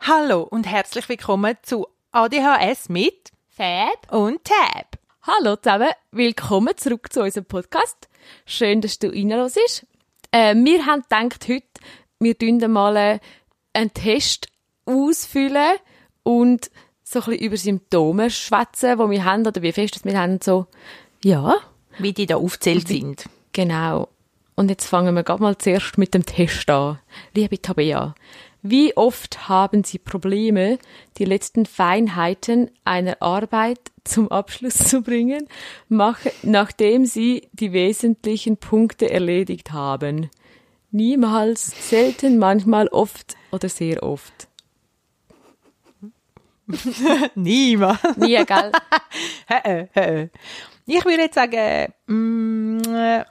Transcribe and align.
Hallo 0.00 0.42
und 0.42 0.66
herzlich 0.66 1.08
willkommen 1.08 1.56
zu 1.62 1.86
ADHS 2.12 2.90
mit 2.90 3.30
Fab. 3.48 4.12
und 4.12 4.44
Tab. 4.44 4.98
Hallo 5.22 5.56
zusammen, 5.56 5.88
willkommen 6.10 6.76
zurück 6.76 7.10
zu 7.10 7.22
unserem 7.22 7.46
Podcast. 7.46 8.08
Schön, 8.44 8.82
dass 8.82 8.98
du 8.98 9.08
reinhörst. 9.08 9.86
Äh, 10.30 10.54
wir 10.54 10.84
haben 10.84 11.02
gedacht, 11.08 11.48
heute, 11.48 11.64
wir 12.20 12.36
tun 12.36 12.58
mal 12.70 12.96
äh, 12.96 13.18
einen 13.72 13.94
Test 13.94 14.48
ausfüllen 14.84 15.78
und 16.22 16.70
so 17.10 17.20
ein 17.20 17.24
bisschen 17.26 17.44
über 17.46 17.56
Symptome 17.56 18.30
schwätzen, 18.30 18.98
die 18.98 19.10
wir 19.10 19.24
haben 19.24 19.46
oder 19.46 19.62
wie 19.62 19.72
fest 19.72 19.96
dass 19.96 20.04
wir 20.04 20.18
haben. 20.18 20.40
So, 20.42 20.66
ja, 21.24 21.56
Wie 21.98 22.12
die 22.12 22.26
da 22.26 22.36
aufzählt 22.36 22.88
sind. 22.88 23.28
genau. 23.52 24.08
Und 24.54 24.70
jetzt 24.70 24.88
fangen 24.88 25.14
wir 25.14 25.22
gerade 25.22 25.42
mal 25.42 25.56
zuerst 25.56 25.98
mit 25.98 26.14
dem 26.14 26.26
Test 26.26 26.68
an. 26.68 26.98
Liebe 27.32 27.62
Tabea, 27.62 28.16
wie 28.60 28.96
oft 28.96 29.48
haben 29.48 29.84
Sie 29.84 29.98
Probleme, 29.98 30.78
die 31.16 31.24
letzten 31.24 31.64
Feinheiten 31.64 32.68
einer 32.84 33.22
Arbeit 33.22 33.78
zum 34.02 34.30
Abschluss 34.32 34.74
zu 34.74 35.02
bringen, 35.02 35.46
nachdem 36.42 37.06
Sie 37.06 37.48
die 37.52 37.72
wesentlichen 37.72 38.56
Punkte 38.56 39.08
erledigt 39.10 39.70
haben? 39.70 40.28
Niemals, 40.90 41.72
selten, 41.88 42.38
manchmal, 42.38 42.88
oft 42.88 43.36
oder 43.52 43.68
sehr 43.68 44.02
oft. 44.02 44.47
Niemand. 47.34 48.18
Nie, 48.18 48.44
gell? 48.44 48.72
Ich 50.90 51.04
würde 51.04 51.22
jetzt 51.22 51.34
sagen, 51.34 51.92
mm, 52.06 52.80
äh, 52.94 53.24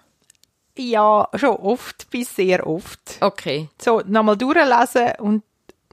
ja, 0.78 1.28
schon 1.34 1.56
oft 1.56 2.09
bis 2.12 2.36
sehr 2.36 2.67
oft. 2.67 3.00
Okay. 3.20 3.70
So, 3.81 4.02
nochmal 4.06 4.38
durchlesen 4.38 5.14
und 5.20 5.44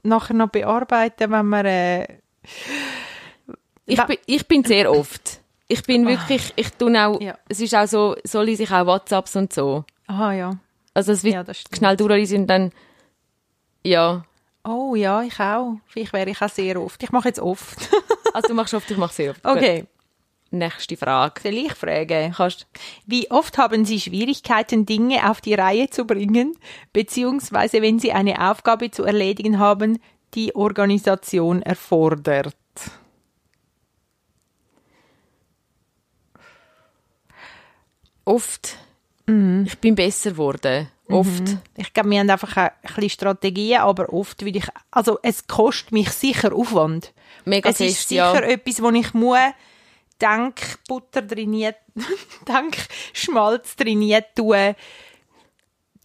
nachher 0.03 0.33
noch 0.35 0.49
bearbeiten, 0.49 1.31
wenn 1.31 1.45
man... 1.47 1.65
Äh, 1.65 2.07
Ich 3.87 4.01
bin, 4.03 4.17
ich 4.25 4.47
bin 4.47 4.63
sehr 4.63 4.91
oft. 4.91 5.39
Ich 5.67 5.81
bin 5.83 6.05
wirklich, 6.07 6.53
ich 6.55 6.69
tue 6.73 6.91
auch, 7.03 7.19
Ja. 7.21 7.35
es 7.49 7.59
ist 7.59 7.73
auch 7.75 7.87
so, 7.87 8.15
so 8.23 8.41
lese 8.41 8.63
ich 8.63 8.71
auch 8.71 8.85
WhatsApps 8.85 9.35
und 9.35 9.51
so. 9.53 9.83
aha, 10.07 10.33
ja. 10.33 10.51
Also 10.93 11.11
es 11.11 11.23
wird 11.23 11.33
Ja, 11.47 11.53
schnell 11.75 11.97
durchlesen 11.97 12.41
und 12.41 12.47
dann, 12.47 12.71
ja. 13.83 14.23
Oh 14.67 14.95
ja, 14.95 15.21
ich 15.21 15.39
auch. 15.39 15.75
Vielleicht 15.87 16.13
wäre 16.13 16.29
ich 16.31 16.41
auch 16.41 16.49
sehr 16.49 16.81
oft. 16.81 17.01
Ich 17.03 17.11
mache 17.11 17.29
jetzt 17.29 17.39
oft. 17.39 17.89
Also 18.33 18.49
du 18.49 18.53
machst 18.55 18.73
oft, 18.73 18.91
ich 18.91 18.97
mache 18.97 19.13
sehr 19.13 19.31
oft. 19.31 19.41
Gut. 19.43 19.55
Okay, 19.55 19.85
Nächste 20.51 20.97
Frage. 20.97 21.39
soll 21.41 21.53
ich 21.53 21.73
fragen? 21.73 22.33
Kannst, 22.35 22.67
Wie 23.05 23.31
oft 23.31 23.57
haben 23.57 23.85
Sie 23.85 23.97
Schwierigkeiten, 23.97 24.85
Dinge 24.85 25.29
auf 25.31 25.39
die 25.39 25.53
Reihe 25.53 25.89
zu 25.89 26.03
bringen, 26.03 26.57
beziehungsweise 26.91 27.81
wenn 27.81 27.97
Sie 27.97 28.11
eine 28.11 28.49
Aufgabe 28.51 28.91
zu 28.91 29.05
erledigen 29.05 29.57
haben, 29.57 29.99
die 30.33 30.53
Organisation 30.53 31.61
erfordert? 31.61 32.55
oft, 38.25 38.77
Mhm. 39.27 39.63
ich 39.67 39.77
bin 39.79 39.95
besser 39.95 40.31
geworden. 40.31 40.87
Oft. 41.07 41.57
Ich 41.77 41.93
glaube, 41.93 42.09
wir 42.09 42.19
haben 42.19 42.29
einfach 42.29 42.57
ein 42.57 42.71
bisschen 42.83 43.09
Strategien, 43.09 43.81
aber 43.81 44.11
oft 44.11 44.43
will 44.43 44.55
ich, 44.55 44.65
also 44.91 45.19
es 45.21 45.45
kostet 45.45 45.91
mich 45.91 46.09
sicher 46.09 46.53
Aufwand. 46.53 47.13
Mega 47.45 47.69
es 47.69 47.79
ist 47.79 48.09
sicher 48.09 48.43
ja. 48.43 48.49
etwas, 48.49 48.81
wo 48.81 48.89
ich 48.89 49.13
muss 49.13 49.37
Denkbutter 50.21 51.27
trainiert, 51.27 51.75
Denkschmalz 52.47 53.75
trainiert 53.75 54.35
tun, 54.35 54.75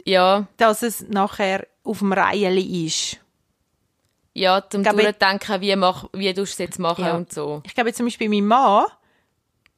Ja, 0.05 0.47
dass 0.57 0.83
es 0.83 1.01
nachher 1.07 1.65
auf 1.83 1.99
dem 1.99 2.13
Reihen 2.13 2.57
ist. 2.57 3.17
ja, 4.33 4.63
zum 4.69 4.83
Durchdenken, 4.83 5.61
wie, 5.61 5.75
mach, 5.75 6.05
wie 6.13 6.33
du 6.33 6.43
es 6.43 6.57
jetzt 6.57 6.77
machen 6.79 7.05
Ja. 7.05 7.15
und 7.15 7.33
so. 7.33 7.63
Ich 7.65 7.73
glaube 7.73 7.93
zum 7.93 8.05
Beispiel 8.05 8.29
mein 8.29 8.45
Mann, 8.45 8.85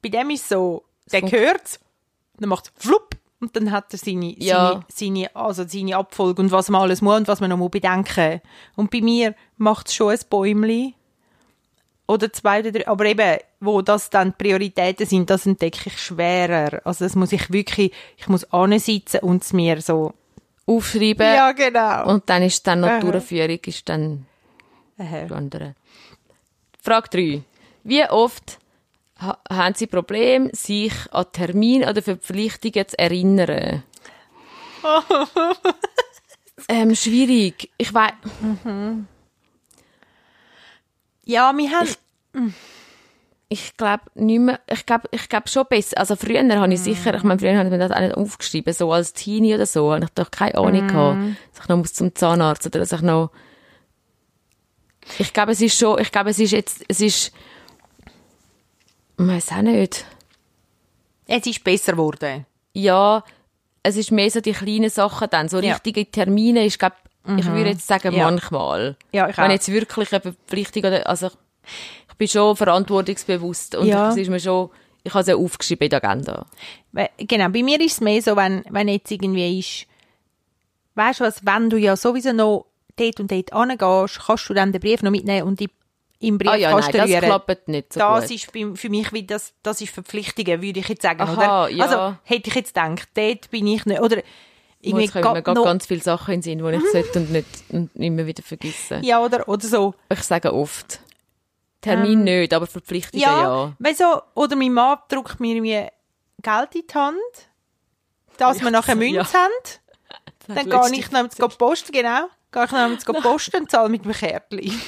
bei 0.02 0.08
dem 0.10 0.30
ist 0.30 0.48
so, 0.48 0.84
der 1.10 1.22
hört 1.30 1.80
dann 2.36 2.48
macht 2.48 2.72
es 2.76 2.84
flupp 2.84 3.16
und 3.44 3.56
dann 3.56 3.70
hat 3.70 3.92
er 3.92 3.98
seine, 3.98 4.34
Ja. 4.38 4.82
seine, 4.88 5.20
seine, 5.28 5.36
also 5.36 5.64
seine 5.66 5.96
Abfolge 5.96 6.42
und 6.42 6.50
was 6.52 6.68
man 6.68 6.82
alles 6.82 7.00
muss 7.02 7.16
und 7.16 7.28
was 7.28 7.40
man 7.40 7.50
noch 7.50 7.56
muss 7.56 7.70
bedenken. 7.70 8.40
Und 8.76 8.90
bei 8.90 9.00
mir 9.00 9.34
macht 9.56 9.88
es 9.88 9.94
schon 9.94 10.10
ein 10.12 10.18
Bäumli 10.28 10.94
oder 12.06 12.32
zwei 12.32 12.60
oder 12.60 12.72
drei, 12.72 12.86
aber 12.88 13.06
eben, 13.06 13.38
wo 13.60 13.80
das 13.82 14.10
dann 14.10 14.34
die 14.38 14.44
Prioritäten 14.44 15.06
sind, 15.06 15.30
das 15.30 15.46
entdecke 15.46 15.84
ich 15.88 15.98
schwerer. 15.98 16.80
Also 16.84 17.04
das 17.04 17.14
muss 17.16 17.32
ich 17.32 17.50
wirklich, 17.52 17.92
ich 18.16 18.28
muss 18.28 18.44
ansitzen 18.52 19.20
und 19.20 19.42
es 19.42 19.52
mir 19.52 19.80
so, 19.80 20.12
Aufschreiben. 20.66 21.26
ja 21.26 21.52
genau. 21.52 22.06
Und 22.10 22.28
dann 22.30 22.42
ist 22.42 22.66
dann 22.66 22.80
noch 22.80 22.88
Aha. 22.88 23.00
die 23.00 23.10
Durchführung, 23.10 23.58
ist 23.66 23.88
dann 23.88 24.26
Aha. 24.98 25.26
andere. 25.34 25.74
Frage 26.82 27.08
3. 27.10 27.42
Wie 27.84 28.04
oft 28.08 28.58
haben 29.18 29.74
Sie 29.74 29.86
Probleme, 29.86 30.50
sich 30.52 30.92
an 31.12 31.26
Termin 31.32 31.84
oder 31.84 32.02
Verpflichtungen 32.02 32.88
zu 32.88 32.98
erinnern? 32.98 33.82
ähm, 36.68 36.94
schwierig. 36.94 37.70
Ich 37.78 37.94
weiß, 37.94 38.12
Ja, 41.24 41.56
wir 41.56 41.70
haben, 41.70 42.54
ich 43.48 43.76
glaube 43.76 44.02
nicht 44.14 44.40
mehr, 44.40 44.60
ich 44.70 44.84
glaube 44.84 45.08
ich 45.10 45.28
glaub 45.28 45.48
schon 45.48 45.64
besser. 45.68 45.98
Also 45.98 46.16
früher 46.16 46.42
habe 46.60 46.74
ich 46.74 46.80
sicher, 46.80 47.14
ich 47.14 47.22
meine, 47.22 47.38
früher 47.38 47.56
habe 47.56 47.66
ich 47.66 47.72
mir 47.72 47.78
das 47.78 47.92
auch 47.92 48.00
nicht 48.00 48.14
aufgeschrieben, 48.14 48.74
so 48.74 48.92
als 48.92 49.12
Teenie 49.12 49.54
oder 49.54 49.66
so, 49.66 49.92
habe 49.92 50.04
ich 50.04 50.10
doch 50.10 50.30
keine 50.30 50.56
Ahnung 50.56 50.86
gehabt, 50.88 51.18
dass 51.52 51.62
ich 51.62 51.68
noch 51.68 51.76
muss 51.76 51.94
zum 51.94 52.14
Zahnarzt 52.14 52.66
oder 52.66 52.80
dass 52.80 52.92
ich 52.92 53.00
noch, 53.00 53.30
ich 55.18 55.32
glaube, 55.32 55.52
es 55.52 55.60
ist 55.60 55.78
schon, 55.78 55.98
ich 56.00 56.10
glaube, 56.12 56.30
es 56.30 56.38
ist 56.38 56.50
jetzt, 56.50 56.84
es 56.88 57.00
ist, 57.00 57.32
ich 59.18 59.26
weiß 59.26 59.52
auch 59.52 59.62
nicht. 59.62 60.04
es 61.26 61.46
ist 61.46 61.64
besser 61.64 61.92
geworden. 61.92 62.44
Ja, 62.74 63.24
es 63.82 63.96
ist 63.96 64.10
mehr 64.10 64.30
so 64.30 64.40
die 64.40 64.52
kleinen 64.52 64.90
Sachen 64.90 65.28
dann, 65.30 65.48
so 65.48 65.58
Ja. 65.60 65.72
richtige 65.74 66.10
Termine 66.10 66.64
ist, 66.66 66.78
glaube 66.78 66.96
ich 67.38 67.46
würde 67.46 67.70
jetzt 67.70 67.86
sagen, 67.86 68.12
Ja. 68.14 68.24
manchmal. 68.30 68.96
Ja, 69.12 69.28
ich 69.30 69.38
Wenn 69.38 69.46
auch. 69.46 69.50
jetzt 69.50 69.70
wirklich 69.72 70.12
eine 70.12 70.20
Verpflichtung 70.20 70.84
oder, 70.84 71.06
also 71.08 71.28
ich, 72.10 72.14
bin 72.18 72.28
schon 72.28 72.54
verantwortungsbewusst 72.54 73.74
und 73.76 73.86
Ja. 73.86 74.10
es 74.10 74.16
ist 74.18 74.28
mir 74.28 74.40
schon, 74.40 74.68
ich 75.02 75.12
habe 75.14 75.22
es 75.22 75.28
ja 75.28 75.36
aufgeschrieben 75.36 75.84
in 75.86 75.90
der 75.90 76.04
Agenda. 76.04 76.46
Genau, 77.16 77.48
bei 77.48 77.62
mir 77.62 77.80
ist 77.80 77.92
es 77.94 78.00
mehr 78.02 78.20
so, 78.20 78.36
wenn, 78.36 78.62
wenn 78.68 78.88
jetzt 78.88 79.10
irgendwie 79.10 79.58
ist, 79.58 79.86
weißt 80.96 81.20
du 81.20 81.24
was, 81.24 81.46
wenn 81.46 81.70
du 81.70 81.78
ja 81.78 81.96
sowieso 81.96 82.32
noch 82.34 82.66
dort 82.96 83.20
und 83.20 83.30
dort 83.32 83.52
angehst, 83.54 84.20
kannst 84.26 84.48
du 84.50 84.54
dann 84.54 84.72
den 84.72 84.80
Brief 84.82 85.02
noch 85.02 85.10
mitnehmen 85.10 85.46
und 85.48 85.60
die, 85.60 85.70
im 86.26 86.38
Brief 86.38 86.50
Ah 86.50 86.56
ja, 86.56 86.78
nein, 86.78 86.92
das 86.92 87.10
klappt 87.10 87.68
nicht 87.68 87.92
so 87.92 88.00
das 88.00 88.28
gut. 88.28 88.34
ist 88.34 88.80
für 88.80 88.88
mich 88.88 89.12
wie 89.12 89.26
das, 89.26 89.52
das 89.62 89.80
ist 89.80 89.92
Verpflichtungen, 89.92 90.62
würde 90.62 90.80
ich 90.80 90.88
jetzt 90.88 91.02
sagen, 91.02 91.20
Aha, 91.20 91.64
oder? 91.66 91.70
ja. 91.70 91.84
Also, 91.84 92.16
hätte 92.24 92.48
ich 92.48 92.54
jetzt 92.54 92.74
gedacht, 92.74 93.08
dort 93.14 93.50
bin 93.50 93.66
ich 93.66 93.84
nicht, 93.86 94.00
oder 94.00 94.22
irgendwie 94.80 95.04
Jetzt 95.04 95.14
kommen 95.14 95.34
mir 95.34 95.42
gerade 95.42 95.58
noch, 95.58 95.64
ganz 95.64 95.86
viele 95.86 96.02
Sachen 96.02 96.34
in 96.34 96.40
den 96.40 96.58
Sinn, 96.58 96.58
die 96.58 96.76
ich 96.76 96.92
sollte 96.92 97.18
und 97.18 97.32
nicht 97.32 97.46
und 97.70 97.90
immer 97.96 98.26
wieder 98.26 98.42
vergessen. 98.42 99.02
ja, 99.02 99.22
oder, 99.22 99.48
oder 99.48 99.66
so. 99.66 99.94
Ich 100.10 100.22
sage 100.22 100.52
oft. 100.52 101.00
Termin 101.80 102.24
nicht, 102.24 102.54
aber 102.54 102.66
Verpflichtungen 102.66 103.22
Ja, 103.22 103.74
ja. 103.78 103.92
du, 103.92 104.22
oder 104.40 104.56
mein 104.56 104.72
Mann 104.72 104.98
drückt 105.08 105.38
mir 105.38 105.54
irgendwie 105.54 105.86
Geld 106.42 106.74
in 106.74 106.82
die 106.88 106.94
Hand, 106.94 107.16
dass 108.38 108.62
wir 108.62 108.70
nachher 108.70 108.96
Münze 108.96 109.16
ja. 109.16 109.32
haben. 109.32 109.52
Dann 110.46 110.68
gehe 110.68 110.98
ich 111.00 111.10
noch 111.10 111.28
zu 111.28 111.48
posten, 111.48 111.92
genau. 111.92 112.28
Gehe 112.54 112.64
ich 112.64 112.70
noch 112.70 112.98
zu 112.98 113.12
posten 113.22 113.56
und 113.62 113.70
zahle 113.70 113.88
mit 113.88 114.04
dem 114.04 114.12
Kärtchen. 114.12 114.80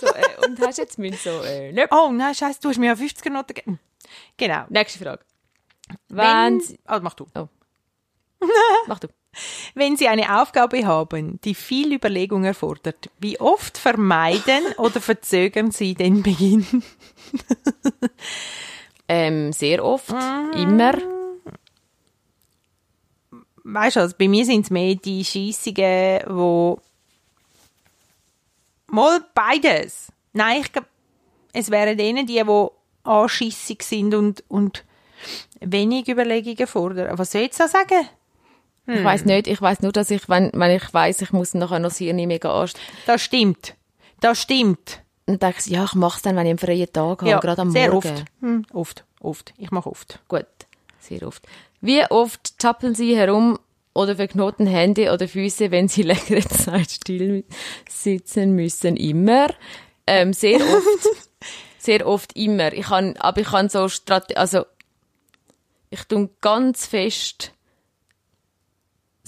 So, 0.00 0.06
äh, 0.06 0.46
und 0.46 0.60
hast 0.60 0.78
jetzt 0.78 0.98
mit 0.98 1.18
so, 1.18 1.30
äh, 1.42 1.72
nicht. 1.72 1.88
Oh 1.92 2.10
nein, 2.12 2.34
scheiße, 2.34 2.60
du 2.62 2.68
hast 2.68 2.78
mir 2.78 2.86
ja 2.86 2.92
50er 2.94 3.30
Noten 3.30 3.54
gegeben. 3.54 3.80
Genau. 4.36 4.64
Nächste 4.68 4.98
Frage. 5.04 5.22
Wenn, 6.08 6.26
Wenn, 6.26 6.60
Sie- 6.60 6.78
ah, 6.84 7.00
mach 7.00 7.14
du. 7.14 7.26
mach 8.86 8.98
du. 9.00 9.08
Wenn 9.74 9.96
Sie 9.96 10.08
eine 10.08 10.40
Aufgabe 10.40 10.86
haben, 10.86 11.40
die 11.42 11.54
viel 11.54 11.92
Überlegung 11.92 12.44
erfordert, 12.44 13.10
wie 13.18 13.38
oft 13.40 13.78
vermeiden 13.78 14.64
oder 14.78 15.00
verzögern 15.00 15.70
Sie 15.70 15.94
den 15.94 16.22
Beginn? 16.22 16.66
Ähm, 19.08 19.52
sehr 19.52 19.84
oft, 19.84 20.10
Mhm. 20.12 20.52
immer. 20.54 20.92
Weißt 23.64 23.96
du, 23.96 24.00
also 24.00 24.14
bei 24.18 24.28
mir 24.28 24.44
sind 24.44 24.64
es 24.64 24.70
mehr 24.70 24.94
die 24.94 25.24
Scheissungen, 25.24 26.20
wo 26.26 26.80
mal 28.90 29.20
beides. 29.34 30.12
Nein, 30.32 30.60
ich 30.62 30.72
glaube, 30.72 30.88
es 31.52 31.70
wären 31.70 31.96
denen 31.96 32.26
die, 32.26 32.42
die 32.44 32.66
anschissig 33.04 33.82
sind 33.82 34.14
und, 34.14 34.44
und 34.48 34.84
wenig 35.60 36.08
Überlegungen 36.08 36.66
fordern. 36.66 37.18
Was 37.18 37.32
soll 37.32 37.42
ich 37.42 37.50
da 37.52 37.66
sagen? 37.68 38.08
Ich 38.86 39.04
weiß 39.04 39.26
nicht, 39.26 39.46
ich 39.48 39.60
weiß 39.60 39.80
nur, 39.82 39.92
dass 39.92 40.10
ich, 40.10 40.28
wenn, 40.30 40.50
wenn 40.54 40.70
ich 40.70 40.94
weiß, 40.94 41.20
ich 41.20 41.32
muss 41.32 41.52
nachher 41.52 41.78
noch 41.78 41.90
sehr 41.90 42.14
nicht 42.14 42.26
mega 42.26 42.50
anstrengen. 42.58 42.88
Das 43.06 43.20
stimmt. 43.22 43.74
Das 44.20 44.40
stimmt. 44.40 45.02
dann 45.26 45.38
denke 45.38 45.56
ich, 45.60 45.66
ja, 45.66 45.84
ich 45.84 45.94
mache 45.94 46.16
es 46.16 46.22
dann, 46.22 46.36
wenn 46.36 46.46
ich 46.46 46.50
einen 46.50 46.58
freien 46.58 46.90
Tag 46.92 47.20
habe, 47.20 47.28
Ja, 47.30 47.38
gerade 47.38 47.60
am 47.62 47.70
sehr 47.70 47.92
Morgen. 47.92 48.08
oft. 48.08 48.24
Hm, 48.40 48.64
oft, 48.72 49.04
oft. 49.20 49.54
Ich 49.58 49.70
mache 49.70 49.90
oft. 49.90 50.20
Gut, 50.28 50.46
sehr 51.00 51.22
oft. 51.26 51.46
Wie 51.82 52.02
oft 52.10 52.54
zappeln 52.60 52.94
Sie 52.94 53.14
herum 53.14 53.58
oder 53.98 54.16
verknoten 54.16 54.66
Hände 54.66 55.12
oder 55.12 55.28
Füße, 55.28 55.70
wenn 55.70 55.88
Sie 55.88 56.02
längere 56.12 56.46
Zeit 56.48 56.90
still 56.90 57.44
sitzen 57.88 58.54
müssen? 58.54 58.96
Immer. 58.96 59.48
Ähm, 60.06 60.32
sehr 60.32 60.60
oft. 60.60 61.08
sehr 61.78 62.06
oft 62.06 62.36
immer. 62.36 62.72
Ich 62.72 62.86
kann, 62.86 63.16
aber 63.18 63.40
ich 63.40 63.48
kann 63.48 63.68
so 63.68 63.88
Strate 63.88 64.36
also 64.36 64.64
ich 65.90 66.04
tue 66.04 66.28
ganz 66.40 66.86
fest 66.86 67.52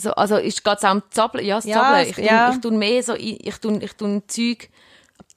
so, 0.01 0.13
also 0.13 0.37
ist 0.37 0.65
gerade 0.65 0.83
am 0.89 1.03
Zappeln, 1.11 1.45
ja, 1.45 1.57
das 1.57 1.67
Ja, 1.67 1.75
Zappeln. 1.75 2.09
Ich, 2.09 2.15
tue, 2.15 2.25
ja. 2.25 2.53
ich 2.53 2.61
tue 2.61 2.73
mehr 2.73 3.03
so, 3.03 3.15
ich, 3.15 3.47
ich 3.47 3.57
tue, 3.59 3.79
ich 3.83 3.93
tue 3.93 4.23
Zeug, 4.27 4.71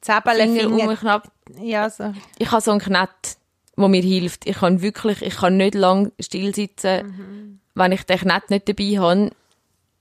Zäbele, 0.02 0.44
Finger 0.44 0.68
um 0.68 0.76
Finger. 0.78 0.92
mich 0.92 1.00
knapp. 1.00 1.32
Ja, 1.62 1.90
so. 1.90 2.14
Ich 2.38 2.52
habe 2.52 2.62
so 2.62 2.72
einen 2.72 2.80
Knett, 2.80 3.38
der 3.78 3.88
mir 3.88 4.02
hilft. 4.02 4.48
Ich 4.48 4.58
kann 4.58 4.82
wirklich, 4.82 5.22
ich 5.22 5.36
kann 5.36 5.58
nicht 5.58 5.76
lang 5.76 6.12
still 6.20 6.56
sitzen, 6.56 7.60
wenn 7.76 7.92
ich 7.92 8.04
den 8.04 8.20
Knett 8.20 8.50
nicht 8.50 8.68
dabei 8.70 8.98
habe, 9.00 9.32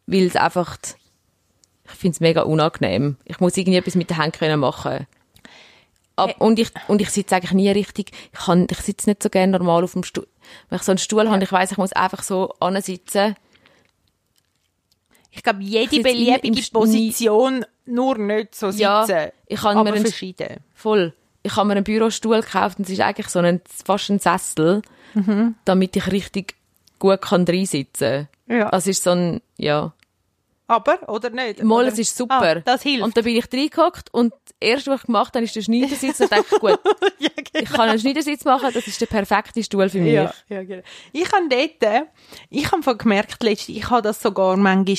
weil 0.06 0.26
es 0.26 0.36
einfach, 0.36 0.76
ich 1.84 1.90
finde 1.92 2.14
es 2.14 2.20
mega 2.20 2.42
unangenehm. 2.42 3.16
Ich 3.24 3.40
muss 3.40 3.56
irgendwie 3.56 3.78
etwas 3.78 3.94
mit 3.94 4.10
den 4.10 4.20
Händen 4.20 4.38
können 4.38 4.60
machen. 4.60 5.06
Ab, 6.16 6.34
und, 6.38 6.58
ich, 6.58 6.70
und 6.88 7.00
ich 7.00 7.08
sitze 7.10 7.36
eigentlich 7.36 7.52
nie 7.52 7.70
richtig, 7.70 8.12
ich, 8.32 8.38
kann, 8.38 8.66
ich 8.70 8.78
sitze 8.78 9.08
nicht 9.08 9.22
so 9.22 9.30
gerne 9.30 9.52
normal 9.58 9.82
auf 9.82 9.92
dem 9.92 10.04
Stuhl. 10.04 10.26
Wenn 10.68 10.76
ich 10.76 10.82
so 10.82 10.92
einen 10.92 10.98
Stuhl 10.98 11.28
habe, 11.30 11.42
ich 11.42 11.50
weiß, 11.50 11.72
ich 11.72 11.78
muss 11.78 11.92
einfach 11.92 12.22
so 12.22 12.52
ansitzen. 12.60 13.34
Ich 15.30 15.42
glaube, 15.42 15.62
jede 15.62 15.96
im 15.96 16.02
beliebige 16.02 16.62
Position, 16.70 17.64
nur 17.86 18.18
nicht 18.18 18.54
so 18.54 18.70
sitzen. 18.70 18.82
Ja, 18.82 19.06
ich 19.46 19.60
kann 19.60 19.76
aber 19.78 19.90
mir 19.90 19.96
einen- 19.96 20.04
verschieden. 20.06 20.58
Voll. 20.74 21.14
Ich 21.42 21.56
habe 21.56 21.66
mir 21.66 21.72
einen 21.74 21.84
Bürostuhl 21.84 22.40
gekauft 22.42 22.78
und 22.78 22.84
es 22.84 22.90
ist 22.90 23.00
eigentlich 23.00 23.28
so 23.28 23.38
ein, 23.38 23.60
fast 23.84 24.10
ein 24.10 24.18
Sessel, 24.18 24.82
damit 25.64 25.96
ich 25.96 26.06
richtig 26.12 26.54
gut 27.02 27.20
kann 27.20 27.44
reinsitzen 27.44 28.28
kann. 28.46 28.58
Ja. 28.58 28.70
Das 28.70 28.86
ist 28.86 29.02
so 29.02 29.10
ein, 29.10 29.40
ja. 29.56 29.92
Aber, 30.68 31.08
oder 31.08 31.30
nicht? 31.30 31.62
Mal, 31.62 31.88
es 31.88 31.98
ist 31.98 32.16
super. 32.16 32.56
Ah, 32.56 32.60
das 32.60 32.82
hilft. 32.82 33.02
Und 33.02 33.16
dann 33.16 33.24
bin 33.24 33.36
ich 33.36 33.52
reingehockt 33.52 34.14
und 34.14 34.32
das 34.32 34.54
erste, 34.60 34.92
was 34.92 35.00
ich 35.00 35.06
gemacht 35.06 35.34
habe, 35.34 35.44
ist 35.44 35.56
der 35.56 35.62
Schneidersitz 35.62 36.20
und 36.20 36.30
dachte, 36.30 36.58
gut, 36.60 36.78
ja, 37.18 37.28
genau. 37.36 37.64
ich 37.64 37.70
kann 37.70 37.88
einen 37.88 37.98
Schneidersitz 37.98 38.44
machen, 38.44 38.70
das 38.72 38.86
ist 38.86 39.00
der 39.00 39.06
perfekte 39.06 39.62
Stuhl 39.64 39.88
für 39.88 39.98
mich. 39.98 40.12
Ja, 40.12 40.32
ja, 40.48 40.62
genau. 40.62 40.82
Ich 41.12 41.30
habe 41.32 41.48
dort, 41.48 42.06
ich 42.48 42.72
habe 42.72 42.96
gemerkt, 42.96 43.42
letztens, 43.42 43.76
ich 43.76 43.90
habe 43.90 44.02
das 44.02 44.22
sogar 44.22 44.56
manchmal, 44.56 44.96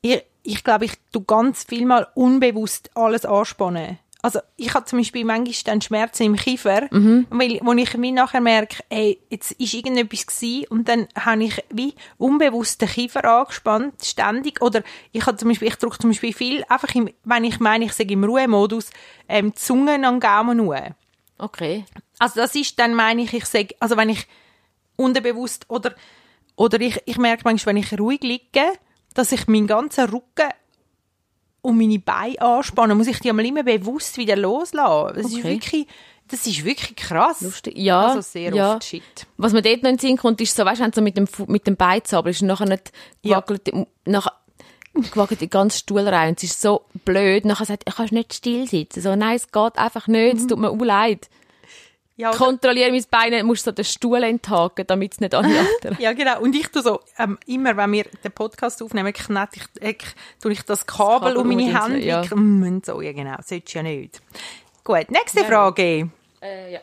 ich, 0.00 0.24
ich 0.42 0.64
glaube, 0.64 0.86
ich 0.86 0.92
tu 1.12 1.22
ganz 1.22 1.64
viel 1.64 1.84
mal 1.84 2.08
unbewusst 2.14 2.90
alles 2.94 3.26
anspannen. 3.26 3.98
Also, 4.26 4.40
ich 4.56 4.74
habe 4.74 4.84
zum 4.86 4.98
Beispiel 4.98 5.24
manchmal 5.24 5.54
dann 5.66 5.80
Schmerzen 5.80 6.24
im 6.24 6.34
Kiefer, 6.34 6.88
weil, 7.30 7.60
wo 7.62 7.72
ich 7.74 7.96
mir 7.96 8.10
nachher 8.10 8.40
merke, 8.40 8.82
ey, 8.88 9.20
jetzt 9.30 9.52
ist 9.52 9.72
irgendetwas 9.72 10.26
gewesen 10.26 10.66
und 10.68 10.88
dann 10.88 11.06
habe 11.14 11.44
ich 11.44 11.62
wie 11.70 11.94
unbewusst 12.18 12.80
den 12.80 12.88
Kiefer 12.88 13.24
angespannt, 13.24 14.04
ständig. 14.04 14.60
Oder 14.60 14.82
ich 15.12 15.24
habe 15.26 15.36
zum 15.36 15.50
Beispiel, 15.50 15.68
ich 15.68 15.76
drücke 15.76 16.00
zum 16.00 16.10
Beispiel 16.10 16.32
viel, 16.32 16.64
einfach 16.68 16.92
im, 16.96 17.08
wenn 17.22 17.44
ich 17.44 17.60
meine, 17.60 17.84
ich 17.84 17.92
sage 17.92 18.14
im 18.14 18.24
Ruhemodus, 18.24 18.90
ähm, 19.28 19.52
die 19.52 19.54
Zunge 19.54 19.94
an 19.94 20.02
den 20.02 20.18
Gaumen 20.18 20.60
hoch. 20.60 20.90
Okay. 21.38 21.84
Also 22.18 22.40
das 22.40 22.52
ist 22.56 22.76
dann, 22.80 22.94
meine 22.94 23.22
ich, 23.22 23.32
ich 23.32 23.44
sage, 23.44 23.76
also 23.78 23.96
wenn 23.96 24.08
ich 24.08 24.26
unterbewusst 24.96 25.66
oder, 25.68 25.94
oder 26.56 26.80
ich, 26.80 27.00
ich 27.06 27.18
merke 27.18 27.42
manchmal, 27.44 27.76
wenn 27.76 27.82
ich 27.84 27.96
ruhig 27.96 28.22
liege, 28.24 28.72
dass 29.14 29.30
ich 29.30 29.46
meinen 29.46 29.68
ganzen 29.68 30.10
Rücken 30.10 30.50
und 31.66 31.78
meine 31.78 31.98
Beine 31.98 32.40
anspanne, 32.40 32.94
muss 32.94 33.06
ich 33.06 33.18
die 33.20 33.30
einmal 33.30 33.44
immer 33.46 33.62
bewusst 33.62 34.16
wieder 34.18 34.36
loslassen. 34.36 35.16
Das 35.16 35.26
ist 35.26 35.38
Okay. 35.38 35.44
wirklich, 35.54 35.86
das 36.28 36.46
ist 36.46 36.64
wirklich 36.64 36.96
krass. 36.96 37.40
Lustig. 37.40 37.76
Ja, 37.78 38.06
Also 38.08 38.20
sehr 38.20 38.54
ja. 38.54 38.74
oft 38.76 38.84
Shit. 38.84 39.02
Was 39.36 39.52
mir 39.52 39.62
dort 39.62 39.82
noch 39.82 39.90
in 39.90 39.96
den 39.96 39.98
Sinn 40.00 40.16
kommt, 40.16 40.40
ist 40.40 40.54
so, 40.56 40.64
weißt 40.64 40.80
du, 40.80 40.84
wenn 40.84 40.90
du 40.90 40.96
so 40.96 41.02
mit 41.02 41.16
dem, 41.16 41.28
mit 41.48 41.66
dem 41.66 41.76
Bein 41.76 42.04
zappelst 42.04 42.42
und 42.42 42.48
nachher 42.48 42.66
nicht 42.66 42.92
Ja. 43.22 43.36
wackelt, 43.38 43.70
nachher 44.04 44.32
wackelt 45.14 45.40
die 45.42 45.50
ganze 45.50 45.78
Stuhl 45.78 46.00
rein 46.08 46.30
und 46.30 46.38
es 46.42 46.44
ist 46.50 46.60
so 46.62 46.82
blöd. 47.04 47.44
Nachher 47.44 47.66
sagt, 47.66 47.86
du 47.88 47.92
kannst 47.92 48.12
nicht 48.12 48.32
still 48.32 48.66
sitzen. 48.66 49.02
So, 49.02 49.14
nein, 49.14 49.36
es 49.36 49.50
geht 49.52 49.76
einfach 49.78 50.06
nicht, 50.08 50.36
es 50.38 50.46
tut 50.46 50.58
mir 50.58 50.70
auch 50.70 50.78
leid. 50.78 51.28
Ja, 52.18 52.30
Kontrolliere 52.30 52.90
mein 52.90 53.04
Bein, 53.10 53.30
nicht, 53.30 53.44
musst 53.44 53.64
so 53.64 53.72
den 53.72 53.84
Stuhl 53.84 54.22
enthaken, 54.22 54.86
damit 54.86 55.12
es 55.12 55.20
nicht 55.20 55.34
anderen. 55.34 55.66
Ja, 55.98 56.14
genau. 56.14 56.40
Und 56.40 56.54
ich 56.56 56.68
tue 56.68 56.82
so, 56.82 57.00
ähm, 57.18 57.38
immer 57.46 57.76
wenn 57.76 57.92
wir 57.92 58.04
den 58.24 58.32
Podcast 58.32 58.82
aufnehmen, 58.82 59.12
knete 59.12 59.50
ich, 59.56 59.82
äh, 59.82 59.94
tue 60.40 60.52
ich 60.52 60.62
das 60.62 60.86
Kabel, 60.86 61.34
Kabel 61.34 61.36
um 61.36 61.48
meine 61.48 61.78
Hände. 61.78 61.98
Ja. 62.04 62.22
Ja. 62.22 62.32
Und 62.32 62.86
so, 62.86 63.02
ja 63.02 63.12
genau. 63.12 63.36
Solltest 63.44 63.74
ja 63.74 63.82
nicht. 63.82 64.22
Gut, 64.82 65.10
nächste 65.10 65.44
Frage. 65.44 66.08
äh, 66.40 66.72
ja. 66.72 66.80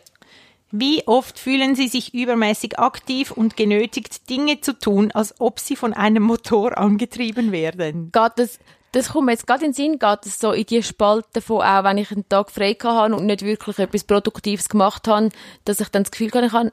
Wie 0.76 1.08
oft 1.08 1.38
fühlen 1.38 1.76
Sie 1.76 1.88
sich 1.88 2.16
übermäßig 2.16 2.80
aktiv 2.80 3.30
und 3.30 3.56
genötigt, 3.56 4.28
Dinge 4.30 4.60
zu 4.60 4.74
tun, 4.78 5.12
als 5.12 5.40
ob 5.40 5.60
Sie 5.60 5.76
von 5.76 5.94
einem 5.94 6.24
Motor 6.24 6.78
angetrieben 6.80 7.52
werden? 7.52 8.12
Geht 8.12 8.32
das, 8.38 8.60
das 8.94 9.10
kommt 9.10 9.26
mir 9.26 9.34
jetzt 9.34 9.46
gerade 9.46 9.66
in 9.66 9.72
den 9.72 9.76
Sinn, 9.76 10.00
geht 10.00 10.26
es 10.26 10.40
so 10.40 10.52
in 10.54 10.66
die 10.66 10.82
Spalte 10.82 11.42
von 11.42 11.62
auch, 11.62 11.84
wenn 11.84 11.98
ich 11.98 12.12
einen 12.12 12.28
Tag 12.30 12.52
frei 12.52 12.78
habe 12.82 13.16
und 13.16 13.26
nicht 13.26 13.42
wirklich 13.44 13.80
etwas 13.80 14.04
Produktives 14.04 14.70
gemacht 14.70 15.08
habe, 15.08 15.30
dass 15.66 15.82
ich 15.82 15.90
dann 15.90 16.04
das 16.04 16.12
Gefühl 16.12 16.32
habe, 16.34 16.46
ich 16.46 16.54
habe, 16.54 16.72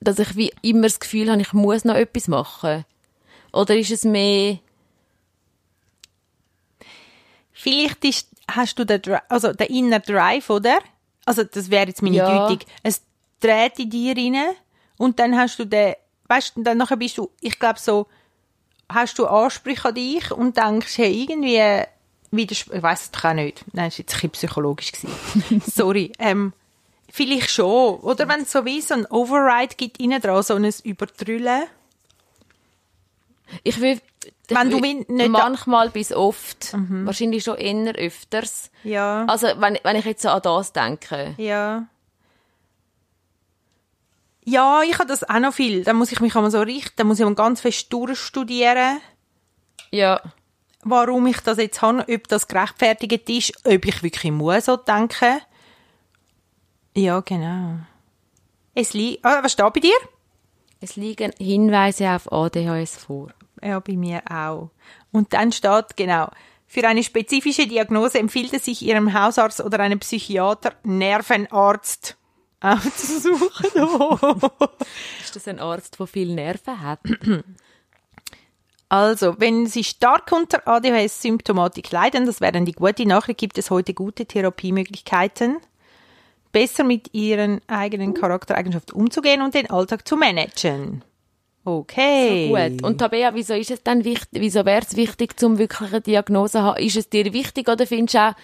dass 0.00 0.18
ich 0.18 0.36
wie 0.36 0.52
immer 0.62 0.82
das 0.82 1.00
Gefühl 1.00 1.30
habe, 1.30 1.42
ich 1.42 1.52
muss 1.52 1.84
noch 1.84 1.96
etwas 1.96 2.28
machen. 2.28 2.84
Oder 3.52 3.76
ist 3.76 3.90
es 3.90 4.04
mehr, 4.04 4.58
Vielleicht 7.56 8.04
ist, 8.04 8.28
hast 8.50 8.78
du 8.78 8.84
den, 8.84 9.00
also 9.28 9.52
den 9.52 9.68
Inner 9.68 10.00
Drive, 10.00 10.50
oder? 10.50 10.80
Also, 11.24 11.44
das 11.44 11.70
wäre 11.70 11.86
jetzt 11.86 12.02
meine 12.02 12.16
Ja. 12.16 12.48
Deutung. 12.48 12.66
Es 12.82 13.02
dreht 13.40 13.78
in 13.78 13.90
dir 13.90 14.16
rein 14.16 14.56
und 14.98 15.18
dann 15.18 15.36
hast 15.38 15.58
du 15.58 15.64
den, 15.64 15.94
weißt 16.26 16.56
du, 16.56 16.62
dann 16.62 16.78
nachher 16.78 16.96
bist 16.96 17.16
du, 17.16 17.30
ich 17.40 17.58
glaube 17.58 17.78
so, 17.78 18.08
hast 18.90 19.18
du 19.18 19.26
Ansprüche 19.26 19.88
an 19.88 19.94
dich 19.94 20.30
und 20.30 20.56
denkst, 20.56 20.98
hey, 20.98 21.12
irgendwie, 21.22 21.82
widers- 22.30 22.66
ich 22.72 22.82
weiß 22.82 23.10
es 23.14 23.24
auch 23.24 23.32
nicht. 23.34 23.64
Nein, 23.72 23.86
das 23.90 23.94
war 23.94 23.98
jetzt 24.00 24.14
ein 24.14 24.16
bisschen 24.16 24.30
psychologisch. 24.30 24.92
Sorry. 25.66 26.12
Ähm, 26.18 26.52
vielleicht 27.10 27.50
schon. 27.50 27.96
Oder 28.00 28.28
wenn 28.28 28.42
es 28.42 28.52
so 28.52 28.64
wie 28.64 28.80
so 28.80 28.94
ein 28.94 29.06
Override 29.06 29.74
gibt, 29.76 29.98
innen 30.00 30.20
dran, 30.20 30.42
so 30.42 30.54
ein 30.54 30.70
Übertrüllen. 30.82 31.64
ich 33.62 33.80
will, 33.80 34.00
Wenn 34.48 34.70
du 34.70 34.82
will 34.82 35.04
nicht- 35.08 35.28
manchmal 35.30 35.90
bis 35.90 36.12
oft, 36.12 36.72
wahrscheinlich 36.72 37.44
schon 37.44 37.56
eher 37.56 37.94
öfters. 37.94 38.70
Ja. 38.82 39.24
Also, 39.26 39.48
wenn, 39.58 39.78
wenn 39.82 39.96
ich 39.96 40.04
jetzt 40.04 40.22
so 40.22 40.28
an 40.30 40.42
das 40.42 40.72
denke. 40.72 41.34
Ja. 41.36 41.86
Ja, 44.44 44.82
ich 44.82 44.94
habe 44.98 45.06
das 45.08 45.28
auch 45.28 45.38
noch 45.38 45.54
viel. 45.54 45.84
Da 45.84 45.92
muss 45.94 46.12
ich 46.12 46.20
mich 46.20 46.34
einmal 46.36 46.50
so 46.50 46.60
richten, 46.60 46.92
da 46.96 47.04
muss 47.04 47.18
ich 47.18 47.24
mal 47.24 47.34
ganz 47.34 47.60
fest 47.60 47.92
durchstudieren, 47.92 49.00
Ja. 49.90 50.20
warum 50.82 51.26
ich 51.26 51.40
das 51.40 51.56
jetzt 51.58 51.80
habe, 51.80 52.04
ob 52.12 52.28
das 52.28 52.46
gerechtfertigt 52.46 53.28
ist, 53.30 53.66
ob 53.66 53.84
ich 53.86 54.02
wirklich 54.02 54.32
muss 54.32 54.66
so 54.66 54.76
denken. 54.76 55.40
Ja, 56.94 57.20
genau. 57.20 57.78
Es 58.74 58.92
liegt, 58.92 59.24
ah, 59.24 59.42
was 59.42 59.52
steht 59.52 59.72
bei 59.72 59.80
dir? 59.80 59.96
Es 60.80 60.96
liegen 60.96 61.32
Hinweise 61.38 62.10
auf 62.10 62.30
ADHS 62.30 62.96
vor. 62.98 63.28
Ja, 63.62 63.80
bei 63.80 63.94
mir 63.94 64.22
auch. 64.30 64.70
Und 65.10 65.32
dann 65.32 65.52
steht, 65.52 65.96
genau, 65.96 66.28
für 66.66 66.86
eine 66.86 67.02
spezifische 67.02 67.66
Diagnose 67.66 68.18
empfiehlt 68.18 68.52
es 68.52 68.66
sich 68.66 68.82
Ihrem 68.82 69.14
Hausarzt 69.14 69.60
oder 69.60 69.78
einem 69.80 70.00
Psychiater, 70.00 70.74
Nervenarzt 70.82 72.16
aufzusuchen. 72.64 73.70
Oh. 73.76 74.16
Ist 75.24 75.36
das 75.36 75.48
ein 75.48 75.60
Arzt, 75.60 75.98
der 75.98 76.06
viel 76.06 76.34
Nerven 76.34 76.80
hat? 76.80 77.00
Also, 78.90 79.40
wenn 79.40 79.66
Sie 79.66 79.82
stark 79.82 80.30
unter 80.30 80.68
ADHS-Symptomatik 80.68 81.90
leiden, 81.90 82.26
das 82.26 82.40
wäre 82.40 82.62
die 82.62 82.72
gute 82.72 83.06
Nachricht, 83.06 83.40
gibt 83.40 83.58
es 83.58 83.70
heute 83.70 83.92
gute 83.92 84.24
Therapiemöglichkeiten, 84.24 85.56
besser 86.52 86.84
mit 86.84 87.12
Ihren 87.12 87.60
eigenen 87.66 88.14
Charaktereigenschaften 88.14 88.94
umzugehen 88.94 89.42
und 89.42 89.54
den 89.54 89.68
Alltag 89.68 90.06
zu 90.06 90.16
managen. 90.16 91.02
Okay. 91.64 92.48
Gut. 92.48 92.84
Und 92.84 92.98
Tabea, 92.98 93.34
wieso 93.34 93.54
ist 93.54 93.70
es 93.70 93.82
dann 93.82 94.04
wichtig, 94.04 94.40
wieso 94.40 94.64
wäre 94.64 94.82
es 94.82 94.96
wichtig, 94.96 95.40
zum 95.40 95.58
wirklich 95.58 95.90
eine 95.90 96.00
Diagnose 96.00 96.52
zu 96.52 96.62
haben? 96.62 96.80
Ist 96.80 96.96
es 96.96 97.08
dir 97.08 97.32
wichtig 97.32 97.68
oder 97.68 97.86
findest 97.86 98.14
du 98.14 98.18
auch, 98.20 98.34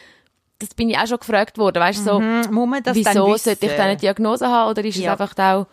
das 0.60 0.74
bin 0.74 0.90
ich 0.90 0.96
auch 0.98 1.06
schon 1.06 1.18
gefragt 1.18 1.58
worden, 1.58 1.80
weißt 1.80 2.00
du, 2.00 2.04
so, 2.04 2.18
Hm, 2.20 2.42
das 2.42 2.46
dann 2.84 2.94
wieso 2.94 3.36
sollte 3.36 3.52
ich 3.66 3.72
dann 3.72 3.80
eine 3.80 3.96
Diagnose 3.96 4.46
haben 4.46 4.70
oder 4.70 4.84
ist 4.84 4.96
Ja. 4.96 5.14
es 5.14 5.20
einfach 5.20 5.36
auch, 5.38 5.66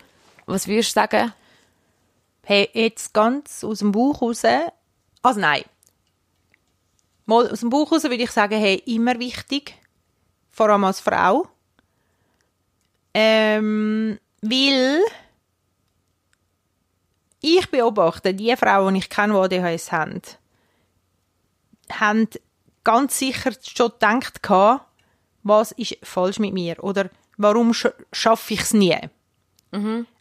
was 0.48 0.68
würdest 0.68 0.90
du 0.90 0.94
sagen? 0.94 1.34
Hey, 2.44 2.70
jetzt 2.74 3.14
ganz 3.14 3.64
aus 3.64 3.80
dem 3.80 3.92
Bauch 3.92 4.22
raus. 4.22 4.44
Also 5.22 5.40
nein. 5.40 5.64
Mal 7.26 7.50
aus 7.52 7.60
dem 7.60 7.70
Bauch 7.70 7.92
raus 7.92 8.04
würde 8.04 8.16
ich 8.16 8.32
sagen, 8.32 8.58
hey, 8.58 8.82
immer 8.86 9.20
wichtig. 9.20 9.76
Vor 10.50 10.70
allem 10.70 10.86
als 10.86 11.02
Frau. 11.02 11.48
Ähm, 13.14 14.18
weil 14.42 15.02
ich 17.42 17.70
beobachte, 17.70 18.34
die 18.34 18.56
Frauen, 18.56 18.94
die 18.94 19.02
ich 19.02 19.10
kenne, 19.10 19.34
die 19.50 19.60
ADHS 19.60 19.92
haben, 19.92 20.22
haben 21.92 22.30
ganz 22.88 23.20
sicher 23.20 23.52
schon 23.62 23.92
gedacht, 23.92 24.42
gehabt, 24.42 24.86
was 25.44 25.72
ist 25.74 25.98
falsch 26.04 26.40
mit 26.40 26.54
mir 26.54 26.82
oder 26.84 27.10
warum 27.38 27.74
sch 27.74 27.88
schaffe 28.14 28.54
ich 28.54 28.62
es 28.62 28.74
nie. 28.74 28.98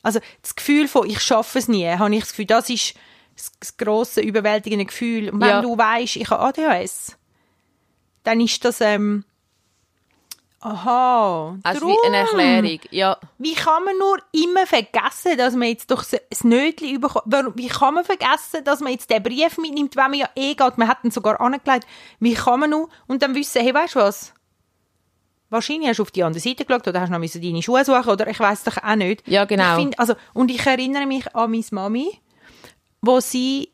Also 0.02 0.20
das 0.42 0.54
Gefühl 0.56 0.88
von 0.88 1.08
ich 1.08 1.20
schaffe 1.20 1.58
es 1.58 1.68
nie, 1.68 1.86
habe 1.88 2.12
ich 2.14 2.20
das 2.20 2.30
Gefühl, 2.30 2.46
das 2.46 2.68
ist 2.68 2.94
das, 3.36 3.52
das 3.60 3.76
grosse 3.76 4.20
überwältigende 4.20 4.84
Gefühl. 4.86 5.30
Und 5.30 5.40
wenn 5.40 5.48
Ja. 5.48 5.62
du 5.62 5.78
weißt, 5.78 6.16
ich 6.16 6.28
habe 6.30 6.42
ADHS, 6.42 7.16
dann 8.24 8.40
ist 8.40 8.64
das 8.64 8.80
ähm, 8.80 9.24
aha. 10.60 11.58
Also 11.62 11.86
wie 11.88 11.96
eine 12.06 12.24
drum. 12.26 12.38
Erklärung. 12.38 12.80
Ja. 12.90 13.18
Wie 13.38 13.54
kann 13.54 13.84
man 13.84 13.96
nur 13.98 14.18
immer 14.32 14.66
vergessen, 14.66 15.36
dass 15.36 15.54
man 15.54 15.68
jetzt 15.68 15.90
doch 15.90 16.04
ein 16.12 16.48
Nötchen 16.48 16.88
überkommt? 16.88 17.24
Warum- 17.28 17.52
Wie 17.56 17.68
kann 17.68 17.94
man 17.94 18.04
vergessen, 18.04 18.64
dass 18.64 18.80
man 18.80 18.92
jetzt 18.92 19.10
den 19.10 19.22
Brief 19.22 19.58
mitnimmt, 19.58 19.96
wenn 19.96 20.10
man 20.10 20.14
ja 20.20 20.28
eh 20.34 20.54
geht? 20.54 20.78
Man 20.78 20.88
hat 20.88 21.04
ihn 21.04 21.10
sogar 21.10 21.40
angelegt. 21.40 21.86
Wie 22.20 22.34
kann 22.34 22.60
man 22.60 22.70
nur 22.70 22.88
und 23.06 23.22
dann 23.22 23.34
wissen, 23.34 23.62
hey, 23.62 23.72
weißt 23.74 23.94
du 23.94 24.00
was? 24.00 24.32
Wahrscheinlich 25.48 25.88
hast 25.88 25.98
du 25.98 26.02
auf 26.02 26.10
die 26.10 26.24
andere 26.24 26.40
Seite 26.40 26.64
geschaut 26.64 26.88
oder 26.88 27.00
hast 27.00 27.10
noch 27.10 27.20
deine 27.20 27.62
Schuhe 27.62 27.84
suchen 27.84 28.08
oder 28.10 28.26
ich 28.26 28.40
weiß 28.40 28.64
doch 28.64 28.78
auch 28.82 28.96
nicht. 28.96 29.26
Ja, 29.28 29.44
genau. 29.44 29.76
Ich 29.76 29.82
find, 29.84 29.98
also, 30.00 30.14
und 30.34 30.50
ich 30.50 30.66
erinnere 30.66 31.06
mich 31.06 31.34
an 31.36 31.52
meine 31.52 31.62
Mami, 31.70 32.18
wo 33.00 33.20
sie, 33.20 33.70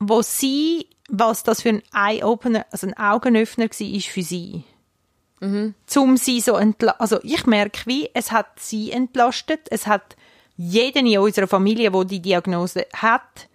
wo 0.00 0.22
sie, 0.22 0.88
was 1.08 1.44
das 1.44 1.62
für 1.62 1.68
ein 1.68 1.82
Eye-Opener, 1.94 2.66
also 2.72 2.88
ein 2.88 2.96
Augenöffner 2.96 3.66
war 3.66 4.00
für 4.00 4.22
sie 4.22 4.64
zum 5.86 6.16
sie 6.16 6.40
so 6.40 6.54
also 6.54 7.20
ich 7.22 7.46
merke 7.46 7.80
wie 7.86 8.10
es 8.14 8.32
hat 8.32 8.58
sie 8.58 8.92
entlastet. 8.92 9.68
Es 9.70 9.86
hat 9.86 10.16
jeden 10.56 11.06
in 11.06 11.18
unserer 11.18 11.46
Familie 11.46 11.92
wo 11.92 12.04
die 12.04 12.20
Diagnose 12.20 12.86
hat 12.94 13.48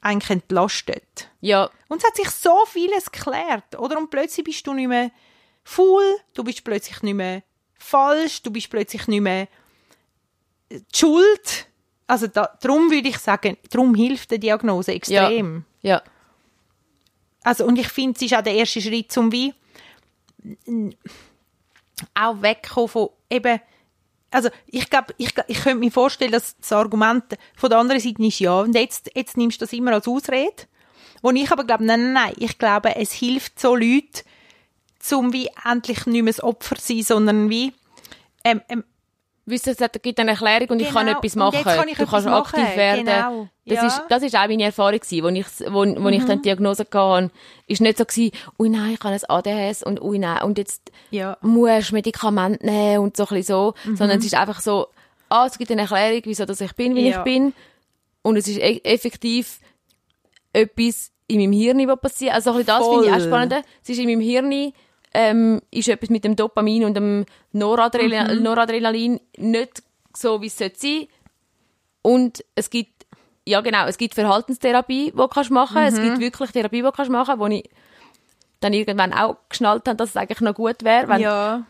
eigentlich 0.00 0.30
entlastet. 0.30 1.28
Ja. 1.40 1.70
und 1.88 1.98
es 1.98 2.04
hat 2.06 2.16
sich 2.16 2.30
so 2.30 2.64
vieles 2.66 3.10
geklärt 3.10 3.78
oder? 3.78 3.98
Und 3.98 4.10
plötzlich 4.10 4.44
bist 4.44 4.66
du 4.66 4.74
nicht 4.74 4.88
mehr 4.88 5.10
faul 5.64 6.02
du 6.34 6.44
bist 6.44 6.64
plötzlich 6.64 7.02
nicht 7.02 7.14
mehr 7.14 7.42
falsch 7.74 8.42
du 8.42 8.50
bist 8.50 8.70
plötzlich 8.70 9.06
nicht 9.06 9.20
mehr 9.20 9.48
äh, 10.68 10.80
die 10.80 10.98
Schuld. 10.98 11.66
Also 12.06 12.26
da, 12.26 12.56
darum 12.60 12.90
würde 12.90 13.08
ich 13.08 13.18
sagen 13.18 13.56
darum 13.70 13.94
hilft 13.94 14.30
die 14.30 14.40
Diagnose 14.40 14.92
extrem. 14.92 15.64
Ja. 15.82 16.02
also, 17.44 17.64
und 17.64 17.78
ich 17.78 17.88
finde, 17.88 18.16
es 18.16 18.22
ist 18.22 18.34
auch 18.34 18.42
der 18.42 18.54
erste 18.54 18.80
Schritt, 18.80 19.16
um 19.16 19.30
wie 19.30 19.54
auch 22.14 22.42
wegkommen 22.42 22.88
von 22.88 23.08
eben, 23.30 23.60
also 24.30 24.50
ich 24.66 24.88
glaube, 24.90 25.14
ich, 25.16 25.32
ich 25.46 25.62
könnte 25.62 25.78
mir 25.78 25.90
vorstellen, 25.90 26.32
dass 26.32 26.56
das 26.58 26.72
Argument 26.72 27.24
von 27.56 27.70
der 27.70 27.78
anderen 27.78 28.00
Seite 28.00 28.22
ist 28.22 28.38
ja, 28.38 28.60
und 28.60 28.74
jetzt, 28.74 29.10
jetzt 29.14 29.36
nimmst 29.36 29.60
du 29.60 29.64
das 29.64 29.72
immer 29.72 29.92
als 29.92 30.08
Ausrede, 30.08 30.64
wo 31.22 31.30
ich 31.30 31.50
aber 31.50 31.64
glaube, 31.64 31.84
nein, 31.84 32.12
nein, 32.12 32.12
nein, 32.12 32.34
ich 32.38 32.58
glaube, 32.58 32.96
es 32.96 33.12
hilft 33.12 33.58
so 33.58 33.74
Leuten, 33.74 34.22
zum 34.98 35.32
wie 35.32 35.48
endlich 35.64 36.06
nicht 36.06 36.22
mehr 36.22 36.32
das 36.32 36.42
Opfer 36.42 36.76
sein, 36.78 37.02
sondern 37.02 37.50
wie, 37.50 37.72
ähm, 38.44 38.60
ähm, 38.68 38.84
Wissen, 39.50 39.74
es 39.78 39.92
gibt 40.02 40.18
eine 40.20 40.30
Erklärung 40.32 40.68
und 40.70 40.80
ich 40.82 40.90
kann 40.90 41.06
Genau. 41.06 41.18
etwas 41.18 41.36
machen. 41.36 41.62
kann 41.64 41.86
du 41.86 41.92
etwas 41.92 42.10
kannst 42.10 42.26
aktiv 42.26 42.60
machen. 42.62 42.76
werden. 42.76 43.04
Genau. 43.06 43.48
Das, 43.66 43.76
Ja. 43.76 43.82
Mhm. 43.82 43.88
ist, 43.88 44.02
das 44.08 44.22
ist 44.22 44.34
auch 44.36 44.48
meine 44.48 44.62
Erfahrung 44.64 44.98
gewesen, 45.00 45.24
wo 45.24 45.28
ich, 45.28 45.46
wo, 45.72 46.04
wo 46.04 46.08
ich 46.08 46.24
dann 46.24 46.38
die 46.38 46.42
Diagnose 46.42 46.86
hatte. 46.90 47.30
Ist 47.66 47.80
nicht 47.80 47.98
so 47.98 48.04
gewesen, 48.04 48.30
ui 48.58 48.68
nein, 48.68 48.94
ich 48.94 49.00
habe 49.04 49.14
ein 49.14 49.20
ADHS 49.28 49.82
und 49.82 50.00
ui 50.02 50.18
nein, 50.18 50.42
und 50.42 50.58
jetzt 50.58 50.90
Ja. 51.10 51.36
musst 51.42 51.90
du 51.90 51.94
Medikamente 51.94 52.64
nehmen 52.64 52.98
und 53.00 53.16
so 53.16 53.24
ein 53.24 53.28
bisschen 53.36 53.54
so. 53.54 53.74
Mhm. 53.84 53.96
Sondern 53.96 54.18
es 54.18 54.24
ist 54.24 54.34
einfach 54.34 54.60
so, 54.60 54.88
ah, 55.28 55.46
es 55.46 55.58
gibt 55.58 55.70
eine 55.70 55.82
Erklärung, 55.82 56.22
wieso 56.24 56.44
dass 56.46 56.60
ich 56.60 56.72
bin, 56.74 56.94
wie 56.94 57.08
Ja. 57.10 57.18
ich 57.18 57.24
bin. 57.24 57.52
Und 58.22 58.36
es 58.36 58.48
ist 58.48 58.58
e 58.58 58.80
effektiv 58.84 59.60
etwas 60.52 61.10
in 61.26 61.38
meinem 61.40 61.52
Hirn, 61.52 61.86
was 61.88 62.00
passiert. 62.00 62.34
Also 62.34 62.50
ein 62.52 62.56
bisschen 62.58 62.78
das 62.78 62.88
finde 62.88 63.06
ich 63.06 63.12
auch 63.12 63.26
spannend. 63.26 63.64
Es 63.82 63.88
ist 63.90 63.98
in 63.98 64.06
meinem 64.06 64.20
Hirn, 64.20 64.72
ähm, 65.20 65.60
ist 65.72 65.88
etwas 65.88 66.10
mit 66.10 66.22
dem 66.22 66.36
Dopamin 66.36 66.84
und 66.84 66.94
dem 66.94 67.26
Noradrenalin, 67.52 68.36
Mhm. 68.38 68.42
Noradrenalin 68.44 69.20
nicht 69.36 69.82
so, 70.16 70.40
wie 70.40 70.46
es 70.46 70.56
sollte 70.56 70.78
sein. 70.78 71.08
Und 72.02 72.44
es 72.54 72.70
gibt, 72.70 73.04
ja 73.44 73.60
genau, 73.60 73.86
es 73.86 73.98
gibt 73.98 74.14
Verhaltenstherapie, 74.14 75.06
die 75.10 75.16
du 75.16 75.26
kannst 75.26 75.50
machen. 75.50 75.82
Es 75.82 75.94
Mhm. 75.98 76.02
gibt 76.04 76.20
wirklich 76.20 76.52
Therapie, 76.52 76.76
die 76.76 76.82
du 76.82 76.92
kannst 76.92 77.10
machen, 77.10 77.40
wo 77.40 77.46
ich 77.48 77.68
dann 78.60 78.72
irgendwann 78.72 79.12
auch 79.12 79.36
geschnallt 79.48 79.88
habe, 79.88 79.96
dass 79.96 80.10
es 80.10 80.16
eigentlich 80.16 80.40
noch 80.40 80.54
gut 80.54 80.84
wäre. 80.84 81.20
Ja, 81.20 81.64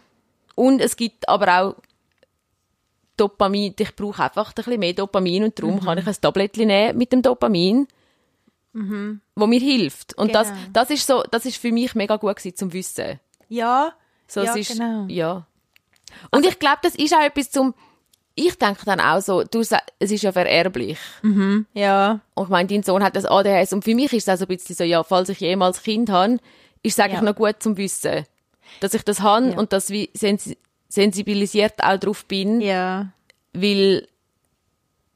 Und 0.55 0.81
es 0.81 0.97
gibt 0.97 1.27
aber 1.29 1.61
auch 1.61 1.77
Dopamin. 3.17 3.75
Ich 3.79 3.97
brauche 3.97 4.23
einfach 4.23 4.49
ein 4.49 4.55
bisschen 4.55 4.79
mehr 4.81 4.93
Dopamin 4.93 5.45
und 5.45 5.59
Mhm. 5.59 5.63
darum 5.63 5.81
kann 5.81 5.99
ich 5.99 6.07
ein 6.07 6.17
Tablettchen 6.21 6.67
nehmen 6.67 6.99
mit 6.99 7.13
dem 7.13 7.23
Dopamin, 7.23 7.89
wo 9.35 9.47
mir 9.47 9.61
hilft. 9.61 10.17
Und 10.19 10.35
das, 10.35 10.49
Genau. 10.49 10.61
das 10.73 10.91
ist 10.91 11.07
so, 11.07 11.23
das 11.31 11.47
ist 11.47 11.57
für 11.57 11.73
mich 11.73 11.95
mega 11.95 12.17
gut 12.17 12.37
gewesen, 12.37 12.55
zum 12.57 12.73
Wissen. 12.73 13.19
Ja, 13.49 13.93
So, 14.27 14.43
ja, 14.43 14.51
es 14.53 14.57
ist, 14.71 14.79
genau. 14.79 15.07
ja. 15.09 15.47
Und 16.31 16.45
ich 16.47 16.59
glaube, 16.59 16.79
das 16.83 16.95
ist 16.95 17.15
auch 17.15 17.23
etwas 17.25 17.51
zum, 17.51 17.75
ich 18.35 18.57
denke 18.57 18.85
dann 18.85 19.01
auch 19.01 19.21
so, 19.21 19.43
du, 19.45 19.61
es 19.61 19.71
ist 19.99 20.23
ja 20.23 20.33
vererblich. 20.33 20.99
ja, 21.75 22.21
Und 22.35 22.45
ich 22.45 22.49
meine, 22.51 22.69
dein 22.69 22.83
Sohn 22.83 23.03
hat 23.03 23.17
das 23.17 23.25
ADHS 23.25 23.73
und 23.73 23.85
für 23.85 23.95
mich 23.95 24.13
ist 24.13 24.29
es 24.29 24.35
auch 24.35 24.39
so 24.39 24.45
ein 24.45 24.57
bisschen 24.57 24.77
so, 24.77 24.85
ja, 24.85 25.03
falls 25.03 25.29
ich 25.29 25.41
jemals 25.41 25.83
Kind 25.83 26.09
habe, 26.11 26.39
ist 26.83 26.99
es 26.99 27.01
eigentlich 27.01 27.21
Ja. 27.21 27.23
noch 27.23 27.35
gut 27.35 27.57
zum 27.61 27.77
Wissen, 27.77 28.25
dass 28.81 28.95
ich 28.95 29.03
das 29.03 29.21
habe 29.21 29.51
Ja. 29.51 29.59
und 29.59 29.73
dass 29.73 29.91
ich 29.91 30.11
sensi 30.15 30.57
sensibilisiert 30.91 31.75
auch 31.83 31.99
drauf 31.99 32.25
bin, 32.25 32.63
ja, 32.63 33.09
weil, 33.53 34.09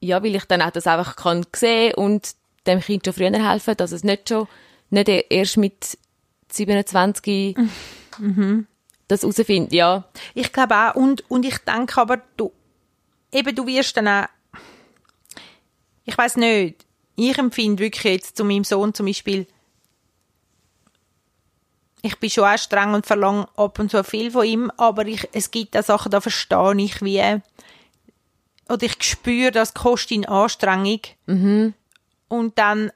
ja, 0.00 0.22
weil 0.22 0.34
ich 0.34 0.44
dann 0.44 0.60
auch 0.60 0.70
das 0.70 0.86
einfach 0.86 1.16
kann 1.16 1.46
sehen 1.56 1.94
und 1.94 2.34
dem 2.66 2.80
Kind 2.80 3.06
schon 3.06 3.14
früher 3.14 3.32
helfen, 3.32 3.76
dass 3.78 3.90
es 3.92 4.04
nicht 4.04 4.28
schon, 4.28 4.48
nicht 4.90 5.08
erst 5.08 5.56
mit 5.56 5.96
27 6.50 7.56
das 9.08 9.22
herausfindet, 9.22 9.72
ja. 9.72 10.04
Ich 10.34 10.52
glaube 10.52 10.74
auch, 10.74 10.94
und, 10.94 11.28
und 11.30 11.44
ich 11.44 11.58
denke 11.58 12.00
aber, 12.00 12.22
du, 12.36 12.52
eben, 13.32 13.54
du 13.54 13.66
wirst 13.66 13.96
dann 13.96 14.08
auch, 14.08 14.26
ich 16.04 16.16
weiß 16.16 16.36
nicht, 16.36 16.86
ich 17.16 17.38
empfinde 17.38 17.82
wirklich 17.82 18.04
jetzt 18.04 18.36
zu 18.36 18.44
meinem 18.44 18.64
Sohn 18.64 18.94
zum 18.94 19.06
Beispiel, 19.06 19.46
ich 22.02 22.18
bin 22.18 22.30
schon 22.30 22.44
auch 22.44 22.58
streng 22.58 22.94
und 22.94 23.06
verlange 23.06 23.48
ab 23.56 23.78
und 23.78 23.90
zu 23.90 24.02
viel 24.02 24.30
von 24.30 24.44
ihm, 24.44 24.72
aber 24.76 25.06
ich, 25.06 25.28
es 25.32 25.50
gibt 25.50 25.76
auch 25.76 25.84
Sachen, 25.84 26.10
da 26.10 26.20
verstehe 26.20 26.74
ich 26.78 27.00
wie, 27.02 27.40
oder 28.68 28.82
ich 28.82 29.02
spüre, 29.02 29.52
das 29.52 29.74
kostet 29.74 30.12
ihn 30.12 30.26
Anstrengung. 30.26 31.00
Und 32.28 32.58
dann 32.58 32.90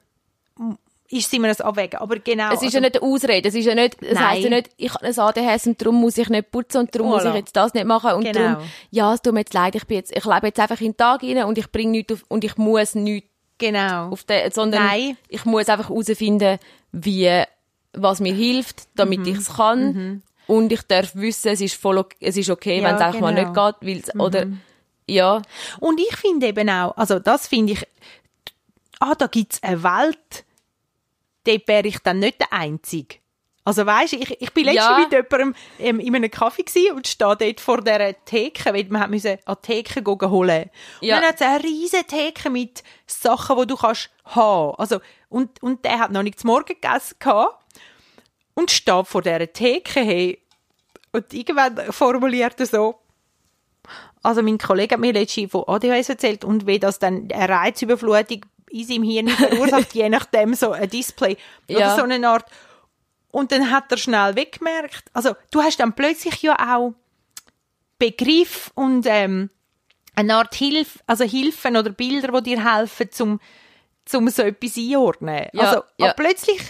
ist 1.09 1.27
es 1.27 1.33
immer 1.33 1.47
ein 1.47 1.61
Abwägen. 1.61 1.99
Aber 1.99 2.17
genau. 2.19 2.51
Es 2.53 2.61
ist 2.61 2.73
ja 2.73 2.79
nicht 2.81 3.01
eine 3.01 3.05
Ausrede, 3.09 3.47
es 3.47 3.55
ist 3.55 3.65
ja 3.65 3.75
nicht, 3.75 3.97
es 4.01 4.15
Nein. 4.15 4.29
heisst 4.29 4.43
ja 4.43 4.49
nicht, 4.49 4.69
ich 4.77 4.93
habe 4.93 5.05
ein 5.05 5.17
ADHS 5.17 5.67
und 5.67 5.81
darum 5.81 5.95
muss 6.01 6.17
ich 6.17 6.27
nicht 6.29 6.51
putzen 6.51 6.79
und 6.79 6.93
darum 6.95 7.09
muss 7.09 7.23
Voilà. 7.23 7.29
ich 7.29 7.35
jetzt 7.35 7.55
das 7.55 7.73
nicht 7.73 7.85
machen 7.85 8.11
und 8.11 8.23
Genau. 8.25 8.39
darum, 8.39 8.63
ja, 8.91 9.13
es 9.13 9.21
tut 9.21 9.33
mir 9.33 9.39
jetzt 9.41 9.53
leid, 9.53 9.75
ich 9.75 9.85
bin 9.85 9.97
jetzt, 9.97 10.15
ich 10.15 10.25
lebe 10.25 10.47
jetzt 10.47 10.59
einfach 10.59 10.81
in 10.81 10.91
den 10.91 10.97
Tag 10.97 11.23
rein 11.23 11.43
und 11.45 11.57
ich 11.57 11.71
bringe 11.71 11.91
nichts 11.91 12.11
auf, 12.13 12.23
und 12.27 12.43
ich 12.43 12.57
muss 12.57 12.93
nichts 12.95 13.29
genau. 13.57 14.09
auf 14.09 14.23
den, 14.25 14.51
sondern 14.51 14.85
Nein. 14.85 15.17
ich 15.29 15.45
muss 15.45 15.69
einfach 15.69 15.87
herausfinden, 15.89 16.59
wie, 16.91 17.43
was 17.93 18.19
mir 18.19 18.33
hilft, 18.33 18.83
damit 18.95 19.19
Mhm. 19.19 19.27
ich 19.27 19.37
es 19.37 19.53
kann 19.55 20.23
und 20.47 20.71
ich 20.73 20.81
darf 20.83 21.15
wissen, 21.15 21.49
es 21.49 21.61
ist 21.61 21.75
voll, 21.75 21.99
ok- 21.99 22.15
es 22.19 22.35
ist 22.35 22.49
okay, 22.49 22.79
Ja, 22.81 22.83
wenn 22.89 22.95
es 22.95 23.01
einfach 23.01 23.21
mal 23.21 23.33
nicht 23.33 23.53
genau. 23.53 23.71
geht, 23.71 23.87
weil's, 23.87 24.15
oder, 24.19 24.45
ja, 25.09 25.41
Und 25.79 26.01
ich 26.01 26.17
finde 26.17 26.47
eben 26.47 26.69
auch, 26.69 26.97
also 26.97 27.17
das 27.19 27.47
finde 27.47 27.73
ich, 27.73 27.87
ah, 28.99 29.15
da 29.15 29.27
gibt 29.27 29.53
es 29.53 29.63
eine 29.63 29.83
Welt, 29.83 30.43
dort 31.47 31.67
wäre 31.67 31.87
ich 31.87 31.99
dann 31.99 32.19
nicht 32.19 32.39
der 32.39 32.53
Einzige. 32.53 33.15
Also 33.63 33.85
weisst 33.85 34.13
du, 34.13 34.17
ich, 34.17 34.41
ich 34.41 34.53
bin 34.53 34.63
letztens 34.63 34.85
Ja. 34.85 34.97
mit 34.99 35.11
jemandem 35.11 35.55
ähm, 35.79 35.99
in 35.99 36.15
einem 36.15 36.31
Kaffee 36.31 36.63
gsi 36.63 36.89
und 36.95 37.05
stehe 37.05 37.35
dort 37.35 37.59
vor 37.59 37.81
dieser 37.81 38.13
Theke, 38.23 38.73
weil 38.73 38.85
man 38.85 39.01
hat 39.01 39.09
müssen 39.09 39.37
an 39.43 39.57
die 39.61 39.83
Theke 39.83 40.29
holen. 40.29 40.69
Und 41.01 41.07
Ja. 41.07 41.19
dann 41.19 41.27
hat 41.27 41.35
es 41.35 41.41
eine 41.41 41.61
riesige 41.63 42.05
Theke 42.05 42.49
mit 42.49 42.81
Sachen, 43.07 43.57
die 43.59 43.67
du 43.67 43.75
kannst 43.75 44.09
haben. 44.23 44.75
Also, 44.77 44.99
und, 45.27 45.61
und 45.61 45.83
der 45.83 45.99
hat 45.99 46.11
noch 46.11 46.23
nicht 46.23 46.39
zum 46.39 46.47
Morgen 46.49 46.65
gegessen 46.79 47.17
gehabt 47.19 47.61
und 48.53 48.71
steht 48.71 49.05
vor 49.07 49.21
dieser 49.21 49.51
Theke, 49.51 49.99
hey, 49.99 50.41
und 51.11 51.33
irgendwann 51.33 51.91
formuliert 51.91 52.57
er 52.61 52.65
so, 52.67 52.95
also 54.23 54.41
mein 54.41 54.57
Kollege 54.57 54.93
hat 54.95 55.01
mir 55.01 55.11
letztens 55.13 55.51
von 55.51 55.63
ADHS 55.67 56.09
erzählt 56.09 56.43
und 56.45 56.67
wie 56.67 56.79
das 56.79 56.99
dann 56.99 57.29
eine 57.33 57.49
Reizüberflutung 57.49 58.41
in 58.69 58.85
seinem 58.85 59.03
Hirn 59.03 59.27
verursacht, 59.29 59.93
je 59.93 60.09
nachdem 60.09 60.53
so 60.53 60.71
ein 60.71 60.89
Display 60.89 61.37
oder 61.69 61.79
Ja. 61.79 61.95
so 61.95 62.03
eine 62.03 62.27
Art. 62.27 62.45
Und 63.31 63.51
dann 63.51 63.69
hat 63.71 63.91
er 63.91 63.97
schnell 63.97 64.35
weggemerkt, 64.35 65.05
also 65.13 65.35
du 65.51 65.61
hast 65.61 65.79
dann 65.79 65.93
plötzlich 65.93 66.41
ja 66.41 66.55
auch 66.75 66.93
Begriff 67.99 68.71
und 68.75 69.05
ähm, 69.07 69.49
eine 70.15 70.35
Art 70.35 70.53
Hilfe, 70.55 70.99
also 71.07 71.23
Hilfen 71.23 71.77
oder 71.77 71.89
Bilder, 71.91 72.31
die 72.41 72.51
dir 72.55 72.73
helfen, 72.73 73.11
zum, 73.11 73.39
zum 74.05 74.29
so 74.29 74.43
etwas 74.43 74.77
einordnen. 74.77 75.47
Ja, 75.53 75.61
also 75.63 75.83
ja. 75.97 76.05
aber 76.07 76.13
plötzlich 76.13 76.61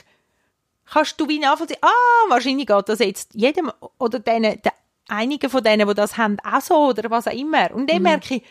kannst 0.86 1.20
du 1.20 1.28
wie 1.28 1.40
nachvollziehen, 1.40 1.80
ah, 1.82 2.30
wahrscheinlich 2.30 2.68
geht 2.68 2.90
das 2.90 3.00
jetzt 3.00 3.34
jedem 3.34 3.72
oder 3.98 4.20
denen, 4.20 4.62
de, 4.62 4.72
einigen 5.10 5.50
von 5.50 5.64
denen, 5.64 5.88
die 5.88 5.94
das 5.94 6.18
haben, 6.18 6.38
auch 6.42 6.62
so 6.62 6.76
oder 6.88 7.10
was 7.10 7.28
auch 7.28 7.34
immer. 7.34 7.72
Und 7.72 7.84
Mhm. 7.84 7.88
dann 7.88 8.02
merke 8.04 8.36
ich, 8.36 8.44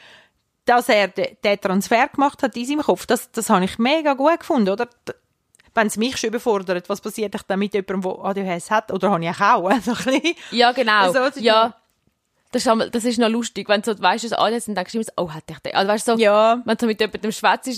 dass 0.67 0.89
er 0.89 1.09
de, 1.09 1.37
den 1.43 1.61
Transfer 1.61 2.09
gemacht 2.09 2.43
hat 2.43 2.57
in 2.57 2.67
seinem 2.67 2.83
Kopf. 2.83 3.07
Das, 3.07 3.31
das 3.31 3.49
habe 3.49 3.65
ich 3.65 3.79
mega 3.79 4.13
gut 4.13 4.41
gefunden, 4.41 4.69
oder? 4.69 4.89
Wenn 5.75 5.87
es 5.87 5.97
mich 5.97 6.17
schon 6.17 6.29
überfordert, 6.29 6.89
was 6.89 7.01
passiert 7.01 7.35
echt 7.35 7.49
dann 7.49 7.59
mit 7.59 7.73
jemandem, 7.75 8.03
der 8.03 8.25
ADHS 8.25 8.71
hat? 8.71 8.93
Oder 8.93 9.11
habe 9.11 9.25
ich 9.25 9.41
auch? 9.41 9.69
Also 9.69 9.91
ein 9.93 9.97
bisschen. 9.97 10.35
Ja, 10.51 10.73
genau. 10.73 11.03
Also, 11.03 11.21
also 11.21 11.41
ja. 11.41 11.75
Das 12.53 12.65
ist, 12.65 12.95
das 12.95 13.05
ist 13.05 13.19
noch 13.19 13.29
lustig, 13.29 13.69
wenn 13.69 13.83
du 13.83 13.95
so, 13.95 14.03
weißt, 14.03 14.29
so 14.29 14.37
alles, 14.37 14.67
dann 14.67 14.75
denkst 14.75 14.93
du 14.93 14.99
immer 14.99 15.05
so, 15.05 15.13
oh, 15.17 15.31
hat 15.31 15.45
ich 15.51 15.59
den. 15.59 15.75
Also, 15.75 15.93
weißt 15.93 16.09
du, 16.09 16.13
so, 16.13 16.19
Ja. 16.19 16.63
wenn 16.65 16.77
du 16.77 16.81
so 16.83 16.87
mit 16.87 17.01
jemandem 17.01 17.33
schwätzt, 17.33 17.69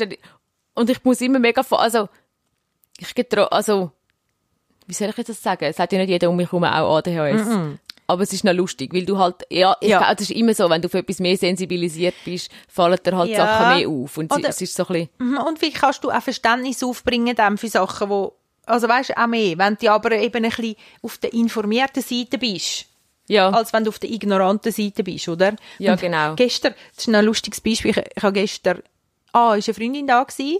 und 0.74 0.90
ich 0.90 1.04
muss 1.04 1.20
immer 1.20 1.40
mega 1.40 1.62
also, 1.70 2.08
ich 2.98 3.14
getrau, 3.14 3.44
also, 3.44 3.90
wie 4.86 4.94
soll 4.94 5.08
ich 5.08 5.16
jetzt 5.16 5.30
das 5.30 5.42
sagen? 5.42 5.64
Es 5.64 5.78
hat 5.78 5.92
ja 5.92 5.98
nicht 5.98 6.10
jeder 6.10 6.30
um 6.30 6.36
mich 6.36 6.46
herum 6.52 6.64
auch 6.64 6.98
ADHS. 6.98 7.46
Aber 8.10 8.22
es 8.22 8.32
ist 8.32 8.42
noch 8.42 8.54
lustig, 8.54 8.92
weil 8.94 9.04
du 9.04 9.18
halt, 9.18 9.36
ja, 9.50 9.76
ich, 9.80 9.88
Ja. 9.90 10.10
es 10.12 10.22
ist 10.22 10.30
immer 10.30 10.54
so, 10.54 10.68
wenn 10.70 10.80
du 10.80 10.88
für 10.88 10.98
etwas 10.98 11.18
mehr 11.20 11.36
sensibilisiert 11.36 12.14
bist, 12.24 12.50
fallen 12.66 12.98
dir 13.04 13.14
halt 13.16 13.30
Ja. 13.30 13.36
Sachen 13.46 13.76
mehr 13.78 13.88
auf. 13.88 14.16
Und 14.16 14.32
Oder- 14.34 14.48
es 14.48 14.60
ist 14.62 14.74
so 14.74 14.84
ein 14.86 14.92
bisschen, 14.94 15.08
Mhm, 15.18 15.38
Und 15.46 15.58
vielleicht 15.58 15.76
kannst 15.76 16.02
du 16.02 16.10
auch 16.10 16.22
Verständnis 16.22 16.82
aufbringen 16.82 17.36
dann 17.36 17.58
für 17.58 17.68
Sachen, 17.68 18.08
wo, 18.08 18.32
also 18.64 18.88
weißt 18.88 19.14
auch 19.16 19.26
mehr, 19.26 19.58
wenn 19.58 19.76
du 19.76 19.92
aber 19.92 20.12
eben 20.12 20.42
ein 20.42 20.50
bisschen 20.50 20.74
auf 21.02 21.18
der 21.18 21.34
informierten 21.34 22.02
Seite 22.02 22.38
bist, 22.38 22.86
ja. 23.28 23.50
als 23.50 23.74
wenn 23.74 23.84
du 23.84 23.90
auf 23.90 23.98
der 23.98 24.10
ignoranten 24.10 24.72
Seite 24.72 25.04
bist, 25.04 25.28
oder? 25.28 25.54
Ja, 25.78 25.92
Und 25.92 26.00
genau. 26.00 26.34
Gestern, 26.34 26.74
das 26.96 27.06
ist 27.06 27.14
ein 27.14 27.24
lustiges 27.26 27.60
Beispiel, 27.60 27.90
ich, 27.90 27.98
ich 28.16 28.22
habe 28.22 28.32
gestern, 28.32 28.82
ah, 29.32 29.54
ist 29.54 29.68
eine 29.68 29.74
Freundin 29.74 30.06
da 30.06 30.22
gewesen, 30.24 30.58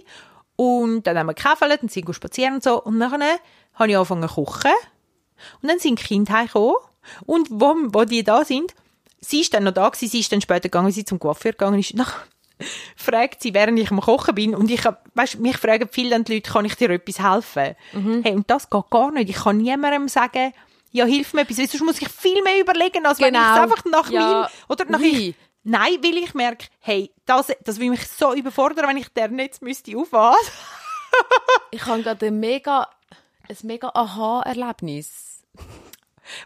und 0.55 1.07
dann 1.07 1.17
haben 1.17 1.25
wir 1.27 1.33
gekäfelt 1.33 1.81
und 1.81 1.91
sind 1.91 2.13
spazieren 2.13 2.55
und 2.55 2.63
so, 2.63 2.79
und 2.83 2.99
dann 2.99 3.11
habe 3.11 3.89
ich 3.89 3.95
angefangen 3.97 4.27
zu 4.29 4.35
kochen, 4.35 4.71
und 5.63 5.69
dann 5.71 5.79
sind 5.79 5.99
die 5.99 6.03
Kinder 6.03 6.33
heimgekommen, 6.33 6.75
und 7.25 7.47
wo, 7.51 7.75
wo 7.93 8.03
die 8.05 8.23
da 8.23 8.43
sind, 8.45 8.73
sie 9.21 9.41
ist 9.41 9.53
dann 9.53 9.63
noch 9.65 9.73
da 9.73 9.89
gewesen, 9.89 10.09
sie 10.09 10.19
ist 10.19 10.31
dann 10.31 10.41
später 10.41 10.61
gegangen, 10.69 10.91
sie 10.91 11.05
zum 11.05 11.19
Coiffeur 11.19 11.51
gegangen, 11.51 11.79
ist 11.79 11.93
nach, 11.95 12.15
fragt 12.95 13.41
sie, 13.41 13.53
während 13.53 13.79
ich 13.79 13.91
am 13.91 14.01
Kochen 14.01 14.35
bin, 14.35 14.55
und 14.55 14.69
ich 14.71 14.81
weißt, 15.15 15.39
mich 15.39 15.57
fragen 15.57 15.87
viele 15.91 16.11
dann 16.11 16.23
die 16.23 16.35
Leute, 16.35 16.51
kann 16.51 16.65
ich 16.65 16.75
dir 16.75 16.89
etwas 16.89 17.19
helfen? 17.19 17.75
Mhm. 17.93 18.21
Hey, 18.23 18.33
und 18.35 18.49
das 18.49 18.69
geht 18.69 18.89
gar 18.89 19.11
nicht. 19.11 19.29
Ich 19.29 19.37
kann 19.43 19.57
niemandem 19.57 20.07
sagen, 20.07 20.53
ja, 20.91 21.05
hilf 21.05 21.33
mir 21.33 21.41
etwas, 21.41 21.57
sonst 21.57 21.81
muss 21.81 22.01
ich 22.01 22.09
viel 22.09 22.41
mehr 22.43 22.59
überlegen, 22.59 23.05
als 23.05 23.19
wenn 23.19 23.33
ich 23.35 23.39
es 23.41 23.47
Genau. 23.47 23.61
einfach 23.61 23.85
nach 23.85 24.09
Ja. 24.09 24.19
meinem, 24.21 24.45
oder 24.69 24.85
nach 24.85 24.99
Ui. 24.99 25.07
ich, 25.29 25.35
nein, 25.63 25.97
weil 26.01 26.17
ich 26.17 26.33
merke, 26.33 26.65
hey, 26.79 27.11
das, 27.25 27.47
das 27.63 27.79
will 27.79 27.91
mich 27.91 28.07
so 28.07 28.33
überfordern, 28.33 28.87
wenn 28.89 28.97
ich 28.97 29.07
der 29.09 29.27
nicht 29.27 29.61
müsste 29.61 29.95
auf 29.97 30.07
was. 30.11 30.37
Ich 31.71 31.85
habe 31.85 32.01
gerade 32.01 32.25
ein 32.27 32.39
mega, 32.39 32.87
ein 33.47 33.57
mega 33.63 33.89
Aha-Erlebnis. 33.93 35.43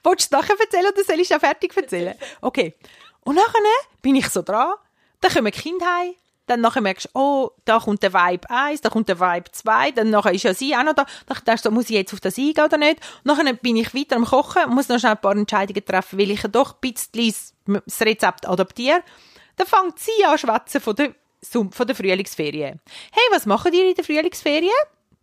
Wolltest 0.04 0.32
du 0.32 0.38
es 0.38 0.42
nachher 0.42 0.60
erzählen 0.60 0.92
oder 0.92 1.04
soll 1.04 1.20
ich 1.20 1.30
es 1.30 1.36
auch 1.36 1.40
fertig 1.40 1.76
erzählen? 1.76 2.16
Okay. 2.42 2.76
Und 3.22 3.36
nachher 3.36 3.60
bin 4.02 4.16
ich 4.16 4.30
so 4.30 4.42
dran, 4.42 4.74
dann 5.22 5.32
kommen 5.32 5.52
die 5.52 5.60
Kinder 5.60 5.86
heim, 5.86 6.14
dann 6.46 6.60
nachher 6.60 6.82
merkst 6.82 7.06
du, 7.06 7.20
oh, 7.20 7.52
da 7.64 7.80
kommt 7.80 8.04
der 8.04 8.14
Vibe 8.14 8.50
1, 8.50 8.82
da 8.82 8.90
kommt 8.90 9.08
der 9.08 9.20
Vibe 9.20 9.50
2, 9.52 9.92
dann 9.92 10.10
nachher 10.10 10.34
ist 10.34 10.44
ja 10.44 10.54
sie 10.54 10.76
auch 10.76 10.84
noch 10.84 10.94
da. 10.94 11.06
Dann 11.26 11.38
denkst 11.48 11.64
du, 11.64 11.72
muss 11.72 11.86
ich 11.86 11.92
jetzt 11.92 12.14
auf 12.14 12.20
das 12.20 12.38
eingehen 12.38 12.66
oder 12.66 12.78
nicht? 12.78 13.00
Und 13.24 13.26
nachher 13.26 13.54
bin 13.54 13.78
ich 13.78 13.94
weiter 13.96 14.18
am 14.18 14.26
Kochen, 14.26 14.70
muss 14.70 14.90
noch 14.90 15.00
schnell 15.00 15.14
ein 15.14 15.22
paar 15.22 15.36
Entscheidungen 15.36 15.86
treffen, 15.86 16.20
weil 16.20 16.32
ich 16.32 16.44
ja 16.44 16.50
doch 16.50 16.74
ein 16.74 16.80
bisschen 16.82 17.54
das 17.66 18.02
Rezept 18.02 18.48
adaptiere. 18.48 19.04
Dann 19.56 19.68
fängt 19.68 20.00
sie 20.00 20.26
an 20.26 20.38
zu 20.38 20.46
schwätzen 20.46 20.82
von 20.82 20.96
der, 20.96 21.16
von 21.42 21.88
der 21.88 21.96
Frühlingsferien. 21.96 22.82
Hey, 23.12 23.24
was 23.32 23.46
machen 23.46 23.74
ihr 23.74 23.88
in 23.90 23.96
der 23.96 24.04
Frühlingsferien? 24.04 24.72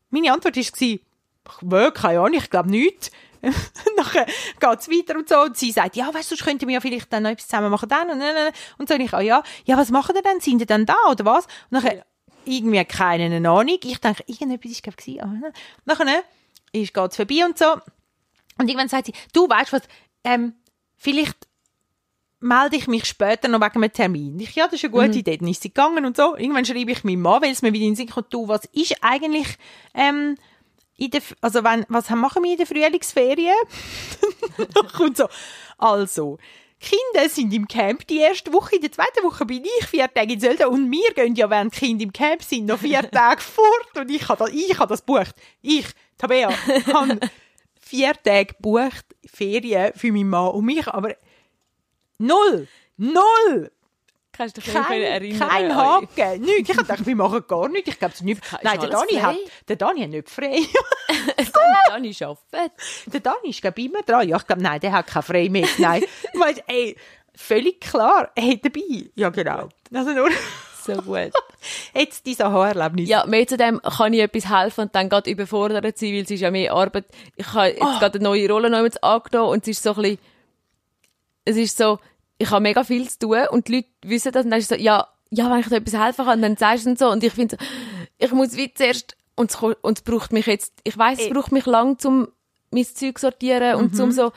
Meine 0.09 0.33
Antwort 0.33 0.57
war, 0.57 0.63
ich 0.63 1.01
will, 1.61 1.91
keine 1.93 2.21
Ahnung, 2.21 2.35
ich 2.35 2.49
glaube 2.49 2.71
nicht. 2.71 3.11
Nachher 3.97 4.27
geht's 4.59 4.89
weiter 4.89 5.17
und 5.17 5.29
so. 5.29 5.41
Und 5.41 5.57
sie 5.57 5.73
sagt, 5.73 5.97
ja, 5.97 6.07
weißt 6.13 6.31
du, 6.31 6.37
sonst 6.37 6.45
könnten 6.45 6.69
wir 6.69 6.75
ja 6.75 6.81
vielleicht 6.81 7.13
dann 7.13 7.23
noch 7.23 7.31
etwas 7.31 7.49
zusammen 7.49 7.71
machen. 7.71 7.89
Dann 7.89 8.11
und, 8.11 8.21
und, 8.21 8.23
und. 8.23 8.53
und 8.79 8.89
so. 8.89 8.95
Und 8.95 9.01
ich, 9.01 9.13
ah, 9.15 9.21
ja, 9.21 9.43
ja, 9.65 9.77
was 9.77 9.91
machen 9.91 10.15
ihr 10.17 10.23
denn? 10.23 10.41
Sind 10.41 10.61
ihr 10.61 10.67
dann 10.67 10.87
da 10.87 10.97
oder 11.11 11.25
was? 11.25 11.47
Und 11.71 11.83
nachher, 11.83 12.05
irgendwie 12.45 12.85
keine 12.85 13.37
Ahnung. 13.37 13.79
Ich 13.83 13.99
denke, 13.99 14.25
irgendetwas 14.27 14.73
ist, 14.73 14.83
glaube 14.83 14.97
ich, 14.99 15.05
gewesen. 15.07 15.43
Ah, 15.45 15.53
Nachher, 15.85 16.23
ist, 16.73 16.95
geht's 16.95 17.17
vorbei 17.17 17.45
und 17.45 17.59
so. 17.59 17.73
Und 18.59 18.69
irgendwann 18.69 18.89
sagt 18.89 19.07
sie, 19.07 19.15
du 19.33 19.49
weißt 19.49 19.73
was, 19.73 19.83
ähm, 20.25 20.55
vielleicht 20.97 21.49
melde 22.41 22.77
ich 22.77 22.87
mich 22.89 23.05
später 23.05 23.49
noch 23.49 23.61
wegen 23.61 23.83
einem 23.83 23.93
Termin. 23.93 24.41
Ich, 24.41 24.55
ja, 24.55 24.65
das 24.65 24.75
ist 24.75 24.85
eine 24.85 24.93
gute 24.93 25.19
Idee. 25.19 25.37
Dann 25.37 25.49
ist 25.49 25.63
sie 25.63 25.69
gegangen 25.69 26.07
und 26.07 26.17
so. 26.17 26.37
Irgendwann 26.37 26.65
schreibe 26.65 26.91
ich 26.91 27.05
meinem 27.05 27.21
Mann, 27.21 27.43
weil 27.43 27.53
es 27.53 27.63
mir 27.63 27.73
wieder 27.73 27.85
in 27.85 27.93
den 27.93 27.97
Sinn 27.97 28.09
kommt, 28.09 28.33
du, 28.33 28.49
was 28.49 28.65
ist 28.73 28.97
eigentlich, 29.03 29.59
ähm, 29.95 30.37
der, 31.09 31.23
also 31.41 31.65
wenn, 31.65 31.87
was 31.89 32.11
machen 32.11 32.43
wir 32.43 32.53
in 32.53 32.59
der 32.59 32.67
Frühlingsferien? 32.67 33.57
Kommt 34.97 35.17
so, 35.17 35.29
also, 35.79 36.39
Kinder 36.81 37.29
sind 37.29 37.53
im 37.53 37.69
Camp 37.69 38.07
die 38.07 38.19
erste 38.19 38.53
Woche, 38.53 38.77
in 38.77 38.81
der 38.81 38.93
zweiten 38.93 39.23
Woche 39.23 39.45
bin 39.45 39.65
ich 39.65 39.87
vier 39.87 40.13
Tage 40.13 40.33
in 40.33 40.41
Sölden 40.41 40.67
und 40.67 40.91
wir 40.91 41.13
gehen 41.15 41.35
ja, 41.35 41.49
während 41.51 41.75
die 41.75 41.79
Kinder 41.79 42.05
im 42.05 42.13
Camp 42.13 42.43
sind, 42.43 42.67
noch 42.67 42.79
vier 42.79 43.03
Tage 43.11 43.41
fort 43.41 43.97
und 43.97 44.11
ich 44.11 44.29
habe 44.29 44.45
das, 44.45 44.55
ich 44.55 44.79
habe 44.79 44.89
das 44.89 45.03
bucht. 45.03 45.35
Ich, 45.61 45.87
Tabea, 46.17 46.51
habe 46.93 47.21
vier 47.81 48.15
Tage 48.15 48.55
gebucht, 48.55 49.05
Ferien 49.27 49.93
für 49.95 50.11
meinen 50.11 50.31
Mann 50.31 50.53
und 50.53 50.65
mich, 50.65 50.89
aber 50.89 51.15
null, 52.19 52.67
null, 52.97 53.71
Kannst 54.41 54.57
du 54.57 54.63
dich 54.63 54.73
kein, 54.73 55.03
erinnern? 55.03 55.49
kein 55.51 55.77
Haken, 55.77 56.41
nichts. 56.41 56.71
Ich 56.71 56.77
gedacht, 56.79 57.05
wir 57.05 57.15
machen 57.15 57.45
gar 57.47 57.69
nichts. 57.69 57.91
Ich 57.91 57.99
glaube, 57.99 58.15
es 58.15 58.23
nicht. 58.23 58.41
Nein, 58.63 58.81
der 58.81 58.89
Dani, 58.89 59.13
frei. 59.13 59.21
hat, 59.21 59.37
der 59.69 59.77
Dani 59.77 60.01
hat 60.01 60.09
nicht 60.09 60.31
frei. 60.31 60.61
Dann 61.89 62.05
ist 62.07 62.23
arbeitet. 62.23 62.73
der 63.13 63.21
Dani 63.21 63.51
ist, 63.51 63.61
glaube 63.61 63.79
ich, 63.79 63.87
immer 63.91 64.01
dran. 64.01 64.27
Ja, 64.27 64.39
ich 64.39 64.47
glaube, 64.47 64.63
nein, 64.63 64.81
der 64.81 64.93
hat 64.93 65.09
kein 65.09 65.23
frei 65.23 65.51
mehr. 65.51 65.69
Nein. 65.77 66.05
Weißt, 66.33 66.63
ey, 66.69 66.97
völlig 67.35 67.83
klar, 67.83 68.31
er 68.35 68.43
hat 68.43 68.65
dabei. 68.65 69.11
Ja, 69.15 69.29
genau. 69.29 69.69
Also 69.93 70.13
nur, 70.13 70.31
So 70.87 70.95
gut. 70.95 71.33
jetzt 71.95 72.25
dieses 72.25 72.41
Aha-Erlebnis. 72.41 73.11
Ja, 73.11 73.27
mehr 73.27 73.47
zu 73.47 73.59
dem 73.59 73.79
kann 73.83 74.15
ich 74.15 74.21
etwas 74.21 74.49
helfen 74.49 74.85
und 74.85 74.95
dann 74.95 75.11
gerade 75.11 75.31
überfordert 75.31 75.99
sein, 75.99 76.15
weil 76.15 76.23
es 76.23 76.31
ist 76.31 76.41
ja 76.41 76.51
mehr 76.51 76.73
Arbeit. 76.73 77.05
Ich 77.37 77.53
habe 77.53 77.69
jetzt 77.69 77.79
gerade 77.79 78.19
eine 78.19 78.25
neue 78.25 78.49
Rolle 78.49 78.71
noch 78.71 78.79
angenommen 79.03 79.51
und 79.51 79.65
es 79.65 79.69
ist 79.69 79.83
so 79.83 79.91
ein 79.91 79.97
bisschen, 80.01 80.19
es 81.45 81.57
ist 81.59 81.77
so, 81.77 81.99
ich 82.41 82.51
habe 82.51 82.63
mega 82.63 82.83
viel 82.85 83.09
zu 83.09 83.19
tun 83.21 83.39
und 83.51 83.69
die 83.69 83.77
Leute 83.77 83.89
wissen 84.03 84.33
das 84.33 84.45
und 84.45 84.51
dann 84.51 84.61
ist 84.61 84.69
so, 84.71 84.75
ja, 84.75 85.07
ja, 85.31 85.51
wenn 85.51 85.61
ich 85.61 85.69
dir 85.69 85.77
etwas 85.77 86.01
helfen 86.01 86.25
kann, 86.25 86.43
dann 86.43 86.57
sagst 86.57 86.87
du 86.87 86.91
und 86.91 86.99
so 86.99 87.11
und 87.11 87.23
ich 87.23 87.33
finde 87.33 87.57
so, 87.59 87.67
ich 88.19 88.33
muss 88.33 88.57
wie 88.57 88.73
zuerst, 88.73 89.17
und 89.37 89.51
es, 89.51 89.57
und 89.57 89.99
es 89.99 90.03
braucht 90.03 90.33
mich 90.33 90.47
jetzt, 90.47 90.73
ich 90.85 90.97
weiß 90.99 91.19
es 91.21 91.27
Ey. 91.27 91.33
braucht 91.33 91.53
mich 91.53 91.67
lang 91.67 91.99
zum 91.99 92.29
mein 92.73 92.85
Zeug 92.85 93.19
sortieren 93.19 93.75
und 93.77 93.97
zum 93.97 94.13
so, 94.13 94.33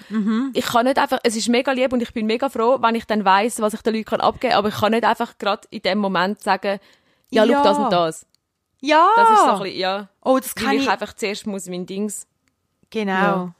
ich 0.53 0.65
kann 0.65 0.85
nicht 0.85 0.97
einfach, 0.97 1.19
es 1.23 1.35
ist 1.35 1.49
mega 1.49 1.71
lieb 1.71 1.93
und 1.93 2.01
ich 2.01 2.13
bin 2.13 2.25
mega 2.25 2.49
froh, 2.49 2.77
wenn 2.81 2.95
ich 2.95 3.05
dann 3.05 3.23
weiß, 3.23 3.61
was 3.61 3.73
ich 3.75 3.81
den 3.83 3.93
Leuten 3.93 4.05
kann 4.05 4.21
abgeben 4.21 4.51
kann, 4.51 4.57
aber 4.59 4.69
ich 4.69 4.75
kann 4.75 4.91
nicht 4.91 5.03
einfach 5.05 5.37
gerade 5.37 5.67
in 5.69 5.81
dem 5.83 5.99
Moment 5.99 6.41
sagen, 6.41 6.79
ja, 7.29 7.43
Ja. 7.45 7.57
schau 7.57 7.63
das 7.63 7.77
und 7.77 7.93
das. 7.93 8.25
ja. 8.81 9.07
Das 9.15 9.29
ist 9.29 9.39
so 9.45 9.51
ein 9.51 9.59
bisschen, 9.61 9.79
ja. 9.79 10.09
oh, 10.23 10.39
das 10.39 10.55
Weil 10.57 10.63
kann 10.63 10.75
ich 10.75 10.81
ich. 10.83 10.89
einfach 10.89 11.13
zuerst 11.13 11.45
muss 11.47 11.67
mein 11.67 11.85
Dings. 11.85 12.25
Genau. 12.89 13.11
Ja. 13.11 13.53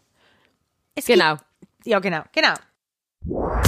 Genau. 1.06 1.32
Gibt, 1.36 1.86
ja, 1.86 2.00
genau, 2.00 2.22
genau. 2.32 3.63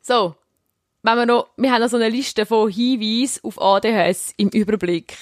So. 0.00 0.34
Wenn 1.04 1.16
wir 1.16 1.26
noch, 1.26 1.48
wir 1.56 1.72
haben 1.72 1.80
noch 1.82 1.88
so 1.88 1.96
eine 1.96 2.08
Liste 2.08 2.46
von 2.46 2.70
Hinweisen 2.70 3.40
auf 3.42 3.60
ADHS 3.60 4.34
im 4.36 4.48
Überblick. 4.50 5.16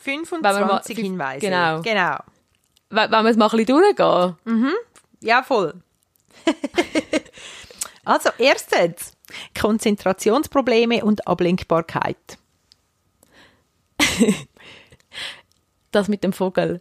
25 0.00 0.94
fünf- 0.96 1.06
Hinweise. 1.06 1.40
genau. 1.40 1.80
Genau. 1.82 2.18
Wenn 2.90 3.10
wenn 3.10 3.24
wir 3.24 3.30
es 3.30 3.36
mal 3.36 3.46
ein 3.50 3.56
bisschen 3.56 3.66
durchgehen. 3.96 4.74
Ja, 5.20 5.42
voll. 5.42 5.74
also, 8.04 8.30
erstens. 8.38 9.12
Konzentrationsprobleme 9.60 11.04
und 11.04 11.26
Ablenkbarkeit. 11.26 12.16
Das 15.90 16.08
mit 16.08 16.24
dem 16.24 16.32
Vogel. 16.32 16.80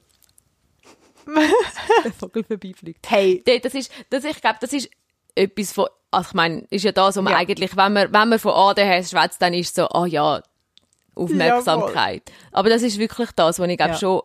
Der 1.25 2.11
Vogel 2.19 2.43
vorbeifliegt. 2.43 3.09
Hey, 3.09 3.43
Das 3.61 3.73
ist, 3.73 3.91
das, 4.09 4.23
ich 4.23 4.39
glaube, 4.41 4.57
das 4.61 4.73
ist 4.73 4.89
etwas 5.35 5.71
von, 5.73 5.87
also 6.11 6.27
ich 6.29 6.33
meine, 6.33 6.65
ist 6.69 6.83
ja 6.85 6.91
das, 6.91 7.15
was 7.15 7.23
man 7.23 7.33
Ja. 7.33 7.39
eigentlich, 7.39 7.75
wenn 7.75 7.93
man, 7.93 8.13
wenn 8.13 8.29
man 8.29 8.39
von 8.39 8.51
ADHS 8.53 9.11
schwätzt, 9.11 9.41
dann 9.41 9.53
ist 9.53 9.75
so, 9.75 9.87
ah 9.89 10.05
ja, 10.05 10.41
Aufmerksamkeit. 11.15 12.31
Aber 12.51 12.69
das 12.69 12.81
ist 12.81 12.97
wirklich 12.99 13.31
das, 13.35 13.59
was 13.59 13.69
ich 13.69 13.77
glaube 13.77 13.93
Ja. 13.93 13.97
schon 13.99 14.21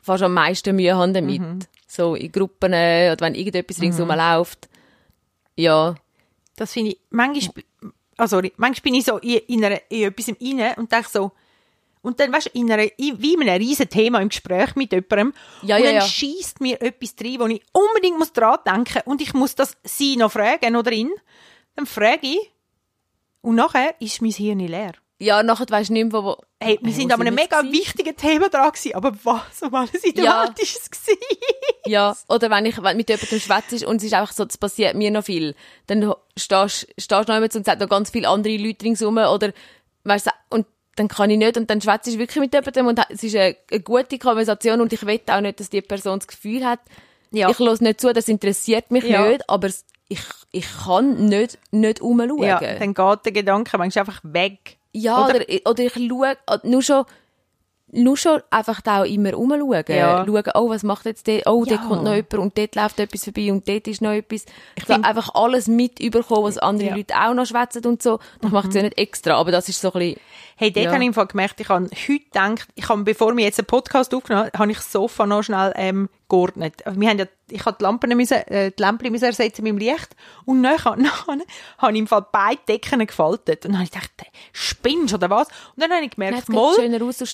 fast 0.00 0.22
am 0.22 0.34
meisten 0.34 0.74
Mühe 0.76 0.96
habe 0.96 1.12
damit. 1.12 1.40
Mhm. 1.40 1.58
So 1.86 2.14
in 2.14 2.30
Gruppen 2.32 2.72
äh, 2.72 3.10
oder 3.12 3.26
wenn 3.26 3.34
irgendetwas 3.34 3.80
ringsum 3.80 4.08
läuft. 4.08 4.68
Ja, 5.56 5.94
das 6.56 6.72
finde 6.72 6.92
ich, 6.92 6.98
manchmal, 7.10 7.64
ah, 8.16 8.26
sorry, 8.28 8.52
manchmal 8.56 8.82
bin 8.82 8.94
ich 8.94 9.04
so 9.04 9.18
in, 9.18 9.38
in, 9.48 9.64
einer, 9.64 9.80
in 9.90 10.02
etwas 10.04 10.28
rein 10.28 10.74
und 10.76 10.92
denke 10.92 11.08
so, 11.08 11.32
und 12.08 12.18
dann, 12.18 12.32
weißt 12.32 12.46
du, 12.46 12.58
in 12.58 12.72
einer, 12.72 12.82
in, 12.98 13.22
wie 13.22 13.34
in 13.34 13.42
einem 13.48 13.62
riesen 13.62 13.88
Thema 13.88 14.20
im 14.20 14.30
Gespräch 14.30 14.74
mit 14.74 14.90
jemandem, 14.92 15.32
Ja, 15.62 15.76
und 15.76 15.82
ja, 15.82 15.86
dann 15.88 15.94
ja. 15.96 16.00
schießt 16.02 16.60
mir 16.60 16.80
etwas 16.82 17.14
rein, 17.22 17.38
wo 17.38 17.46
ich 17.46 17.62
unbedingt 17.72 18.18
muss 18.18 18.32
dran 18.32 18.58
denken 18.66 19.02
und 19.04 19.20
ich 19.22 19.32
muss 19.34 19.54
das 19.54 19.76
sie 19.84 20.16
noch 20.16 20.32
fragen 20.32 20.74
oder 20.74 20.90
ihn. 20.90 21.12
Dann 21.76 21.86
frage 21.86 22.26
ich 22.26 22.52
und 23.42 23.54
nachher 23.54 23.94
ist 24.00 24.20
mein 24.20 24.32
Hirn 24.32 24.58
leer. 24.58 24.92
ja, 25.20 25.42
nachher 25.42 25.66
weisst 25.68 25.90
du 25.90 25.94
nicht 25.94 26.12
mehr, 26.12 26.22
wo... 26.24 26.36
Hey, 26.60 26.78
wir 26.82 26.90
Hey, 26.92 27.00
sind 27.00 27.12
an 27.12 27.20
einem 27.20 27.34
mega 27.36 27.60
jetzt 27.62 27.72
wichtigen 27.72 28.16
Thema 28.16 28.48
dran 28.48 28.72
gewesen, 28.72 28.94
aber 28.96 29.12
was 29.22 29.62
um 29.62 29.72
alles 29.74 30.02
in 30.02 30.14
der 30.14 30.24
Ja. 30.24 30.42
Welt 30.44 30.58
ist 30.60 30.80
es 30.80 30.90
gewesen? 30.90 31.18
Ja, 31.86 32.16
oder 32.28 32.50
wenn 32.50 32.66
ich 32.66 32.76
mit 32.76 33.08
jemandem 33.08 33.40
schwätze 33.40 33.86
und 33.86 33.96
es 33.98 34.04
ist 34.04 34.14
einfach 34.14 34.32
so, 34.32 34.44
es 34.44 34.58
passiert 34.58 34.94
mir 34.96 35.10
noch 35.12 35.24
viel, 35.24 35.54
dann 35.86 36.12
stehst 36.36 36.88
stehst 36.98 37.10
du 37.10 37.14
noch 37.32 37.34
jemand 37.34 37.54
und 37.54 37.64
sagt 37.64 37.80
noch 37.80 37.88
ganz 37.88 38.10
viele 38.10 38.28
andere 38.28 38.56
Leute 38.56 38.84
ringsum 38.84 39.16
oder 39.18 39.52
weißt 40.04 40.26
du, 40.26 40.30
und 40.50 40.66
dann 40.98 41.08
kann 41.08 41.30
ich 41.30 41.38
nicht 41.38 41.56
und 41.56 41.68
dann 41.70 41.80
schwätze 41.80 42.10
ich 42.10 42.18
wirklich 42.18 42.40
mit 42.40 42.52
jemandem 42.54 42.86
und 42.86 43.00
es 43.10 43.22
ist 43.22 43.34
eine, 43.36 43.56
eine 43.70 43.80
gute 43.80 44.18
Konversation 44.18 44.80
und 44.80 44.92
ich 44.92 45.04
will 45.06 45.20
auch 45.30 45.40
nicht, 45.40 45.60
dass 45.60 45.70
die 45.70 45.80
Person 45.82 46.18
das 46.18 46.28
Gefühl 46.28 46.64
hat, 46.64 46.80
Ja. 47.30 47.50
ich 47.50 47.58
höre 47.58 47.80
nicht 47.82 48.00
zu, 48.00 48.12
das 48.12 48.28
interessiert 48.28 48.90
mich 48.90 49.04
Ja. 49.04 49.28
nicht, 49.28 49.48
aber 49.48 49.68
ich, 50.08 50.20
ich 50.52 50.66
kann 50.84 51.26
nicht, 51.28 51.58
nicht 51.70 52.00
umschauen. 52.00 52.42
Ja, 52.42 52.58
dann 52.60 52.94
geht 52.94 53.24
der 53.26 53.32
Gedanke 53.32 53.76
manchmal 53.78 54.02
einfach 54.06 54.20
weg. 54.22 54.76
Ja, 54.92 55.24
Oder- 55.26 55.36
oder, 55.36 55.70
oder, 55.70 55.82
ich 55.84 55.92
schaue, 55.92 56.36
nur 56.62 56.82
schon, 56.82 57.04
nur 57.90 58.16
schon 58.16 58.42
einfach 58.50 58.80
da 58.80 59.00
auch 59.00 59.06
immer 59.06 59.36
umschauen. 59.36 59.84
Ja. 59.88 60.24
Schauen, 60.26 60.42
oh, 60.54 60.68
was 60.68 60.82
macht 60.82 61.06
jetzt 61.06 61.26
der? 61.26 61.42
Oh, 61.46 61.64
Ja. 61.64 61.76
dort 61.76 61.88
kommt 61.88 62.04
noch 62.04 62.14
jemand 62.14 62.34
und 62.34 62.58
dort 62.58 62.74
läuft 62.74 63.00
etwas 63.00 63.24
vorbei 63.24 63.50
und 63.50 63.66
dort 63.68 63.88
ist 63.88 64.02
noch 64.02 64.10
etwas. 64.12 64.44
Ich 64.76 64.84
find- 64.84 65.04
einfach 65.04 65.30
alles 65.34 65.68
mit 65.68 65.98
überkommen, 66.00 66.44
was 66.44 66.58
andere 66.58 66.88
Ja. 66.88 66.92
Mhm. 66.92 66.98
Leute 66.98 67.14
auch 67.14 67.34
noch 67.34 67.46
schwätzen 67.46 67.84
und 67.86 68.02
so. 68.02 68.18
Das 68.42 68.50
macht 68.52 68.68
es 68.68 68.74
ja 68.74 68.82
nicht 68.82 68.98
extra, 68.98 69.34
aber 69.36 69.50
das 69.52 69.68
ist 69.68 69.80
so 69.80 69.92
ein 69.92 69.98
bisschen, 69.98 70.20
Hey, 70.60 70.72
dort 70.72 70.86
Ja. 70.86 70.92
habe 70.92 71.02
ich 71.02 71.06
im 71.06 71.14
Fall 71.14 71.26
gemerkt, 71.28 71.60
ich 71.60 71.68
habe 71.68 71.84
heute 71.86 72.18
gedacht, 72.18 72.68
ich 72.74 72.88
habe, 72.88 73.04
bevor 73.04 73.36
wir 73.36 73.44
jetzt 73.44 73.60
einen 73.60 73.66
Podcast 73.66 74.12
aufgenommen 74.12 74.50
habe 74.58 74.70
ich 74.72 74.78
das 74.78 74.90
Sofa 74.90 75.24
noch 75.24 75.42
schnell 75.44 75.72
ähm, 75.76 76.08
geordnet. 76.28 76.82
Wir 76.86 77.08
haben 77.08 77.18
ja, 77.18 77.26
ich 77.50 77.64
habe 77.64 77.76
die 77.78 77.82
Lampen 77.84 78.16
müssen, 78.16 78.34
äh, 78.48 78.70
die 78.70 78.82
Lampen 78.82 79.10
müssen 79.10 79.24
ersetzen 79.24 79.62
mit 79.62 79.70
dem 79.72 79.78
Licht 79.78 80.08
und 80.44 80.60
nachher, 80.60 80.96
nachher 80.98 81.38
habe 81.78 81.92
ich 81.92 81.98
im 81.98 82.06
Fall 82.06 82.26
beide 82.30 82.60
Decken 82.68 83.06
gefaltet. 83.06 83.64
Und 83.64 83.72
dann 83.72 83.78
habe 83.80 83.84
ich 83.84 83.90
gedacht, 83.90 84.10
spinnst 84.52 85.14
oder 85.14 85.30
was? 85.30 85.48
Und 85.74 85.82
dann 85.82 85.92
habe 85.92 86.04
ich 86.04 86.10
gemerkt, 86.10 86.48
mal, 86.48 86.74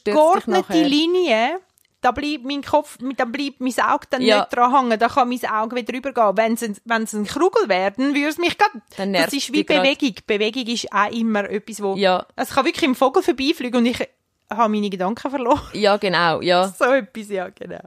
geordnete. 0.05 0.83
Linie, 0.83 1.59
da 2.01 2.11
bleibt 2.13 2.45
mein 2.45 2.63
Kopf, 2.63 2.99
da 3.17 3.25
bleibt 3.25 3.61
mein 3.61 3.73
Auge 3.81 4.07
dann 4.11 4.21
Ja. 4.23 4.41
nicht 4.41 4.55
dran 4.55 4.77
hängen, 4.77 4.99
da 4.99 5.09
kann 5.09 5.29
mein 5.29 5.45
Auge 5.51 5.75
wieder 5.77 5.95
rübergehen. 5.95 6.37
Wenn 6.37 6.53
es 6.53 6.63
ein, 6.63 6.77
wenn 6.85 7.03
es 7.05 7.15
ein 7.15 7.25
Krugel 7.25 7.69
werden, 7.69 8.15
würde 8.15 8.29
es 8.29 8.37
mich 8.39 8.59
grad, 8.59 8.71
Dann 8.99 9.13
das 9.15 9.33
ist 9.33 9.51
wie 9.53 9.65
dich 9.65 9.67
grad. 9.69 9.83
Bewegung. 9.83 10.15
Bewegung 10.27 10.67
ist 10.67 10.93
auch 10.93 11.11
immer 11.11 11.49
etwas, 11.49 11.83
wo, 11.83 11.95
Ja. 11.97 12.27
es 12.37 12.51
kann 12.51 12.65
wirklich 12.67 12.85
im 12.85 12.95
Vogel 12.95 13.23
vorbeifliegen 13.23 13.79
und 13.79 13.87
ich 13.87 14.07
habe 14.51 14.69
meine 14.69 14.91
Gedanken 14.91 15.31
verloren. 15.31 15.63
ja, 15.73 15.97
genau, 15.97 16.43
ja. 16.43 16.69
so 16.79 16.85
etwas, 16.85 17.31
ja, 17.31 17.49
genau. 17.49 17.81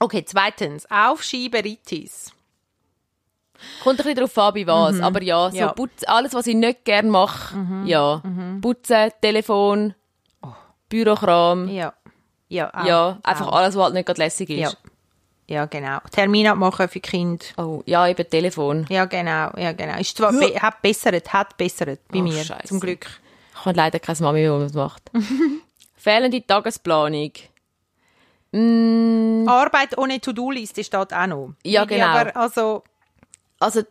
Okay, 0.00 0.24
zweitens, 0.26 0.90
Aufschieberitis. 0.90 2.32
Kommt 3.82 4.00
ein 4.00 4.04
bisschen 4.04 4.16
darauf 4.16 4.36
an, 4.38 4.54
bei 4.54 4.66
was. 4.66 5.00
Aber 5.00 5.22
ja, 5.22 5.50
so 5.50 5.56
Mhm. 5.56 5.60
Ja. 5.60 5.66
Mhm. 5.68 5.74
Putz, 5.76 6.04
alles, 6.06 6.34
was 6.34 6.46
ich 6.46 6.54
nicht 6.56 6.84
gerne 6.84 7.08
mache, 7.10 7.54
ja. 7.86 8.22
Putzen, 8.60 9.10
Telefon, 9.22 9.94
Bürokram, 10.88 11.68
Ja. 11.68 11.92
Ja, 12.48 12.70
auch, 12.74 12.84
ja, 12.84 13.18
einfach 13.22 13.48
auch. 13.48 13.52
alles, 13.56 13.74
was 13.74 13.84
halt 13.84 13.94
nicht 13.94 14.06
gerade 14.06 14.20
lässig 14.20 14.50
ist. 14.50 14.58
Ja. 14.58 14.70
ja, 15.48 15.64
genau. 15.64 15.98
Termin 16.12 16.46
abmachen 16.46 16.88
für 16.88 17.00
Kind. 17.00 17.54
Oh, 17.56 17.82
ja, 17.86 18.06
eben 18.06 18.28
Telefon. 18.28 18.86
Ja, 18.90 19.06
genau, 19.06 19.50
ja, 19.56 19.72
genau. 19.72 19.98
Ist 19.98 20.16
zwar, 20.16 20.30
be 20.30 20.54
hat 20.60 20.80
bessert, 20.82 21.32
hat 21.32 21.56
bessert 21.56 22.00
bei 22.08 22.18
Oh, 22.18 22.22
mir, 22.22 22.44
Scheisse. 22.44 22.68
zum 22.68 22.80
Glück. 22.80 23.06
Ich 23.54 23.64
habe 23.64 23.76
leider 23.76 23.98
keine 23.98 24.18
Mami, 24.20 24.40
die 24.42 24.46
das 24.46 24.74
macht. 24.74 25.10
Fehlende 25.96 26.46
Tagesplanung. 26.46 27.32
Mm, 28.54 29.48
Arbeit 29.48 29.98
ohne 29.98 30.20
To-Do-Liste 30.20 30.84
steht 30.84 31.12
auch 31.12 31.26
noch. 31.26 31.54
Ja, 31.64 31.84
genau. 31.84 32.06
Aber 32.06 32.36
also, 32.36 32.84
also, 33.58 33.82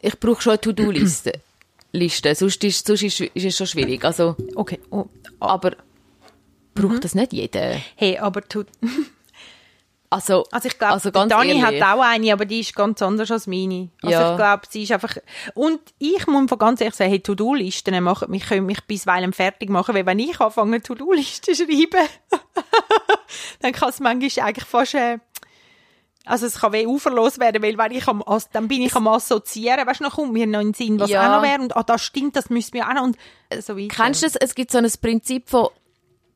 ich 0.00 0.18
brauche 0.18 0.42
schon 0.42 0.52
eine 0.52 0.60
To-Do-Liste. 0.60 1.32
Liste. 1.92 2.34
Sonst, 2.34 2.64
ist, 2.64 2.84
sonst 2.84 3.02
ist, 3.04 3.20
ist 3.20 3.44
es 3.44 3.56
schon 3.56 3.68
schwierig. 3.68 4.04
Also, 4.04 4.34
okay. 4.56 4.80
Oh, 4.90 5.06
aber 5.38 5.76
braucht 6.74 7.04
das 7.04 7.14
nicht 7.14 7.32
jeder? 7.32 7.76
hey, 7.94 8.18
aber 8.18 8.42
to 8.42 8.64
Also, 10.14 10.44
Also 10.50 10.68
ich 10.68 10.78
glaube, 10.78 10.94
also 10.94 11.10
Dani 11.10 11.60
hat 11.60 11.74
auch 11.82 12.00
eine, 12.02 12.32
aber 12.32 12.44
die 12.44 12.60
ist 12.60 12.74
ganz 12.74 13.02
anders 13.02 13.30
als 13.30 13.46
meine. 13.46 13.88
Also 14.02 14.12
Ja. 14.12 14.30
ich 14.32 14.36
glaube, 14.36 14.62
sie 14.70 14.82
ist 14.84 14.92
einfach... 14.92 15.16
Und 15.54 15.80
ich 15.98 16.26
muss 16.26 16.48
von 16.48 16.58
ganz 16.58 16.80
ehrlich 16.80 16.94
sagen, 16.94 17.10
hey, 17.10 17.20
To-Do-Listen 17.20 18.02
machen 18.02 18.30
mich, 18.30 18.46
können 18.46 18.66
mich 18.66 18.80
bisweilen 18.84 19.32
fertig 19.32 19.70
machen, 19.70 19.94
weil 19.94 20.06
wenn 20.06 20.18
ich 20.18 20.40
anfange, 20.40 20.80
To-Do-Listen 20.82 21.42
zu 21.42 21.54
schreiben, 21.54 22.08
dann 23.60 23.72
kann 23.72 23.88
es 23.90 24.00
manchmal 24.00 24.46
eigentlich 24.46 24.64
fast... 24.66 24.94
Äh, 24.94 25.18
also 26.26 26.46
es 26.46 26.58
kann 26.60 26.72
weh 26.72 26.86
uferlos 26.86 27.38
werden, 27.38 27.62
weil 27.62 27.76
wenn 27.76 27.92
ich 27.92 28.08
am, 28.08 28.24
dann 28.52 28.66
bin 28.66 28.80
ich 28.80 28.94
am 28.94 29.06
Assoziieren, 29.08 29.86
weißt 29.86 30.00
du, 30.00 30.04
noch 30.04 30.14
kommt 30.14 30.32
mir 30.32 30.46
noch 30.46 30.60
in 30.60 30.68
den 30.68 30.74
Sinn, 30.74 30.98
was 30.98 31.10
Ja. 31.10 31.26
auch 31.26 31.36
noch 31.36 31.42
wäre 31.42 31.60
und 31.60 31.76
ah, 31.76 31.82
das 31.82 32.02
stimmt, 32.02 32.34
das 32.34 32.48
müssen 32.48 32.72
wir 32.72 32.88
auch 32.88 32.94
noch 32.94 33.02
und 33.02 33.18
äh, 33.50 33.60
so 33.60 33.76
weiter. 33.76 33.88
Kennst 33.94 34.22
du 34.22 34.26
das? 34.28 34.36
Es 34.36 34.54
gibt 34.54 34.70
so 34.70 34.78
ein 34.78 34.90
Prinzip 35.02 35.50
von 35.50 35.68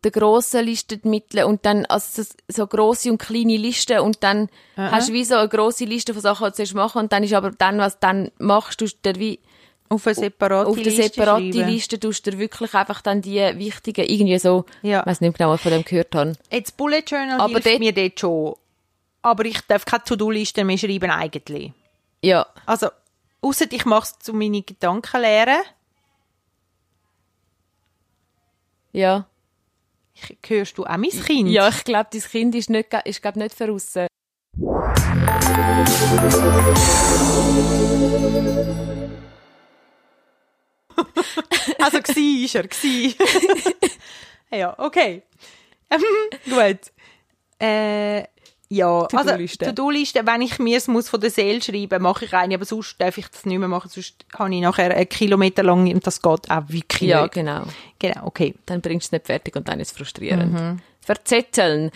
der 0.05 0.11
grossen 0.13 0.65
Liste 0.65 0.99
die 0.99 1.09
Mittel 1.09 1.45
und 1.45 1.67
dann 1.67 1.85
also 1.87 2.23
so 2.49 2.67
grosse 2.67 3.11
und 3.11 3.19
kleine 3.19 3.57
Listen 3.57 3.99
und 4.01 4.23
dann 4.23 4.49
hast 4.77 5.09
du 5.09 5.13
wie 5.13 5.25
so 5.25 5.35
eine 5.37 5.49
grosse 5.49 5.85
Liste 5.85 6.13
von 6.15 6.23
Sachen, 6.23 6.45
die 6.45 6.51
du 6.51 6.55
zuerst 6.57 6.75
machen 6.75 6.99
und 7.03 7.13
dann 7.13 7.25
ist 7.25 7.33
aber 7.35 7.51
dann, 7.51 7.79
was 7.79 7.95
du 7.95 7.99
dann 8.07 8.31
machst, 8.39 8.81
du 8.81 8.87
dir 8.87 9.17
wie 9.19 9.41
Auf 9.89 10.07
eine 10.07 10.15
separate 10.15 10.69
auf 10.69 10.77
der 10.77 10.85
Liste 10.85 11.23
schreiben. 11.23 11.51
Liste 11.69 11.99
tust 11.99 12.27
du 12.27 12.39
wirklich 12.39 12.75
einfach 12.75 13.01
dann 13.03 13.23
die 13.23 13.39
wichtigen, 13.59 14.05
irgendwie 14.07 14.39
so, 14.39 14.67
Ja. 14.83 15.01
ich 15.01 15.07
weiss 15.07 15.21
nicht 15.21 15.37
genau, 15.37 15.51
was 15.51 15.57
ich 15.61 15.63
von 15.63 15.73
dem 15.73 15.85
gehört 15.85 16.15
habe. 16.15 16.33
Jetzt 16.53 16.77
Bullet 16.77 17.03
Journal 17.07 17.41
Aber 17.41 17.59
hilft 17.59 17.79
mir 17.79 17.93
dort 17.93 18.21
schon. 18.21 18.55
Aber 19.23 19.45
ich 19.47 19.61
darf 19.63 19.85
keine 19.85 20.05
To-Do-Listen 20.05 20.67
mehr 20.67 20.79
schreiben 20.79 21.11
eigentlich. 21.11 21.73
Ja, 22.23 22.47
Also, 22.67 22.89
ausser 23.41 23.67
ich 23.71 23.85
mache 23.85 24.05
es 24.05 24.19
zu 24.21 24.33
meine 24.33 24.63
Gedanken 24.63 25.21
leeren. 25.21 25.63
ja. 28.93 29.27
Hörst 30.47 30.79
du 30.79 30.85
auch 30.85 30.97
mein 30.97 31.11
Kind? 31.11 31.51
Ja, 31.51 31.69
ich 31.69 31.85
glaube, 31.85 32.09
dein 32.13 32.23
Kind 32.23 32.55
ist, 32.55 32.71
nicht, 32.71 32.93
ist 33.05 33.23
glaub, 33.23 33.37
nicht 33.37 33.55
verrissen. 33.55 34.07
Also, 41.81 42.01
gsi 42.01 42.45
ist 42.45 42.55
er, 42.57 42.67
gsi. 42.67 43.15
ja, 44.51 44.75
okay. 44.79 45.23
Ähm, 45.91 46.03
gut. 46.45 46.93
Äh, 47.61 48.25
ja, 48.71 49.03
also, 49.03 49.17
To-Do-Liste. 49.31 49.67
To-Do-Liste, 49.67 50.27
wenn 50.27 50.43
ich 50.43 50.59
mir 50.59 50.77
es 50.77 50.89
muss 50.89 51.09
von 51.09 51.21
der 51.21 51.31
Seele 51.31 51.63
schreiben, 51.63 52.03
mache 52.03 52.27
ich 52.27 52.35
eine, 52.35 52.55
aber 52.55 52.65
sonst 52.65 53.01
darf 53.01 53.17
ich 53.17 53.27
das 53.29 53.47
nicht 53.47 53.59
mehr 53.59 53.69
machen, 53.69 53.89
sonst 53.89 54.27
habe 54.39 54.55
ich 54.55 54.61
nachher 54.61 54.95
einen 54.95 55.09
Kilometer 55.09 55.63
lang 55.63 55.91
und 55.93 56.07
das 56.07 56.21
geht 56.21 56.51
auch 56.51 56.63
wirklich 56.69 57.09
Ja, 57.11 57.23
nicht. 57.23 57.35
genau. 57.35 57.63
Genau, 57.99 58.27
okay. 58.27 58.55
Dann 58.67 58.81
bringst 58.81 59.07
du 59.07 59.09
es 59.17 59.21
nicht 59.21 59.27
fertig 59.27 59.57
und 59.57 59.69
dann 59.69 59.81
ist 59.81 59.93
es 59.93 59.97
frustrierend. 59.97 60.81
Verzetteln. 61.01 61.91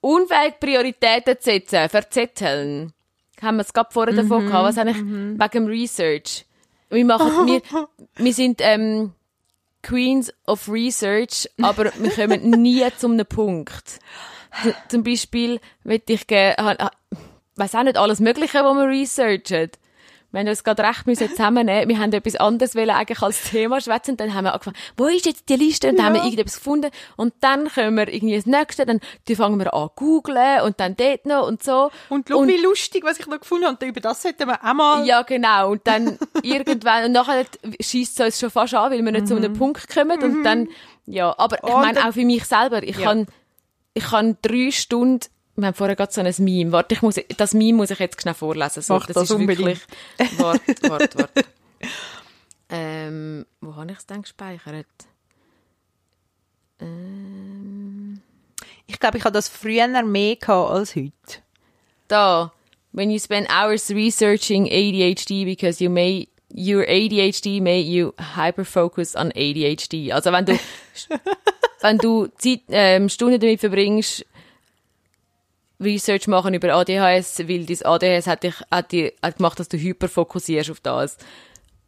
Unfähig 0.00 0.58
Prioritäten 0.60 1.36
zu 1.38 1.44
setzen. 1.44 1.88
Verzetteln. 1.88 2.92
Haben 3.40 3.56
wir 3.56 3.62
es 3.62 3.72
gerade 3.72 3.88
vorher 3.92 4.14
davon 4.14 4.46
gehabt. 4.46 4.64
Was 4.64 4.76
habe 4.76 4.90
ich 4.90 4.96
wegen 4.96 5.50
dem 5.52 5.66
Research? 5.66 6.44
Wir 6.90 7.04
machen, 7.04 7.46
wir, 7.46 7.62
wir 8.16 8.34
sind, 8.34 8.60
ähm, 8.60 9.12
Queens 9.84 10.32
of 10.46 10.68
Research, 10.68 11.48
aber 11.60 11.92
wir 11.98 12.10
kommen 12.10 12.50
nie 12.62 12.84
zu 12.96 13.06
einem 13.06 13.26
Punkt. 13.26 14.00
Zum 14.88 15.02
Beispiel, 15.02 15.60
möchte 15.82 16.12
ich 16.12 16.26
gerne, 16.26 16.90
weiß 17.56 17.74
auch 17.74 17.82
nicht 17.82 17.96
alles 17.96 18.20
Mögliche, 18.20 18.64
was 18.64 18.74
wir 18.74 18.88
researchen. 18.88 19.70
Wir 20.34 20.40
haben 20.40 20.48
uns 20.48 20.64
gerade 20.64 20.82
recht 20.82 21.06
müssen 21.06 21.28
zusammennehmen. 21.30 21.88
Wir 21.88 21.98
haben 22.00 22.12
etwas 22.12 22.34
anderes 22.34 22.74
wollen 22.74 22.90
eigentlich 22.90 23.22
als 23.22 23.50
Thema 23.50 23.80
schwätzen. 23.80 24.16
Dann 24.16 24.34
haben 24.34 24.42
wir 24.42 24.52
angefangen, 24.52 24.76
wo 24.96 25.06
ist 25.06 25.26
jetzt 25.26 25.48
die 25.48 25.54
Liste? 25.54 25.90
Und 25.90 25.96
dann 25.96 26.06
haben 26.06 26.14
wir 26.14 26.24
irgendetwas 26.24 26.56
gefunden. 26.56 26.90
Und 27.16 27.34
dann 27.38 27.68
können 27.68 27.96
wir 27.96 28.12
irgendwie 28.12 28.34
das 28.34 28.44
Nächste, 28.44 28.84
dann 28.84 28.98
die 29.28 29.36
fangen 29.36 29.60
wir 29.60 29.72
an 29.72 29.90
zu 29.90 29.92
googlen 29.94 30.62
und 30.62 30.80
dann 30.80 30.96
dort 30.96 31.24
noch 31.24 31.46
und 31.46 31.62
so. 31.62 31.92
Und 32.08 32.28
schau, 32.28 32.44
wie 32.48 32.56
lustig, 32.56 33.04
was 33.04 33.20
ich 33.20 33.28
noch 33.28 33.38
gefunden 33.38 33.66
habe. 33.66 33.76
Und 33.80 33.88
über 33.88 34.00
das 34.00 34.22
sollten 34.22 34.48
wir 34.48 34.58
auch 34.60 34.74
mal... 34.74 35.06
Ja, 35.06 35.22
genau. 35.22 35.70
Und 35.70 35.86
dann 35.86 36.18
irgendwann, 36.42 37.04
und 37.04 37.12
nachher 37.12 37.44
schießt 37.80 38.18
es 38.18 38.26
uns 38.26 38.40
schon 38.40 38.50
fast 38.50 38.74
an, 38.74 38.90
weil 38.90 39.04
wir 39.04 39.12
nicht 39.12 39.28
zu 39.28 39.36
einem 39.36 39.52
Punkt 39.52 39.88
kommen. 39.88 40.20
Und 40.20 40.42
dann, 40.42 40.68
ja, 41.06 41.32
aber 41.38 41.58
ich 41.62 41.72
meine 41.72 42.08
auch 42.08 42.12
für 42.12 42.24
mich 42.24 42.44
selber, 42.44 42.82
ich 42.82 42.98
Ja. 42.98 43.04
kann, 43.04 43.28
ich 43.94 44.04
kann 44.04 44.36
drei 44.42 44.70
Stunden, 44.70 45.26
wir 45.56 45.68
haben 45.68 45.74
vorher 45.74 45.96
gerade 45.96 46.12
so 46.12 46.20
ein 46.20 46.34
Meme, 46.38 46.72
warte, 46.72 46.94
ich 46.94 47.02
muss, 47.02 47.14
das 47.36 47.54
Meme 47.54 47.74
muss 47.78 47.90
ich 47.90 47.98
jetzt 47.98 48.20
schnell 48.20 48.34
vorlesen. 48.34 48.82
So, 48.82 48.94
Mach 48.94 49.06
das 49.06 49.30
unbedingt. 49.30 49.80
wirklich, 50.18 50.38
warte, 50.38 50.74
warte, 50.82 51.18
warte. 51.18 51.44
ähm, 52.68 53.46
wo 53.60 53.76
habe 53.76 53.92
ich 53.92 53.98
es 53.98 54.06
denn 54.06 54.22
gespeichert? 54.22 54.86
Ich 58.86 58.98
glaube, 59.00 59.18
ich 59.18 59.24
habe 59.24 59.32
das 59.32 59.48
früher 59.48 59.86
mehr 60.02 60.36
gehabt 60.36 60.70
als 60.70 60.96
heute. 60.96 61.12
Da. 62.08 62.52
When 62.92 63.10
you 63.10 63.18
spend 63.18 63.48
hours 63.48 63.90
researching 63.90 64.66
ADHD 64.66 65.44
because 65.44 65.82
you 65.82 65.90
may 65.90 66.28
your 66.54 66.84
ADHD 66.88 67.60
made 67.60 67.86
you 67.86 68.12
hyper 68.36 68.64
focus 68.64 69.16
on 69.16 69.32
ADHD. 69.32 70.12
Also 70.12 70.30
wenn 70.30 70.44
du 70.46 70.58
wenn 71.84 71.98
du 71.98 72.28
Zeit, 72.38 72.62
ähm, 72.68 73.10
Stunden 73.10 73.38
damit 73.38 73.60
verbringst, 73.60 74.24
Research 75.78 76.26
machen 76.28 76.54
über 76.54 76.72
ADHS, 76.72 77.40
weil 77.46 77.66
dein 77.66 77.82
ADHS 77.84 78.26
hat 78.26 78.42
dich 78.42 78.54
hat, 78.70 78.92
dich, 78.92 79.12
hat 79.22 79.36
gemacht, 79.36 79.60
dass 79.60 79.68
du 79.68 79.76
hyperfokussierst 79.76 80.70
auf 80.70 80.80
das. 80.80 81.18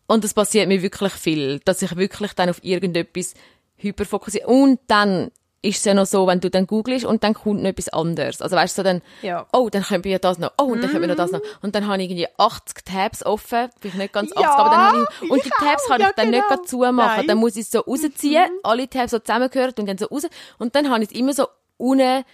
Und 0.07 0.23
es 0.23 0.35
passiert 0.35 0.69
mir 0.69 0.83
wirklich 0.83 1.15
viel, 1.15 1.61
dass 1.65 1.81
ich 1.81 1.97
wirklich 1.97 2.35
dann 2.35 2.51
auf 2.51 2.63
irgendetwas 2.63 3.33
hyperfokussiere. 3.77 4.47
Und 4.47 4.81
dann 4.87 5.31
ist 5.67 5.79
es 5.79 5.85
ja 5.85 5.95
noch 5.95 6.07
so, 6.07 6.27
wenn 6.27 6.41
du 6.41 6.49
dann 6.51 6.67
googelst 6.67 7.05
und 7.05 7.23
dann 7.25 7.35
kommt 7.35 7.63
noch 7.63 7.69
etwas 7.71 7.89
anderes. 7.89 8.41
Also 8.41 8.57
weißt 8.57 8.77
du, 8.79 8.81
so 8.81 8.85
dann, 8.85 9.03
Ja. 9.23 9.47
oh, 9.53 9.69
dann 9.71 9.83
können 9.83 10.05
wir 10.05 10.13
ja 10.13 10.19
das 10.19 10.39
noch, 10.39 10.53
oh, 10.59 10.65
und 10.65 10.81
dann 10.83 10.91
können 10.91 11.03
wir 11.03 11.09
noch 11.09 11.17
das 11.17 11.33
noch. 11.33 11.41
Und 11.63 11.75
dann 11.75 11.87
habe 11.87 12.03
ich 12.03 12.11
irgendwie 12.11 12.29
80 12.39 12.85
Tabs 12.85 13.25
offen, 13.27 13.69
vielleicht 13.81 13.97
nicht 13.99 14.13
ganz 14.13 14.31
80, 14.33 14.43
Ja, 14.43 14.57
aber 14.57 14.71
dann 14.71 14.81
habe 14.87 15.07
ich, 15.23 15.31
und 15.31 15.45
die 15.45 15.49
ich 15.49 15.55
Tabs 15.55 15.87
kann 15.89 16.01
ja, 16.01 16.09
ich 16.09 16.15
dann 16.15 16.31
nicht 16.31 16.43
genau. 16.43 16.49
gerade 16.57 16.63
zumachen. 16.69 16.97
Nein. 16.97 17.23
Mhm. 17.25 17.29
Dann 17.29 17.39
muss 17.39 17.57
ich 17.57 17.63
es 17.63 17.71
so 17.71 17.81
rausziehen, 17.81 18.49
alle 18.63 18.89
Tabs 18.89 19.11
so 19.11 19.19
zusammengehört 19.19 19.79
und 19.79 19.87
dann 19.87 19.99
so 19.99 20.07
raus. 20.07 20.23
Und 20.59 20.75
dann 20.75 20.91
habe 20.91 21.03
ich 21.05 21.11
es 21.11 21.17
immer 21.19 21.33
so 21.33 21.47
unten 21.77 22.25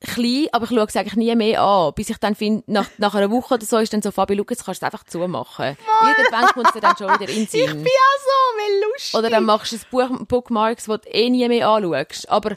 klein, 0.00 0.48
aber 0.52 0.64
ich 0.64 0.70
schaue 0.70 0.84
es 0.84 0.96
eigentlich 0.96 1.16
nie 1.16 1.34
mehr 1.34 1.62
an, 1.62 1.92
bis 1.94 2.10
ich 2.10 2.18
dann 2.18 2.34
finde, 2.34 2.62
nach, 2.66 2.86
nach 2.98 3.14
einer 3.14 3.30
Woche 3.30 3.54
oder 3.54 3.64
so 3.64 3.78
ist 3.78 3.90
dann 3.92 4.02
so, 4.02 4.10
Fabi, 4.10 4.36
schau, 4.36 4.44
jetzt 4.50 4.64
kannst 4.66 4.82
du 4.82 4.86
es 4.86 4.92
einfach 4.92 5.04
zumachen. 5.04 5.76
Irgendwann 6.02 6.46
kommt 6.52 6.74
es 6.74 6.80
dann 6.80 6.96
schon 6.96 7.06
wieder 7.08 7.30
in 7.32 7.36
den 7.36 7.42
Ich 7.44 7.50
Sinn. 7.50 7.66
bin 7.82 7.86
auch 7.86 8.20
so, 8.20 8.58
wie 8.58 8.84
lustig. 8.92 9.14
Oder 9.18 9.30
dann 9.30 9.44
machst 9.44 9.72
du 9.72 9.76
ein 9.76 9.82
Buch, 10.18 10.26
Bookmarks, 10.26 10.84
die 10.84 10.90
du 10.90 10.98
eh 11.10 11.30
nie 11.30 11.48
mehr 11.48 11.68
anschaust. 11.68 12.28
Aber 12.28 12.56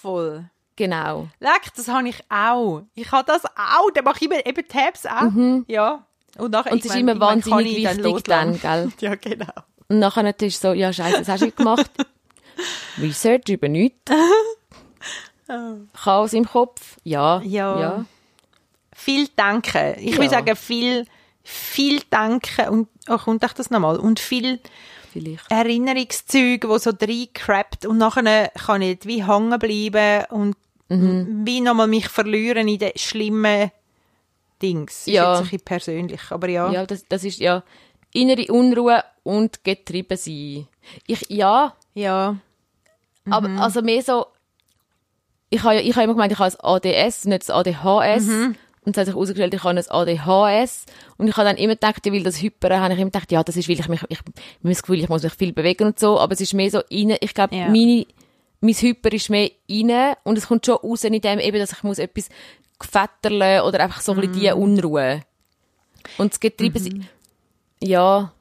Voll. 0.00 0.44
genau. 0.76 1.28
Leck, 1.40 1.72
das 1.76 1.88
habe 1.88 2.08
ich 2.08 2.18
auch. 2.30 2.82
Ich 2.94 3.10
habe 3.12 3.24
das 3.26 3.44
auch. 3.44 3.90
Dann 3.94 4.04
mache 4.04 4.16
ich 4.20 4.30
immer 4.30 4.44
eben 4.46 4.66
Tabs 4.68 5.06
auch. 5.06 5.30
Ja. 5.68 6.04
Und, 6.38 6.50
nachher, 6.52 6.70
Mhm. 6.70 6.76
Und 6.76 6.84
es 6.84 6.90
ist 6.90 6.96
immer 6.96 7.20
wahnsinnig 7.20 7.76
ich 7.78 7.84
dann 7.84 8.02
wichtig 8.04 8.24
dann, 8.24 8.52
loslassen. 8.52 8.92
gell? 8.98 9.10
Ja, 9.10 9.14
genau. 9.16 9.52
Und 9.88 9.98
nachher 9.98 10.26
ist 10.28 10.42
es 10.42 10.60
so, 10.60 10.72
ja, 10.72 10.92
scheiße, 10.92 11.18
das 11.18 11.28
hast 11.28 11.42
du 11.42 11.50
gemacht. 11.50 11.90
Research 12.98 13.48
über 13.50 13.68
nichts. 13.68 14.10
Chaos 16.02 16.32
im 16.32 16.46
Kopf. 16.46 16.96
Ja. 17.04 17.40
Ja. 17.42 17.80
ja. 17.80 18.04
Viel 18.94 19.28
denken. 19.28 19.94
Ich 19.98 20.14
Ja. 20.14 20.20
will 20.20 20.30
sagen, 20.30 20.56
viel, 20.56 21.06
viel 21.42 22.00
denken. 22.10 22.68
Und, 22.68 22.88
oh, 23.08 23.18
kommt 23.18 23.44
euch 23.44 23.52
das 23.52 23.70
nochmal? 23.70 23.98
Und 23.98 24.20
viel 24.20 24.60
Vielleicht. 25.12 25.50
Erinnerungszüge, 25.50 26.68
wo 26.68 26.78
so 26.78 26.90
reinkrappt 26.90 27.84
und 27.86 27.98
nachher 27.98 28.48
kann 28.48 28.82
ich 28.82 29.00
wie 29.04 29.24
hängen 29.26 29.58
bleiben 29.58 30.24
und 30.30 30.56
Mhm. 30.88 31.42
wie 31.46 31.60
nochmal 31.62 31.86
mich 31.86 32.08
verlieren 32.08 32.68
in 32.68 32.78
den 32.78 32.92
schlimmen 32.96 33.70
Dings. 34.60 35.06
Ja. 35.06 35.34
Ist 35.34 35.38
jetzt 35.38 35.38
ein 35.38 35.42
bisschen 35.44 35.64
persönlich, 35.64 36.20
aber 36.30 36.48
ja. 36.48 36.70
Ja, 36.70 36.84
das, 36.86 37.06
das 37.08 37.24
ist 37.24 37.38
ja 37.40 37.62
innere 38.12 38.52
Unruhe 38.52 39.02
und 39.22 39.64
getrieben 39.64 40.18
sein. 40.18 40.66
Ich, 41.06 41.24
ja, 41.30 41.74
Ja. 41.94 42.36
aber 43.30 43.48
also 43.60 43.80
mehr 43.80 44.02
so, 44.02 44.26
ich 45.48 45.62
habe 45.62 45.76
ja, 45.76 45.80
ich 45.80 45.94
habe 45.94 46.04
immer 46.04 46.12
gemeint, 46.14 46.32
ich 46.32 46.38
habe 46.38 46.52
ein 46.52 46.64
ADS, 47.06 47.24
nicht 47.24 47.50
ein 47.50 47.56
ADHS. 47.56 48.28
Und 48.84 48.96
es 48.96 48.98
hat 49.00 49.06
sich 49.06 49.14
herausgestellt, 49.14 49.54
ich 49.54 49.62
habe 49.62 49.78
ein 49.78 49.84
ADHS. 49.88 50.86
Und 51.16 51.28
ich 51.28 51.36
habe 51.36 51.46
dann 51.48 51.56
immer 51.56 51.74
gedacht, 51.74 52.04
weil 52.04 52.22
das 52.24 52.42
Hyperen, 52.42 52.80
habe 52.80 52.94
ich 52.94 53.00
immer 53.00 53.10
gedacht, 53.10 53.30
ja, 53.30 53.42
das 53.44 53.56
ist, 53.56 53.68
weil 53.68 53.78
ich 53.78 53.88
mich, 53.88 54.02
ich, 54.08 54.18
ich 54.18 54.34
das 54.62 54.82
Gefühl, 54.82 54.98
ich 55.00 55.08
muss 55.08 55.22
mich 55.22 55.34
viel 55.34 55.52
bewegen 55.52 55.86
und 55.86 55.98
so. 56.00 56.18
Aber 56.18 56.32
es 56.32 56.40
ist 56.40 56.52
mehr 56.54 56.70
so 56.70 56.78
rein, 56.78 57.16
ich 57.20 57.32
glaube, 57.34 57.54
Ja. 57.54 57.68
meine, 57.68 58.06
mein 58.60 58.74
Hyper 58.74 59.12
ist 59.12 59.30
mehr 59.30 59.50
rein. 59.70 60.14
Und 60.24 60.36
es 60.36 60.48
kommt 60.48 60.66
schon 60.66 60.76
raus 60.76 61.04
in 61.04 61.20
dem 61.20 61.38
eben, 61.38 61.58
dass 61.58 61.72
ich 61.72 61.82
muss 61.84 61.98
etwas 61.98 62.28
gefetterle 62.78 63.64
oder 63.64 63.80
einfach 63.80 64.00
so 64.00 64.12
ein 64.12 64.18
bisschen 64.20 64.40
die 64.40 64.50
Unruhe. 64.52 65.22
Und 66.18 66.32
das 66.32 66.40
Getrieben, 66.40 67.06
ja, 67.80 68.32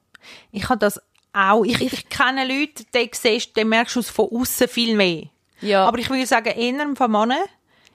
Ich 0.51 0.67
habe 0.69 0.79
das 0.79 0.99
auch. 1.33 1.63
Ich, 1.63 1.79
ich 1.81 2.09
kenne 2.09 2.45
Leute, 2.47 2.83
die 2.93 3.09
siehst, 3.13 3.55
die 3.55 3.63
merkst 3.63 3.95
du 3.95 3.99
es 3.99 4.09
von 4.09 4.27
außen 4.31 4.67
viel 4.67 4.95
mehr. 4.95 5.23
ja. 5.61 5.85
Aber 5.85 5.97
ich 5.99 6.09
würde 6.09 6.25
sagen, 6.25 6.49
eher 6.49 6.95
von 6.95 7.11
Männern. 7.11 7.43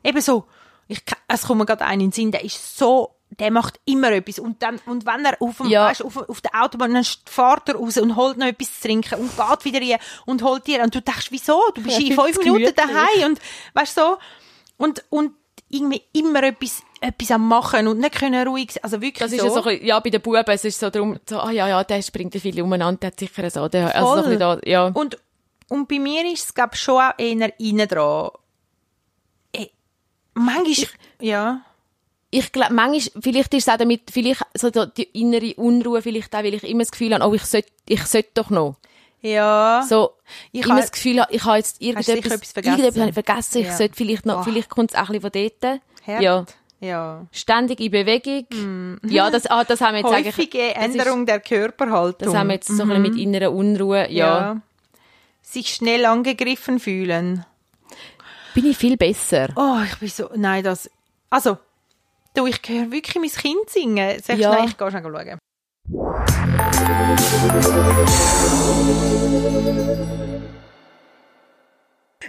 Eben 0.05 0.21
so, 0.21 0.45
ich, 0.89 1.03
es 1.29 1.43
kommt 1.43 1.59
mir 1.59 1.67
gerade 1.67 1.85
einen 1.85 2.01
in 2.03 2.11
den 2.11 2.13
Sinn, 2.13 2.31
der 2.33 2.45
ist 2.45 2.79
so, 2.79 3.13
der 3.39 3.51
macht 3.51 3.81
immer 3.87 4.13
etwas. 4.13 4.39
Und 4.39 4.63
dann, 4.63 4.79
und 4.87 5.05
wenn 5.05 5.25
er 5.25 5.37
auf, 5.43 5.57
dem, 5.59 5.69
Ja. 5.69 5.87
weißt, 5.87 6.05
auf, 6.05 6.17
auf 6.17 6.41
der 6.41 6.63
Autobahn, 6.63 6.95
dann 6.95 7.05
fährt 7.05 7.69
er 7.69 7.75
raus 7.77 7.97
und 7.99 8.15
holt 8.17 8.37
noch 8.39 8.47
etwas 8.47 8.75
zu 8.81 8.87
trinken 8.89 9.19
und 9.19 9.31
geht 9.37 9.65
wieder 9.65 9.81
rein 9.81 10.01
und 10.27 10.43
holt 10.43 10.67
dir. 10.67 10.83
Und 10.83 10.95
du 10.95 11.01
denkst, 11.03 11.27
wieso? 11.31 11.61
Du 11.75 11.83
bist 11.83 11.99
Ja, 11.99 12.07
in 12.07 12.15
fünf 12.15 12.39
Minuten 12.39 12.73
daheim 12.75 13.31
und, 13.31 13.41
weißt 13.75 13.97
du, 13.97 14.01
so. 14.01 14.19
Und, 14.79 15.05
und 15.11 15.33
irgendwie 15.69 16.03
immer 16.13 16.45
etwas, 16.45 16.83
etwas 17.01 17.33
am 17.33 17.49
machen 17.49 17.89
und 17.89 17.99
nicht 17.99 18.15
können 18.15 18.47
ruhig 18.47 18.71
sein. 18.71 18.85
Also 18.85 19.01
wirklich 19.01 19.19
Das 19.19 19.33
ist 19.33 19.41
so. 19.41 19.47
ja 19.47 19.53
so, 19.53 19.63
bisschen- 19.63 19.85
ja, 19.87 19.99
bei 19.99 20.11
den 20.11 20.21
Buben, 20.23 20.45
es 20.47 20.65
ist 20.65 20.79
so 20.79 20.89
darum, 20.91 21.19
so, 21.29 21.41
ah 21.41 21.51
ja, 21.51 21.67
ja, 21.67 21.83
der 21.83 22.01
springt 22.03 22.33
ja 22.37 22.41
viel 22.41 22.63
umeinander, 22.63 22.99
der 23.01 23.07
hat 23.09 23.19
sicher 23.19 23.43
ein 23.43 23.47
ADHS. 23.65 23.95
Also 23.97 24.23
so 24.31 24.37
da, 24.37 24.59
ja. 24.65 24.87
Und, 24.87 25.19
und 25.69 25.89
bei 25.89 25.99
mir 25.99 26.25
ist 26.33 26.45
es, 26.45 26.55
glaube 26.55 26.71
ich, 26.75 26.81
schon 26.81 27.03
auch 27.03 27.11
eher 27.19 27.59
innen 27.59 27.89
dran. 27.89 28.31
Manchmal, 30.39 30.89
ja. 31.21 31.61
ich 32.31 32.53
glaube, 32.53 32.75
manchmal, 32.75 33.23
vielleicht 33.23 33.55
ist 33.55 33.67
es 33.69 33.73
auch 33.73 33.79
damit, 33.79 34.03
vielleicht 34.11 34.43
so 34.55 34.71
die, 34.71 35.05
innere 35.21 35.55
Unruhe, 35.57 36.03
vielleicht 36.03 36.35
auch, 36.35 36.43
weil 36.45 36.55
ich 36.55 36.65
immer 36.65 36.81
das 36.83 36.91
Gefühl 36.91 37.15
habe, 37.15 37.27
oh, 37.27 37.35
ich 37.35 37.43
sollte, 37.45 37.69
ich 37.89 38.05
sollte 38.05 38.29
doch 38.35 38.51
noch. 38.51 38.77
Ja. 39.23 39.83
So, 39.89 40.11
Ich 40.53 40.63
immer 40.65 40.75
habe- 40.75 40.83
das 40.83 40.93
Gefühl 40.93 41.25
ich 41.31 41.45
habe 41.45 41.57
jetzt 41.57 41.81
irgendetwas, 41.81 42.33
etwas 42.35 42.53
vergessen? 42.53 42.75
irgendetwas 42.79 43.01
habe 43.01 43.09
ich 43.11 43.15
vergessen, 43.15 43.59
ich 43.59 43.67
Ja. 43.67 43.77
sollte 43.77 43.95
vielleicht 43.97 44.27
noch, 44.27 44.35
Boah. 44.37 44.45
vielleicht 44.45 44.69
kommt 44.69 44.91
es 44.93 44.97
auch 44.97 45.09
ein 45.11 45.19
bisschen 45.21 45.51
von 45.51 45.61
dort. 45.63 45.81
Herd. 46.05 46.23
Ja. 46.23 46.45
Ja. 46.79 47.27
Ständig 47.33 47.81
in 47.81 47.91
Bewegung. 47.91 48.99
Ja, 49.09 49.31
das, 49.31 49.47
ah, 49.47 49.65
das 49.65 49.81
haben 49.81 49.95
wir 49.95 50.01
jetzt 50.03 50.13
eigentlich, 50.13 50.37
Mhm. 50.37 50.41
Häufige 50.43 50.59
das 50.75 50.87
ist- 50.89 50.95
Änderung 50.99 51.25
der 51.27 51.41
Körperhaltung. 51.41 52.19
das 52.29 52.35
haben 52.35 52.49
wir 52.49 52.55
jetzt 52.57 52.69
so 52.69 52.83
ein 52.83 52.89
bisschen 52.89 53.03
mit 53.03 53.17
innerer 53.17 53.51
Unruhe, 53.51 54.07
ja. 54.11 54.39
ja. 54.39 54.61
Sich 55.43 55.69
schnell 55.75 56.05
angegriffen 56.05 56.79
fühlen. 56.79 57.47
Bin 58.57 58.65
ich 58.71 58.79
viel 58.79 58.97
besser. 58.97 59.49
Oh, 59.55 59.81
ich 59.85 59.99
bin 59.99 60.09
so, 60.09 60.31
nein, 60.35 60.65
das, 60.65 60.91
also, 61.29 61.59
du, 62.35 62.47
ich 62.47 62.59
höre 62.67 62.91
wirklich 62.91 63.17
mein 63.17 63.31
Kind 63.31 63.69
singen. 63.69 64.19
Sag 64.25 64.39
Ja. 64.39 64.55
schnell, 64.55 64.69
ich 64.71 64.79
gehe 64.79 64.91
schnell 64.91 65.03
schauen. 65.03 65.39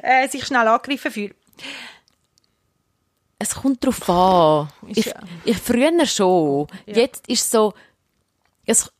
Äh, 0.01 0.27
sich 0.27 0.45
schnell 0.45 0.67
angegriffen 0.67 1.11
fühlen. 1.11 1.33
Es 3.39 3.55
kommt 3.55 3.85
drauf 3.85 4.09
an. 4.09 4.69
Ich, 4.87 5.05
ja- 5.05 5.13
ich 5.45 5.57
früher 5.57 6.05
schon. 6.05 6.67
Jetzt 6.85 7.27
ist 7.29 7.49
so, 7.49 7.73
es, 8.65 8.91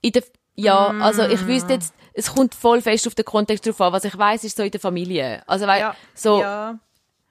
in 0.00 0.12
der, 0.12 0.24
ja, 0.54 0.88
also 1.00 1.22
ich 1.22 1.46
wüsste 1.46 1.74
jetzt, 1.74 1.94
es 2.14 2.32
kommt 2.34 2.54
voll 2.54 2.80
fest 2.80 3.06
auf 3.06 3.14
den 3.14 3.24
Kontext 3.24 3.66
drauf 3.66 3.80
an. 3.80 3.92
Was 3.92 4.04
ich 4.04 4.16
weiß, 4.16 4.44
ist 4.44 4.56
so 4.56 4.62
in 4.62 4.70
der 4.70 4.80
Familie. 4.80 5.42
Also 5.46 5.66
weil, 5.66 5.80
Ja. 5.80 5.96
so, 6.14 6.40
Ja. 6.40 6.78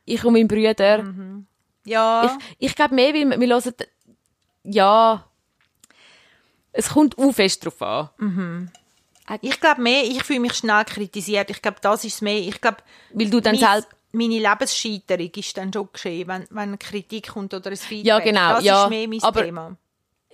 ich 0.06 0.24
und 0.24 0.34
mein 0.34 0.48
Bruder, 0.48 1.04
Ja. 1.86 2.38
ich, 2.60 2.68
ich 2.70 2.76
glaube 2.76 2.94
mehr, 2.96 3.14
weil 3.14 3.40
wir, 3.40 3.48
hören, 3.48 3.74
ja, 4.64 5.26
es 6.72 6.90
kommt 6.90 7.18
auch 7.18 7.32
fest 7.34 7.66
drauf 7.66 7.82
an. 7.82 8.72
Ich 9.42 9.60
glaube 9.60 9.82
mehr, 9.82 10.04
ich 10.04 10.24
fühle 10.24 10.42
mich 10.42 10.54
schnell 10.54 10.84
kritisiert. 10.86 11.50
Ich 11.50 11.62
glaube, 11.62 11.78
das 11.82 12.04
ist 12.04 12.22
mehr. 12.22 12.40
Ich 12.40 12.60
glaube, 12.60 12.78
Weil 13.14 13.30
du 13.30 13.40
dann 13.40 13.56
mein- 13.56 13.64
selbst, 13.72 13.90
meine 14.12 14.38
Lebensscheiterung 14.40 15.32
ist 15.36 15.56
dann 15.58 15.72
schon 15.72 15.90
geschehen, 15.94 16.28
wenn, 16.28 16.46
wenn 16.50 16.78
Kritik 16.78 17.30
kommt 17.30 17.54
oder 17.54 17.70
ein 17.72 17.78
Feedback. 17.78 18.06
Ja, 18.06 18.20
genau, 18.20 18.56
Das 18.56 18.64
ja, 18.66 18.84
ist 18.84 18.90
mehr 18.90 19.08
mein 19.08 19.24
aber- 19.24 19.44
Thema. 19.44 19.78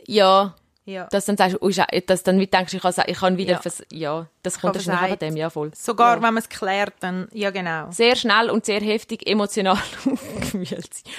ja, 0.08 0.56
Ja. 0.89 1.06
dass 1.08 1.25
dann 1.25 1.38
sagst, 1.38 1.58
oh, 1.62 1.67
ist 1.67 1.80
dass 2.08 2.23
dann 2.23 2.39
denkst, 2.39 2.73
ich 2.73 2.82
kann, 2.82 2.93
ich 3.08 3.17
kann 3.19 3.38
wieder, 3.38 3.54
Ja. 3.54 3.60
vers- 3.62 3.84
ja, 3.91 4.28
das 4.43 4.60
kommt 4.60 4.82
schnell 4.82 4.97
von 5.10 5.19
dem, 5.19 5.38
ja 5.38 5.49
voll. 5.49 5.71
Sogar 5.75 6.15
ja. 6.17 6.21
wenn 6.23 6.34
man 6.34 6.38
es 6.43 6.49
klärt, 6.49 6.93
dann, 7.02 7.28
ja 7.32 7.52
genau. 7.52 7.91
sehr 7.91 8.15
schnell 8.15 8.49
und 8.49 8.65
sehr 8.65 8.82
heftig 8.82 9.28
emotional 9.28 9.78
aufgewühlt 10.06 10.89
sein. 10.93 11.13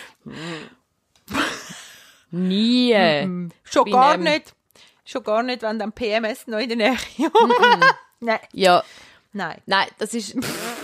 Nie. 2.30 3.50
Schon 3.64 3.84
Bei 3.84 3.90
gar 3.90 4.10
einem- 4.12 4.24
nicht, 4.24 4.54
schon 5.04 5.22
gar 5.24 5.42
nicht, 5.42 5.62
wenn 5.62 5.78
dann 5.78 5.92
PMS 5.92 6.46
noch 6.46 6.58
in 6.58 6.68
der 6.68 6.76
Nähe 6.78 6.96
Nein, 8.20 8.38
Ja, 8.52 8.84
nein. 9.32 9.60
nein, 9.66 9.88
das 9.98 10.14
ist 10.14 10.36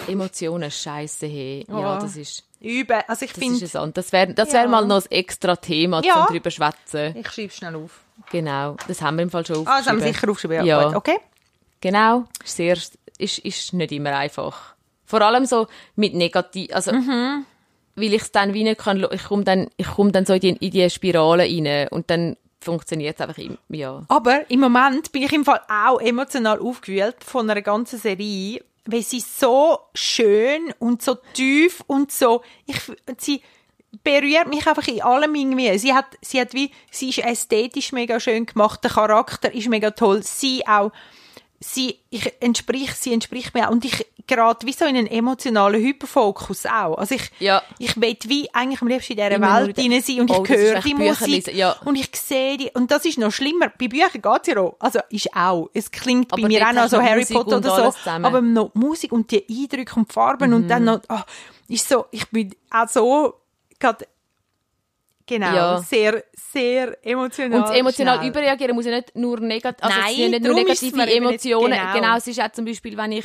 Emotionen 0.08 0.70
scheiße 0.70 1.26
hey. 1.26 1.66
Ja, 1.68 1.98
das 1.98 2.16
ist 2.16 2.44
Üben. 2.60 3.00
Also 3.06 3.24
ich 3.26 3.32
das 3.32 3.42
finde, 3.42 3.64
es 3.64 3.76
an. 3.76 3.92
Das 3.92 4.12
wäre 4.12 4.32
das 4.32 4.48
Ja. 4.52 4.60
wär 4.60 4.68
mal 4.68 4.86
noch 4.86 5.04
ein 5.04 5.10
extra 5.10 5.56
Thema 5.56 6.02
Ja. 6.04 6.26
zum 6.26 6.34
drüber 6.34 6.50
schwätzen. 6.50 7.14
ich 7.16 7.28
schreibe 7.28 7.52
schnell 7.52 7.76
auf. 7.76 8.00
Genau, 8.30 8.76
das 8.88 9.02
haben 9.02 9.16
wir 9.16 9.24
im 9.24 9.30
Fall 9.30 9.44
schon 9.46 9.58
Ah, 9.66 9.78
das 9.78 9.86
haben 9.86 9.96
aufgeschrieben. 9.98 10.04
wir 10.04 10.12
sicher 10.12 10.30
aufgeschrieben. 10.30 10.66
Ja. 10.66 10.84
Gut, 10.88 10.96
okay. 10.96 11.18
Genau, 11.80 12.24
ist 12.44 12.56
sehr 12.56 12.76
ist 13.18 13.38
ist 13.38 13.72
nicht 13.72 13.92
immer 13.92 14.16
einfach. 14.16 14.74
Vor 15.04 15.20
allem 15.22 15.44
so 15.46 15.66
mit 15.94 16.14
negativ, 16.14 16.74
also 16.74 16.92
Mhm. 16.92 17.44
weil 17.94 18.14
ich 18.14 18.22
es 18.22 18.32
dann 18.32 18.54
wie 18.54 18.64
nicht 18.64 18.80
kann, 18.80 19.06
ich 19.10 19.24
komme 19.24 19.44
dann 19.44 19.68
ich 19.76 19.86
komme 19.86 20.10
dann 20.12 20.24
so 20.26 20.32
in 20.34 20.40
die, 20.40 20.48
in 20.50 20.70
die 20.70 20.88
Spirale 20.90 21.44
rein 21.44 21.88
und 21.90 22.10
dann 22.10 22.36
funktioniert 22.60 23.14
es 23.16 23.20
einfach 23.20 23.38
im, 23.38 23.58
ja. 23.68 24.02
Aber 24.08 24.50
im 24.50 24.60
Moment 24.60 25.12
bin 25.12 25.22
ich 25.22 25.32
im 25.32 25.44
Fall 25.44 25.60
auch 25.68 26.00
emotional 26.00 26.58
aufgewühlt 26.58 27.16
von 27.24 27.48
einer 27.48 27.62
ganzen 27.62 27.98
Serie, 27.98 28.64
weil 28.86 29.02
sie 29.02 29.20
so 29.20 29.78
schön 29.94 30.72
und 30.78 31.02
so 31.02 31.16
tief 31.34 31.82
und 31.86 32.12
so, 32.12 32.42
ich, 32.66 32.80
sie 33.18 33.42
berührt 34.04 34.48
mich 34.48 34.66
einfach 34.66 34.86
in 34.88 35.02
allem 35.02 35.34
irgendwie. 35.34 35.78
Sie 35.78 35.92
hat, 35.92 36.06
sie 36.20 36.40
hat 36.40 36.54
wie, 36.54 36.70
sie 36.90 37.10
ist 37.10 37.18
ästhetisch 37.18 37.92
mega 37.92 38.20
schön 38.20 38.46
gemacht, 38.46 38.82
der 38.84 38.90
Charakter 38.90 39.52
ist 39.52 39.68
mega 39.68 39.90
toll, 39.90 40.22
sie 40.22 40.66
auch, 40.66 40.92
sie, 41.60 41.98
ich 42.10 42.32
entsprich, 42.40 42.92
sie 42.94 43.12
entspricht 43.12 43.54
mir 43.54 43.68
auch 43.68 43.72
und 43.72 43.84
ich 43.84 44.06
gerade 44.26 44.66
wie 44.66 44.72
so 44.72 44.84
in 44.86 44.96
einen 44.96 45.06
emotionalen 45.06 45.80
Hyperfokus 45.80 46.66
auch. 46.66 46.98
Also 46.98 47.14
ich, 47.14 47.30
Ja. 47.38 47.62
ich 47.78 48.00
will 48.00 48.16
wie 48.26 48.48
eigentlich 48.52 48.82
am 48.82 48.88
liebsten 48.88 49.12
in 49.12 49.16
dieser 49.18 49.30
Immer 49.32 49.60
Welt 49.66 49.78
in 49.78 49.90
drin 49.90 50.02
sein 50.02 50.20
und 50.20 50.30
Oh, 50.30 50.42
ich 50.44 50.50
höre 50.50 50.80
die 50.80 50.94
Musik 50.94 51.54
ja. 51.54 51.76
und 51.84 51.96
ich 51.96 52.10
sehe 52.16 52.56
die, 52.56 52.70
und 52.74 52.90
das 52.90 53.04
ist 53.04 53.18
noch 53.18 53.30
schlimmer. 53.30 53.70
Bei 53.78 53.88
Büchern 53.88 54.10
geht's 54.22 54.48
ja 54.48 54.58
auch. 54.60 54.76
Also 54.80 55.00
ist 55.10 55.34
auch. 55.34 55.70
Es 55.74 55.90
klingt 55.90 56.28
bei 56.28 56.38
Aber 56.38 56.48
mir 56.48 56.60
dort 56.60 56.70
auch 56.70 56.74
noch 56.82 56.88
so 56.88 57.00
Harry 57.02 57.20
Musik 57.20 57.36
Potter 57.36 57.56
und 57.56 57.66
oder 57.66 57.92
so. 57.92 58.10
Aber 58.10 58.40
noch 58.40 58.74
Musik 58.74 59.12
und 59.12 59.30
die 59.30 59.44
Eindrücke 59.48 59.94
und 59.96 60.08
die 60.08 60.12
Farben 60.12 60.52
und 60.52 60.64
Mhm. 60.64 60.68
dann 60.68 60.84
noch, 60.84 61.00
oh, 61.08 61.20
ist 61.68 61.88
so, 61.88 62.06
ich 62.10 62.28
bin 62.30 62.54
auch 62.70 62.88
so, 62.88 63.34
gerade, 63.78 64.06
genau, 65.26 65.54
Ja. 65.54 65.78
sehr, 65.82 66.24
sehr 66.34 66.96
emotional. 67.04 67.60
Und 67.62 67.74
emotional 67.76 68.16
schnell. 68.18 68.30
überreagieren 68.30 68.74
muss 68.74 68.86
ja 68.86 68.92
nicht 68.96 69.14
nur 69.16 69.40
negativ, 69.40 69.82
also 69.84 69.98
Nein, 69.98 70.10
es 70.10 70.16
sind 70.16 70.30
nicht 70.30 70.42
nur 70.44 70.50
es 70.52 70.82
negative 70.82 70.96
mir 70.96 71.12
Emotionen. 71.12 71.70
genau. 71.78 71.92
Genau. 71.94 72.16
es 72.16 72.26
ist 72.26 72.40
auch 72.40 72.52
zum 72.52 72.64
Beispiel, 72.64 72.96
wenn 72.96 73.12
ich 73.12 73.24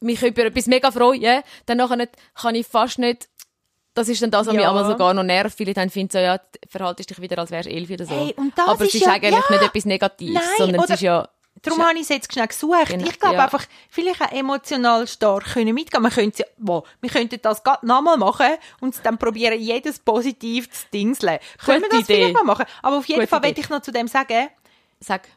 mich 0.00 0.22
über 0.22 0.44
etwas 0.46 0.66
mega 0.66 0.90
freue, 0.90 1.42
dann 1.66 1.76
nachher 1.78 2.08
kann 2.34 2.54
ich 2.54 2.66
fast 2.66 2.98
nicht, 2.98 3.28
das 3.94 4.08
ist 4.08 4.22
dann 4.22 4.30
das, 4.30 4.46
was 4.46 4.54
mich 4.54 4.62
Ja. 4.62 4.70
aber 4.70 4.86
sogar 4.86 5.12
noch 5.14 5.22
nervt, 5.22 5.58
ich 5.60 5.74
dann 5.74 5.90
finde, 5.90 6.12
so, 6.12 6.18
ja, 6.18 6.40
verhaltest 6.68 7.10
dich 7.10 7.20
wieder, 7.20 7.38
als 7.38 7.50
wärst 7.50 7.68
du 7.68 7.72
elf 7.72 7.90
oder 7.90 8.06
so. 8.06 8.14
Hey, 8.14 8.34
aber 8.56 8.74
es 8.84 8.88
ist 8.88 8.94
ist 8.96 9.06
ja- 9.06 9.12
eigentlich 9.12 9.32
ja. 9.34 9.50
nicht 9.50 9.62
etwas 9.62 9.84
Negatives, 9.84 10.34
Nein, 10.34 10.44
sondern 10.58 10.84
es 10.84 10.90
ist 10.90 11.02
ja, 11.02 11.28
Darum 11.62 11.84
habe 11.84 11.96
ich 11.96 12.02
es 12.02 12.08
jetzt 12.08 12.32
schnell 12.32 12.46
gesucht. 12.46 12.86
Genau, 12.88 13.06
ich 13.06 13.18
glaube 13.18 13.42
einfach, 13.42 13.64
vielleicht 13.90 14.22
auch 14.22 14.32
emotional 14.32 15.06
stark 15.06 15.44
können 15.52 15.74
mitgehen. 15.74 16.02
Wir 16.02 16.10
könnten, 16.10 16.44
wow, 16.56 16.86
wir 17.02 17.10
könnten 17.10 17.38
das 17.42 17.62
gerade 17.62 17.84
nochmal 17.86 18.16
machen 18.16 18.46
und 18.80 18.94
dann 19.04 19.18
probieren, 19.18 19.60
jedes 19.60 19.98
positiv 19.98 20.70
zu 20.70 20.86
dingseln. 20.94 21.38
Können 21.62 21.82
wir 21.82 21.88
das 21.90 22.06
vielleicht 22.06 22.22
Idee. 22.30 22.32
mal 22.32 22.44
machen? 22.44 22.64
Aber 22.82 22.98
auf 22.98 23.04
jeden 23.06 23.20
Gute 23.20 23.28
Fall 23.28 23.40
Idee. 23.40 23.56
will 23.56 23.64
ich 23.64 23.68
noch 23.68 23.82
zu 23.82 23.90
dem 23.92 24.06
sagen, 24.06 24.48
sag, 25.00 25.28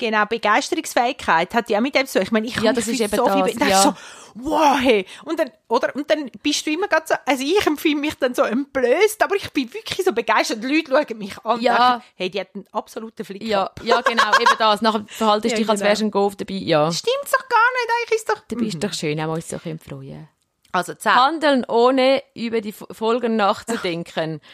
genau, 0.00 0.24
Begeisterungsfähigkeit 0.26 1.54
hat 1.54 1.70
ja 1.70 1.78
auch 1.78 1.82
mit 1.82 1.94
dem 1.94 2.06
tun. 2.06 2.22
Ich 2.22 2.32
meine, 2.32 2.46
ich 2.46 2.56
Ja, 2.56 2.72
das 2.72 2.88
ist 2.88 3.00
eben 3.00 3.14
so 3.14 3.26
viel, 3.28 3.42
das, 3.42 3.52
be- 3.52 3.58
das 3.60 3.68
ja. 3.68 3.76
ist 3.78 3.82
so, 3.84 3.94
wow, 4.34 4.78
hey. 4.80 5.06
Und 5.24 5.38
dann, 5.38 5.50
oder, 5.68 5.94
und 5.94 6.10
dann 6.10 6.30
bist 6.42 6.66
du 6.66 6.70
immer 6.70 6.88
gerade 6.88 7.04
so, 7.06 7.14
also 7.26 7.44
ich 7.44 7.66
empfinde 7.66 8.00
mich 8.00 8.14
dann 8.14 8.34
so 8.34 8.42
entblößt, 8.42 9.22
aber 9.22 9.36
ich 9.36 9.50
bin 9.52 9.72
wirklich 9.72 10.04
so 10.04 10.12
begeistert. 10.12 10.62
Die 10.64 10.68
Leute 10.68 10.90
schauen 10.90 11.18
mich 11.18 11.38
an 11.44 11.56
und 11.56 11.62
Ja. 11.62 11.90
denken, 11.90 12.04
hey, 12.16 12.30
die 12.30 12.40
hat 12.40 12.48
einen 12.54 12.64
absoluten 12.72 13.24
Flick 13.24 13.42
ja, 13.44 13.70
ja, 13.82 14.00
genau, 14.00 14.30
eben 14.40 14.52
das. 14.58 14.80
Nachher 14.82 15.04
verhaltest 15.08 15.52
Ja, 15.52 15.56
du 15.58 15.62
dich, 15.62 15.70
als 15.70 15.80
genau. 15.80 15.88
wärst 15.90 16.00
du 16.02 16.06
ein 16.06 16.10
Golf 16.10 16.36
dabei, 16.36 16.54
ja. 16.54 16.90
Stimmt's 16.92 17.30
doch 17.32 17.48
gar 17.48 17.58
nicht, 17.72 17.90
eigentlich 18.00 18.16
ist 18.20 18.28
doch... 18.28 18.38
Du 18.48 18.56
bist 18.56 18.82
doch 18.82 18.92
schön, 18.92 19.20
auch 19.20 19.32
uns 19.34 19.48
so 19.48 19.58
freuen. 19.58 20.28
Also, 20.72 20.94
zehn. 20.94 21.14
Handeln 21.14 21.64
ohne 21.66 22.22
über 22.34 22.60
die 22.60 22.72
Folgen 22.72 23.36
nachzudenken. 23.36 24.40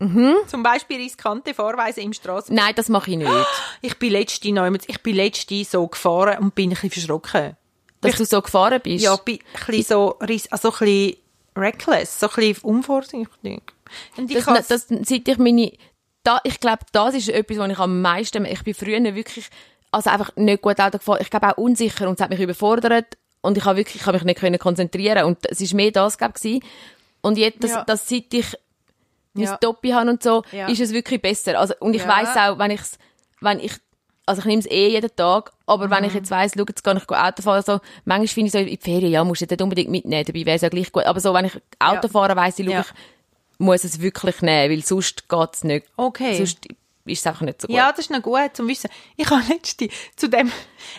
Zum 0.00 0.62
Beispiel 0.62 0.98
riskante 0.98 1.54
Vorweise 1.54 2.00
im 2.00 2.12
Straßen. 2.12 2.54
Nein, 2.54 2.72
das 2.76 2.88
mache 2.88 3.10
ich 3.10 3.16
nicht. 3.16 3.30
Ich 3.82 3.98
bin 3.98 4.12
letzte 4.12 4.48
ich 4.48 5.02
bin 5.02 5.16
letzte 5.16 5.64
so 5.64 5.86
gefahren 5.88 6.38
und 6.38 6.54
bin 6.54 6.70
ein 6.70 6.74
bisschen 6.74 6.90
verschrocken. 6.90 7.56
Dass 8.00 8.16
du 8.16 8.24
so 8.24 8.40
gefahren 8.40 8.80
bist. 8.80 9.04
Ja, 9.04 9.16
bin 9.16 9.38
ein 9.38 9.66
bisschen 9.66 9.82
so, 9.82 10.18
also 10.50 10.70
ein 10.70 10.78
bisschen 10.78 11.16
reckless, 11.56 12.20
so 12.20 12.28
ein 12.28 12.34
bisschen 12.36 12.62
unvorsichtig. 12.62 13.62
Und 14.16 14.30
ich 14.30 14.44
das, 14.44 14.68
das, 14.68 14.86
seit 14.88 15.26
ich 15.26 15.38
meine, 15.38 15.72
da, 16.22 16.40
ich 16.44 16.60
glaube, 16.60 16.84
das 16.92 17.14
ist 17.14 17.28
etwas, 17.30 17.58
was 17.58 17.70
ich 17.70 17.78
am 17.78 18.00
meisten, 18.00 18.44
ich 18.44 18.62
bin 18.62 18.74
früher 18.74 19.02
wirklich, 19.14 19.48
also 19.90 20.10
einfach 20.10 20.36
nicht 20.36 20.62
gut 20.62 20.78
Auto 20.78 20.98
gefahren. 20.98 21.18
Ich 21.22 21.30
glaube 21.30 21.48
auch 21.48 21.56
unsicher 21.58 22.08
und 22.08 22.14
es 22.14 22.22
hat 22.22 22.30
mich 22.30 22.40
überfordert 22.40 23.16
und 23.40 23.56
ich 23.56 23.64
habe 23.64 23.78
wirklich, 23.78 24.02
ich 24.02 24.06
habe 24.06 24.16
mich 24.18 24.24
nicht 24.24 24.38
können 24.38 24.58
konzentrieren 24.58 25.24
und 25.24 25.38
es 25.50 25.60
ist 25.60 25.74
mehr 25.74 25.90
das, 25.90 26.18
glaube 26.18 26.34
ich, 26.40 26.62
Und 27.22 27.36
jetzt, 27.38 27.64
das, 27.64 27.70
Ja. 27.72 27.84
das, 27.84 28.08
seit 28.08 28.32
ich 28.32 28.54
mein 29.38 29.46
Ja. 29.46 29.56
Doppel 29.58 29.94
habe 29.94 30.10
und 30.10 30.22
so, 30.22 30.42
Ja. 30.52 30.68
ist 30.68 30.80
es 30.80 30.92
wirklich 30.92 31.20
besser. 31.22 31.58
Also, 31.58 31.74
und 31.80 31.94
ich 31.94 32.02
Ja. 32.02 32.08
weiss 32.08 32.36
auch, 32.36 32.58
wenn 32.58 32.70
ich's, 32.70 32.98
wenn 33.40 33.60
ich, 33.60 33.72
also 34.26 34.40
ich 34.40 34.44
nehme 34.46 34.60
es 34.60 34.66
eh 34.66 34.88
jeden 34.88 35.14
Tag, 35.16 35.52
aber 35.66 35.88
wenn 35.90 36.04
ich 36.04 36.12
Mhm. 36.12 36.18
jetzt 36.18 36.30
weiss, 36.30 36.52
schau, 36.56 36.64
jetzt 36.68 36.84
kann 36.84 36.96
ich 36.98 37.08
Auto 37.08 37.42
fahren, 37.42 37.62
so, 37.64 37.80
manchmal 38.04 38.26
finde 38.28 38.46
ich 38.48 38.52
so, 38.52 38.58
in 38.58 38.66
die 38.66 38.76
Ferien, 38.76 39.12
ja, 39.12 39.24
musst 39.24 39.40
du 39.40 39.46
nicht 39.46 39.62
unbedingt 39.62 39.90
mitnehmen, 39.90 40.24
dabei 40.24 40.44
wäre 40.46 40.56
es 40.56 40.62
ja 40.62 40.68
gleich 40.68 40.92
gut. 40.92 41.04
Aber 41.04 41.20
so, 41.20 41.32
wenn 41.34 41.46
ich 41.46 41.52
Auto 41.78 42.08
fahre, 42.08 42.36
weiss 42.36 42.58
ich, 42.58 42.66
schau, 42.66 42.80
ich 42.80 42.86
muss 43.58 43.84
es 43.84 44.00
wirklich 44.00 44.40
nehmen, 44.42 44.70
weil 44.72 44.84
sonst 44.84 45.28
geht's 45.28 45.64
nicht. 45.64 45.86
Okay. 45.96 46.36
Sonst 46.36 46.66
ist 47.06 47.20
es 47.20 47.26
einfach 47.26 47.40
nicht 47.40 47.62
so 47.62 47.68
gut. 47.68 47.76
Ja, 47.76 47.90
das 47.90 48.00
ist 48.00 48.10
noch 48.10 48.20
gut 48.22 48.50
zum 48.54 48.68
Wissen. 48.68 48.90
Ich 49.16 49.28
habe 49.30 49.42
letztens 49.48 49.92
zu 50.14 50.28
dem 50.28 50.52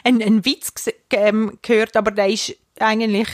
einen, 0.04 0.21
einen 0.23 0.43
Witz 0.45 0.73
ähm, 1.12 1.58
gehört, 1.62 1.95
aber 1.95 2.10
der 2.12 2.28
ist 2.30 2.56
eigentlich, 2.80 3.28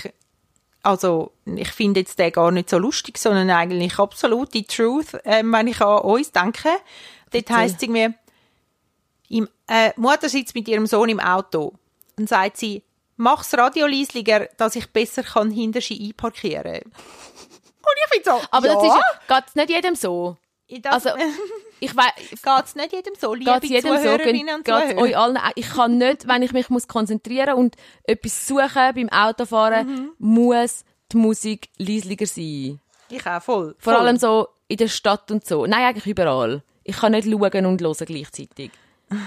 also 0.86 1.32
ich 1.46 1.70
finde 1.72 2.02
jetzt 2.02 2.20
den 2.20 2.32
gar 2.32 2.52
nicht 2.52 2.70
so 2.70 2.78
lustig, 2.78 3.18
sondern 3.18 3.50
eigentlich 3.50 4.00
absolut 4.00 4.54
die 4.54 4.66
Truth, 4.66 5.18
ähm, 5.26 5.52
wenn 5.52 5.68
ich 5.68 5.82
an 5.82 6.00
uns 6.00 6.32
denke. 6.32 6.70
Dort 7.32 7.50
heisst 7.50 7.78
es 7.78 7.82
irgendwie, 7.84 8.14
im, 9.30 9.50
äh, 9.68 9.92
Mutter 9.96 10.30
sitzt 10.30 10.56
mit 10.56 10.68
ihrem 10.68 10.86
Sohn 10.86 11.10
im 11.10 11.20
Auto 11.20 11.74
und 12.18 12.30
sagt 12.30 12.58
sie, 12.58 12.84
mach's 13.18 13.54
Radio 13.58 13.88
leislicher, 13.88 14.48
dass 14.58 14.76
ich 14.76 14.92
besser 14.92 15.24
kann 15.24 15.52
hinter 15.52 15.82
sie 15.82 16.00
einparkieren. 16.08 16.82
Und 17.86 17.94
ich 18.04 18.14
finde 18.24 18.30
so, 18.42 18.48
aber 18.50 18.68
ja, 18.68 18.74
das 18.74 18.84
ist, 18.84 18.90
ja- 18.90 19.40
geht's 19.40 19.56
nicht 19.56 19.70
jedem 19.70 19.96
so. 19.96 20.38
Also, 20.84 21.10
Ich 21.82 21.96
weiß, 21.96 22.42
geht's 22.42 22.76
nicht 22.76 22.94
jedem 22.94 23.14
so, 23.20 23.34
liebe 23.34 23.52
geht's 23.60 23.70
jedem 23.70 23.92
so, 23.92 23.98
Zuhörerinnen 24.02 24.64
geht 24.64 24.74
und 24.74 24.82
Zuhörer. 24.82 24.98
euch 25.02 25.18
allen. 25.18 25.38
Ich 25.56 25.70
kann 25.70 25.98
nicht, 25.98 26.28
wenn 26.28 26.42
ich 26.42 26.54
mich 26.54 26.70
muss 26.70 26.88
konzentrieren 26.88 27.56
und 27.56 27.76
etwas 28.04 28.48
suchen 28.48 28.70
beim 28.96 29.10
Autofahren, 29.10 29.88
Mhm. 29.88 30.10
muss 30.18 30.86
die 31.12 31.18
Musik 31.18 31.70
leislicher 31.78 32.26
sein. 32.26 32.80
Ich 33.10 33.26
auch, 33.28 33.42
voll. 33.42 33.76
Vor 33.78 33.94
voll. 33.94 34.02
allem 34.02 34.18
so 34.18 34.48
in 34.70 34.78
der 34.78 34.88
Stadt 34.88 35.30
und 35.32 35.46
so. 35.46 35.66
Nein, 35.66 35.84
eigentlich 35.84 36.08
überall. 36.08 36.64
Ich 36.86 36.98
kann 36.98 37.12
nicht 37.12 37.28
schauen 37.30 37.66
und 37.66 37.82
hören 37.82 38.06
gleichzeitig. 38.06 38.72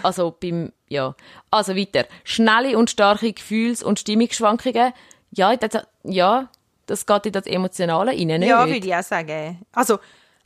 Also 0.03 0.35
beim, 0.41 0.73
ja. 0.89 1.15
Also 1.51 1.77
weiter. 1.77 2.07
Schnelle 2.25 2.77
und 2.79 2.91
starke 2.91 3.33
Gefühls- 3.33 3.83
und 3.83 4.01
Stimmungsschwankungen. 4.01 4.93
Ja, 5.33 5.55
das, 5.55 5.85
ja, 6.03 6.49
das 6.87 7.05
geht 7.07 7.27
in 7.27 7.33
das 7.33 7.47
Emotionale 7.47 8.11
rein, 8.13 8.27
nicht? 8.27 8.49
Ja, 8.49 8.67
würde 8.67 8.85
ich 8.87 8.95
auch 8.95 9.03
sagen. 9.03 9.61
Also, 9.73 9.99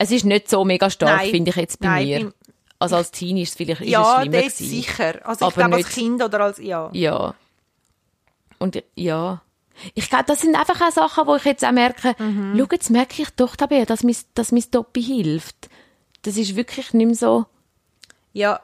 Es 0.03 0.11
ist 0.11 0.25
nicht 0.25 0.49
so 0.49 0.63
mega 0.65 0.89
stark, 0.89 1.21
finde 1.23 1.49
ich 1.51 1.55
jetzt 1.55 1.79
bei 1.79 1.87
Nein, 1.87 2.07
mir. 2.07 2.33
also 2.79 2.95
als 2.97 3.11
Teenie 3.11 3.43
ist 3.43 3.49
es 3.49 3.55
vielleicht 3.55 3.81
ist 3.81 3.87
es 3.87 3.91
ja, 3.93 4.19
schlimmer 4.21 4.41
das 4.41 4.57
gewesen. 4.57 4.69
sicher. 4.69 5.19
Also, 5.27 5.47
ich 5.47 5.53
glaube, 5.55 5.75
als 5.75 5.89
Kind 5.89 6.23
oder 6.23 6.39
als, 6.41 6.57
ja. 6.59 6.89
Ja. 6.93 7.35
Und 8.59 8.83
ja. 8.95 9.41
Ich 9.95 10.09
glaube, 10.09 10.25
das 10.27 10.41
sind 10.41 10.55
einfach 10.55 10.79
auch 10.81 10.91
Sachen, 10.91 11.25
wo 11.27 11.35
ich 11.35 11.45
jetzt 11.45 11.65
auch 11.65 11.71
merke, 11.71 12.15
Mhm. 12.19 12.55
schau, 12.57 12.67
jetzt 12.71 12.89
merke 12.91 13.21
ich 13.23 13.29
doch, 13.31 13.55
Tabea, 13.55 13.85
dass 13.85 14.03
mein, 14.03 14.15
dass 14.35 14.51
mein 14.51 14.63
Doppel 14.71 15.01
hilft. 15.03 15.69
Das 16.21 16.37
ist 16.37 16.55
wirklich 16.55 16.93
nicht 16.93 17.05
mehr 17.07 17.15
so, 17.15 17.45
Ja. 18.33 18.59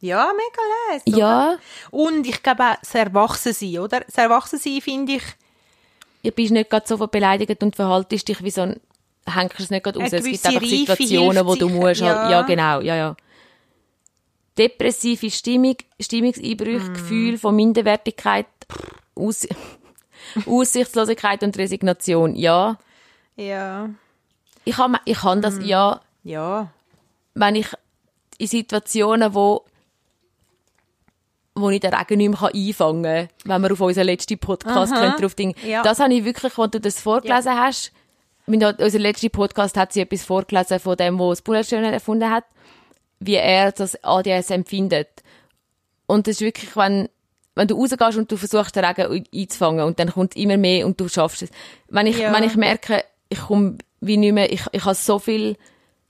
Ja, 0.00 0.30
mega 0.34 0.96
les. 1.06 1.16
ja, 1.18 1.56
Und 1.90 2.26
ich 2.26 2.42
glaube 2.42 2.62
auch, 2.62 2.76
das 2.78 2.94
Erwachsensein, 2.94 3.78
oder? 3.78 4.00
Das 4.00 4.18
Erwachsensein 4.18 4.82
finde 4.82 5.14
ich, 5.14 5.22
ihr 6.22 6.30
bist 6.32 6.52
nicht 6.52 6.68
gerade 6.68 6.86
so 6.86 6.98
beleidigt 7.06 7.62
und 7.62 7.74
verhaltest 7.74 8.28
dich 8.28 8.42
wie 8.44 8.50
so 8.50 8.60
ein, 8.62 8.80
hängst 9.26 9.58
es 9.60 9.70
nicht 9.70 9.82
gerade 9.84 9.98
raus. 10.00 10.12
Es 10.12 10.24
gibt 10.24 10.44
einfach 10.46 10.62
Situationen, 10.66 11.46
wo 11.46 11.54
du 11.54 11.68
musst, 11.68 12.02
halt, 12.02 12.30
ja. 12.30 12.30
ja 12.30 12.42
genau, 12.42 12.80
ja, 12.80 12.94
ja. 12.96 13.16
Depressive 14.58 15.30
Stimmung, 15.30 15.76
Stimmungseinbrüche, 16.00 16.90
Mm. 16.90 16.94
Gefühl 16.94 17.38
von 17.38 17.56
Minderwertigkeit, 17.56 18.46
Aus 19.16 19.46
Aussichtslosigkeit 20.46 21.42
und 21.42 21.56
Resignation, 21.58 22.34
ja. 22.36 22.78
ja. 23.36 23.90
Ich 24.64 24.78
habe 24.78 24.98
ich 25.04 25.18
kann 25.18 25.38
Mm. 25.40 25.42
das, 25.42 25.58
ja, 25.62 26.00
Ja. 26.22 26.70
wenn 27.34 27.56
ich 27.56 27.66
in 28.38 28.46
Situationen, 28.46 29.34
wo 29.34 29.64
wo 31.56 31.70
ich 31.70 31.78
den 31.80 31.94
Regen 31.94 32.18
nicht 32.18 32.40
mehr 32.40 32.50
einfangen 32.52 33.02
kann, 33.04 33.28
wenn 33.44 33.62
wir 33.62 33.72
auf 33.72 33.80
unseren 33.80 34.06
letzten 34.06 34.38
Podcast 34.38 34.92
Aha. 34.92 35.16
drauf 35.16 35.36
Ding. 35.36 35.54
Ja. 35.64 35.82
Das 35.84 36.00
habe 36.00 36.12
ich 36.12 36.24
wirklich, 36.24 36.58
als 36.58 36.70
du 36.72 36.80
das 36.80 36.98
vorgelesen 37.00 37.52
hast, 37.56 37.92
mein, 38.46 38.62
unser 38.62 38.98
letzter 38.98 39.28
Podcast 39.28 39.76
hat 39.76 39.92
sie 39.92 40.00
etwas 40.02 40.24
vorgelesen 40.24 40.78
von 40.80 40.96
dem, 40.96 41.18
wo 41.18 41.30
das 41.30 41.42
Bullet 41.42 41.62
Journal 41.62 41.92
erfunden 41.92 42.30
hat, 42.30 42.44
wie 43.20 43.34
er 43.36 43.72
das 43.72 44.02
ADS 44.04 44.50
empfindet. 44.50 45.08
Und 46.06 46.26
das 46.26 46.36
ist 46.36 46.40
wirklich, 46.42 46.76
wenn, 46.76 47.08
wenn 47.54 47.68
du 47.68 47.76
rausgehst 47.76 48.18
und 48.18 48.30
du 48.30 48.36
versuchst, 48.36 48.76
den 48.76 48.84
Regen 48.84 49.24
einzufangen 49.34 49.84
und 49.84 49.98
dann 49.98 50.10
kommt 50.12 50.36
immer 50.36 50.56
mehr 50.58 50.86
und 50.86 51.00
du 51.00 51.08
schaffst 51.08 51.42
es. 51.42 51.50
Wenn 51.88 52.06
ich, 52.06 52.18
Ja. 52.18 52.32
wenn 52.34 52.44
ich 52.44 52.56
merke, 52.56 53.04
ich 53.30 53.40
komme 53.40 53.78
wie 54.00 54.16
nicht 54.18 54.32
mehr, 54.32 54.52
ich, 54.52 54.62
ich 54.72 54.84
habe 54.84 54.94
so 54.94 55.18
viel 55.18 55.56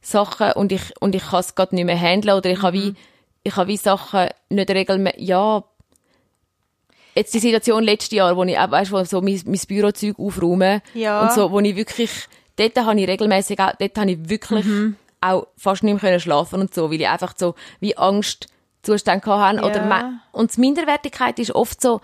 Sachen 0.00 0.52
und 0.52 0.72
ich, 0.72 0.82
und 1.00 1.14
ich 1.14 1.22
kann 1.26 1.40
es 1.40 1.54
gerade 1.54 1.74
nicht 1.74 1.84
mehr 1.84 1.98
handeln 1.98 2.36
oder 2.36 2.50
ich 2.50 2.60
habe 2.62 2.76
Mhm. 2.76 2.82
wie, 2.82 2.94
ich 3.44 3.56
habe 3.56 3.68
wie 3.68 3.76
Sachen 3.76 4.28
nicht 4.48 4.70
regelmäßig, 4.70 5.20
ja, 5.20 5.62
jetzt 7.14 7.32
die 7.34 7.38
Situation 7.38 7.82
letztes 7.84 8.12
Jahr, 8.12 8.36
wo 8.36 8.44
ich, 8.44 8.58
auch, 8.58 8.70
weißt, 8.70 8.92
wo 8.92 9.02
so 9.04 9.20
mein, 9.20 9.40
mein 9.46 9.60
Bürozeug 9.68 10.18
aufräume 10.18 10.82
Ja. 10.94 11.22
und 11.22 11.32
so, 11.32 11.50
wo 11.50 11.60
ich 11.60 11.76
wirklich, 11.76 12.10
dort 12.56 12.76
habe 12.76 13.00
ich 13.00 13.08
regelmäßig 13.08 13.58
auch, 13.60 13.72
dort 13.78 13.96
habe 13.98 14.10
ich 14.12 14.28
wirklich 14.28 14.64
Mhm. 14.64 14.96
auch 15.20 15.46
fast 15.56 15.82
nicht 15.82 15.92
mehr 15.94 16.00
können 16.00 16.20
schlafen 16.20 16.60
und 16.60 16.74
so, 16.74 16.90
weil 16.90 17.00
ich 17.00 17.08
einfach 17.08 17.34
so 17.36 17.54
wie 17.80 17.96
Angstzustände 17.96 19.26
hatte. 19.26 19.58
Oder 19.62 19.76
Ja. 19.76 19.84
me- 19.86 20.20
und 20.32 20.54
die 20.56 20.60
Minderwertigkeit 20.60 21.38
ist 21.38 21.54
oft 21.54 21.80
so, 21.80 22.00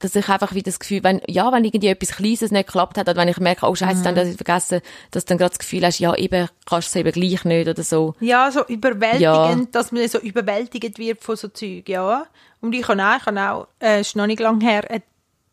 dass 0.00 0.16
ich 0.16 0.28
einfach 0.28 0.52
wie 0.54 0.62
das 0.62 0.80
Gefühl, 0.80 1.04
wenn, 1.04 1.20
ja, 1.28 1.52
wenn 1.52 1.64
irgendwie 1.64 1.88
etwas 1.88 2.16
Kleines 2.16 2.50
nicht 2.50 2.66
geklappt 2.66 2.98
hat, 2.98 3.08
oder 3.08 3.16
wenn 3.20 3.28
ich 3.28 3.38
merke, 3.38 3.66
oh 3.66 3.74
Scheiße, 3.74 4.00
Mhm. 4.00 4.04
dann 4.04 4.14
das 4.16 4.28
ich 4.28 4.36
vergessen, 4.36 4.80
dass 5.12 5.24
du 5.24 5.28
dann 5.28 5.38
gerade 5.38 5.50
das 5.50 5.58
Gefühl 5.58 5.84
hast, 5.86 5.98
ja, 5.98 6.14
eben, 6.16 6.48
kannst 6.66 6.88
du 6.94 6.98
es 6.98 7.06
eben 7.06 7.12
gleich 7.12 7.44
nicht 7.44 7.68
oder 7.68 7.82
so. 7.82 8.14
Ja, 8.20 8.50
so 8.50 8.64
überwältigend, 8.66 9.20
Ja. 9.22 9.56
dass 9.72 9.92
man 9.92 10.08
so 10.08 10.18
überwältigt 10.18 10.98
wird 10.98 11.22
von 11.22 11.36
so 11.36 11.48
Zeug, 11.48 11.88
ja. 11.88 12.26
Und 12.60 12.74
ich 12.74 12.82
kann 12.82 13.00
auch, 13.00 13.16
ich 13.16 13.24
kann 13.24 13.38
auch, 13.38 13.68
äh, 13.80 14.00
ist 14.00 14.16
noch 14.16 14.26
nicht 14.26 14.40
lange 14.40 14.64
her, 14.64 14.90
eine 14.90 15.02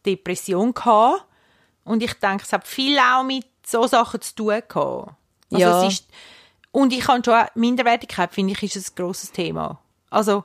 Depression 0.06 0.74
gehabt. 0.74 1.24
Und 1.84 2.04
ich 2.04 2.14
denke, 2.16 2.44
es 2.46 2.52
hat 2.54 2.68
viel 2.68 2.98
auch 3.00 3.24
mit 3.24 3.46
so 3.66 3.86
Sachen 3.88 4.22
zu 4.22 4.36
tun 4.36 4.48
gehabt. 4.68 5.12
Also 5.52 5.62
Ja. 5.66 5.86
es 5.88 5.94
ist, 5.94 6.08
und 6.72 6.92
ich 6.94 7.02
kann 7.02 7.24
schon, 7.24 7.34
auch- 7.34 7.48
Minderwertigkeit, 7.56 8.34
finde 8.34 8.54
ich, 8.54 8.64
ist 8.64 8.76
ein 8.92 8.96
grosses 8.96 9.32
Thema. 9.32 9.80
Also, 10.10 10.44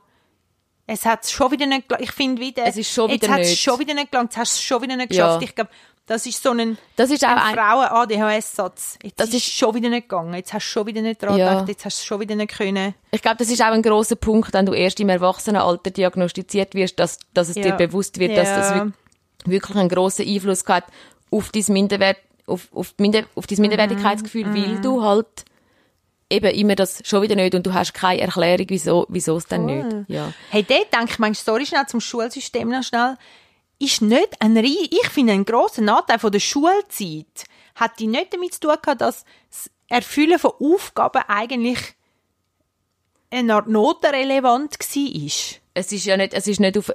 es 0.87 1.05
hat 1.07 1.26
schon 1.26 1.51
wieder 1.53 1.66
nicht, 1.66 1.89
gel- 1.89 1.99
ich 2.01 2.12
finde 2.12 2.41
wieder, 2.43 2.64
Es 2.66 2.76
ist 2.76 2.93
schon 2.93 3.11
jetzt 3.11 3.22
wieder 3.22 3.33
hat 3.35 3.41
es 3.41 3.59
schon 3.59 3.78
wieder 3.78 3.95
nicht 3.95 4.11
gelangt, 4.11 4.33
jetzt 4.33 4.39
hast 4.39 4.55
du 4.57 4.59
es 4.59 4.62
schon 4.62 4.83
wieder 4.83 4.97
nicht 4.97 5.12
Ja. 5.14 5.26
geschafft. 5.26 5.45
Ich 5.45 5.55
glaube, 5.55 5.70
das 6.07 6.26
ist 6.26 6.43
so 6.43 6.51
ein, 6.51 6.76
Das 6.97 7.11
ist 7.11 7.24
auch 7.24 7.28
ein 7.30 7.55
Frauen-ADHS-Satz. 7.55 8.99
Jetzt 9.03 9.20
Das 9.20 9.28
ist 9.28 9.35
ist- 9.37 9.53
schon 9.53 9.74
wieder 9.74 9.89
nicht 9.89 10.09
gegangen, 10.09 10.35
jetzt 10.35 10.53
hast 10.53 10.66
du 10.66 10.70
schon 10.70 10.87
wieder 10.87 11.01
nicht 11.01 11.22
dran 11.22 11.37
Ja. 11.37 11.51
gedacht, 11.51 11.68
jetzt 11.68 11.85
hast 11.85 11.99
du 11.99 12.03
es 12.03 12.05
schon 12.07 12.20
wieder 12.20 12.35
nicht 12.35 12.57
können. 12.57 12.95
Ich 13.12 13.22
glaube, 13.22 13.37
das 13.39 13.49
ist 13.49 13.61
auch 13.62 13.66
ein 13.72 13.83
großer 13.83 14.16
Punkt, 14.16 14.53
wenn 14.53 14.66
du 14.66 14.72
erst 14.72 14.99
im 15.01 15.09
Erwachsenenalter 15.09 15.91
diagnostiziert 15.91 16.74
wirst, 16.74 16.99
dass, 16.99 17.18
dass 17.35 17.49
es 17.49 17.55
dir 17.55 17.66
Ja. 17.68 17.76
bewusst 17.76 18.18
wird, 18.18 18.37
dass 18.37 18.49
Ja. 18.49 18.57
das 18.57 18.74
wirk- 18.74 18.93
wirklich 19.45 19.76
einen 19.76 19.89
grossen 19.89 20.26
Einfluss 20.26 20.64
hat 20.66 20.85
auf 21.30 21.51
dein 21.51 21.64
Minderwert, 21.68 22.18
auf, 22.47 22.68
auf, 22.74 22.95
Minder, 22.99 23.22
auf 23.37 23.47
dein 23.47 23.61
Minderwertigkeitsgefühl, 23.61 24.47
Mhm. 24.47 24.55
weil 24.57 24.80
du 24.80 25.03
halt 25.03 25.45
eben 26.33 26.55
immer 26.55 26.74
das 26.74 27.03
schon 27.05 27.22
wieder 27.22 27.37
nicht 27.37 27.55
und 27.55 27.66
du 27.66 27.74
hast 27.74 27.95
keine 27.95 28.22
Erklärung, 28.22 28.66
wieso, 28.68 29.07
wieso 29.09 29.37
es 29.37 29.47
dann 29.47 29.66
nicht. 29.66 30.09
Ja. 30.09 30.33
Hey, 30.51 30.64
dort 30.64 30.93
denke 30.93 31.12
ich 31.12 31.18
manchmal, 31.18 31.35
sorry 31.35 31.66
schnell 31.66 31.87
zum 31.87 32.01
Schulsystem 32.01 32.68
noch 32.68 32.83
schnell, 32.83 33.16
ist 33.78 34.03
nicht 34.03 34.41
ein 34.41 34.57
ich 34.57 35.09
finde, 35.11 35.33
ein 35.33 35.45
grosser 35.45 35.83
Nachteil 35.83 36.18
von 36.18 36.33
der 36.33 36.41
Schulzeit 36.41 37.45
hat 37.74 37.99
die 37.99 38.07
nicht 38.07 38.33
damit 38.33 38.55
zu 38.55 38.61
tun 38.61 38.76
gehabt, 38.83 39.01
dass 39.01 39.24
das 39.51 39.70
Erfüllen 39.89 40.39
von 40.39 40.53
Aufgaben 40.61 41.22
eigentlich 41.28 41.78
eine 43.30 43.55
Art 43.55 43.68
notenrelevant 43.68 44.78
war. 44.78 45.59
Es 45.74 45.93
ist 45.93 46.05
ja 46.05 46.16
nicht, 46.16 46.35
es 46.35 46.47
ist 46.47 46.61
nicht 46.61 46.78
auf, 46.78 46.93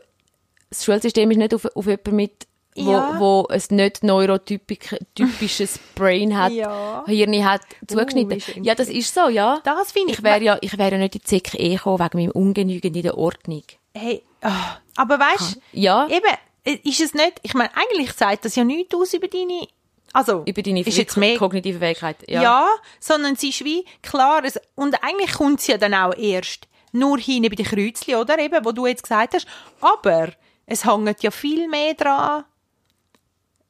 das 0.69 0.85
Schulsystem 0.85 1.29
ist 1.31 1.38
nicht 1.38 1.53
auf, 1.53 1.65
auf 1.65 1.85
jemanden 1.85 2.15
mit, 2.15 2.46
Ja. 2.86 3.15
wo 3.19 3.45
ein 3.49 3.61
nicht 3.69 4.03
neurotypisches 4.03 5.80
Brain 5.95 6.38
hat, 6.38 6.51
Ja. 6.51 7.03
Hirn 7.07 7.45
hat, 7.45 7.61
zugeschnitten. 7.88 8.32
wie 8.38 8.41
schön 8.41 8.63
ja, 8.63 8.75
das 8.75 8.89
ist 8.89 9.13
so, 9.13 9.30
ja. 9.30 9.59
Das 9.63 9.91
finde 9.91 10.11
ich- 10.13 10.19
Ich 10.19 10.23
wäre 10.23 10.43
ja, 10.43 10.57
ich 10.61 10.78
wäre 10.78 10.91
ja 10.93 10.97
nicht 10.97 11.15
in 11.15 11.21
die 11.21 11.25
ZKE 11.28 11.57
eh 11.57 11.75
gekommen 11.75 11.99
wegen 11.99 12.17
meinem 12.17 12.32
Ungenügend 12.32 12.95
in 12.95 13.03
der 13.03 13.17
Ordnung. 13.17 13.63
Hey, 13.93 14.23
ah, 14.41 14.78
aber 14.95 15.19
weißt 15.19 15.59
Ja. 15.73 16.07
eben, 16.07 16.80
ist 16.84 17.01
es 17.01 17.13
nicht, 17.13 17.39
ich 17.43 17.53
meine, 17.53 17.69
eigentlich 17.75 18.13
sagt 18.13 18.45
das 18.45 18.55
ja 18.55 18.63
nichts 18.63 18.93
aus 18.95 19.13
über 19.13 19.28
deine, 19.28 19.67
also, 20.13 20.43
Über 20.45 20.61
deine 20.61 20.82
ist 20.82 20.97
jetzt 20.97 21.17
mehr, 21.17 21.38
kognitive 21.38 21.80
Fähigkeit. 21.80 22.17
ja. 22.28 22.41
Ja. 22.41 22.67
sondern 22.99 23.34
es 23.34 23.43
ist 23.43 23.63
wie, 23.65 23.86
klar, 24.01 24.43
es, 24.45 24.59
und 24.75 25.01
eigentlich 25.03 25.34
kommt 25.34 25.59
es 25.59 25.67
ja 25.67 25.78
dann 25.78 25.93
auch 25.93 26.15
erst 26.15 26.67
nur 26.91 27.17
hin 27.19 27.43
bei 27.43 27.49
den 27.49 27.65
Kreuzchen, 27.65 28.15
oder, 28.15 28.39
eben, 28.39 28.63
wo 28.65 28.71
du 28.71 28.86
jetzt 28.88 29.03
gesagt 29.03 29.34
hast, 29.36 29.45
aber 29.82 30.30
es 30.65 30.86
hängt 30.86 31.21
ja 31.23 31.32
viel 31.32 31.67
mehr 31.67 31.93
dran, 31.93 32.45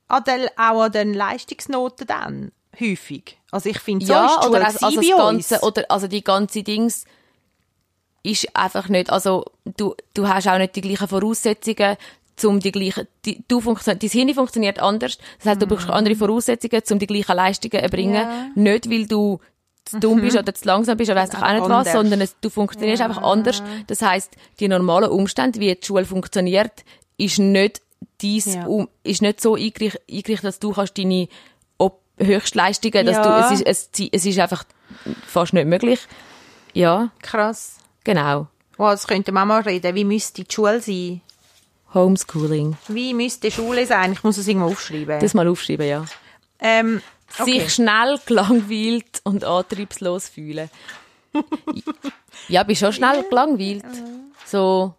an 0.07 0.23
den, 0.23 0.47
auch 0.57 0.81
an 0.81 0.91
den 0.91 1.13
Leistungsnoten 1.13 2.07
dann, 2.07 2.51
häufig. 2.79 3.37
Also 3.51 3.69
ich 3.69 3.79
finde, 3.79 4.05
so 4.05 4.13
ist 4.13 4.19
ja, 4.19 4.39
die 4.41 4.47
oder 4.47 4.65
also, 4.65 4.85
also 4.85 5.01
das 5.01 5.17
ganze, 5.17 5.59
oder 5.61 5.85
also 5.89 6.07
die 6.07 6.23
ganze 6.23 6.63
Dings 6.63 7.05
ist 8.23 8.55
einfach 8.55 8.89
nicht, 8.89 9.09
also 9.09 9.45
du, 9.77 9.95
du 10.13 10.27
hast 10.27 10.47
auch 10.47 10.57
nicht 10.57 10.75
die 10.75 10.81
gleichen 10.81 11.07
Voraussetzungen, 11.07 11.97
um 12.43 12.59
die 12.59 12.71
gleichen, 12.71 13.07
die, 13.25 13.43
du 13.47 13.61
funktion, 13.61 13.97
dein 13.97 14.09
Hirn 14.09 14.33
funktioniert 14.33 14.79
anders, 14.79 15.17
das 15.39 15.47
heißt, 15.47 15.61
du 15.61 15.67
brauchst 15.67 15.89
andere 15.89 16.15
Voraussetzungen, 16.15 16.83
um 16.91 16.99
die 16.99 17.07
gleichen 17.07 17.35
Leistungen 17.35 17.71
zu 17.71 17.81
erbringen, 17.81 18.13
Ja. 18.13 18.47
nicht 18.53 18.89
weil 18.89 19.07
du 19.07 19.39
zu 19.85 19.99
dumm 19.99 20.21
bist 20.21 20.37
oder 20.37 20.53
zu 20.53 20.65
langsam 20.65 20.97
bist 20.97 21.09
oder 21.09 21.21
weiss 21.21 21.29
ich 21.31 21.39
auch 21.41 21.51
nicht 21.51 21.61
was, 21.61 21.71
Anders. 21.71 21.93
sondern 21.93 22.21
es, 22.21 22.35
du 22.41 22.49
funktionierst 22.49 23.01
einfach 23.01 23.21
anders. 23.23 23.63
Das 23.87 24.01
heißt, 24.01 24.35
die 24.59 24.67
normalen 24.67 25.09
Umstände, 25.09 25.59
wie 25.61 25.73
die 25.73 25.85
Schule 25.85 26.03
funktioniert, 26.03 26.83
ist 27.17 27.39
nicht 27.39 27.81
dies, 28.21 28.55
Ja. 28.55 28.67
ist 29.03 29.21
nicht 29.21 29.41
so 29.41 29.55
eingerichtet, 29.55 30.01
eingerichtet, 30.09 30.43
dass 30.45 30.59
du 30.59 30.71
kannst 30.71 30.97
deine 30.97 31.27
Höchstleistungen, 32.19 33.05
dass 33.05 33.15
Ja. 33.17 33.47
du, 33.49 33.53
es 33.53 33.61
ist, 33.61 33.91
es, 33.99 34.09
es 34.11 34.25
ist 34.25 34.39
einfach 34.39 34.63
fast 35.27 35.53
nicht 35.53 35.67
möglich. 35.67 35.99
Ja, 36.73 37.09
Krass. 37.21 37.77
genau. 38.03 38.47
Wow, 38.77 38.91
das 38.91 39.07
könnte 39.07 39.31
man 39.31 39.47
mal 39.47 39.61
reden. 39.61 39.93
Wie 39.95 40.03
müsste 40.03 40.43
die 40.43 40.51
Schule 40.53 40.81
sein? 40.81 41.21
Homeschooling. 41.93 42.75
Wie 42.87 43.13
müsste 43.13 43.47
die 43.49 43.53
Schule 43.53 43.85
sein? 43.85 44.13
Ich 44.13 44.23
muss 44.23 44.37
es 44.37 44.47
irgendwo 44.47 44.67
aufschreiben. 44.67 45.19
Das 45.19 45.33
mal 45.33 45.47
aufschreiben, 45.47 45.87
ja. 45.87 46.05
ähm, 46.59 47.01
okay. 47.39 47.59
Sich 47.59 47.73
schnell 47.75 48.19
gelangweilt 48.25 49.21
und 49.23 49.43
antriebslos 49.43 50.27
fühlen. 50.29 50.69
ja, 52.47 52.63
bin 52.63 52.75
schon 52.75 52.93
schnell 52.93 53.23
gelangweilt. 53.29 53.83
So, 54.45 54.93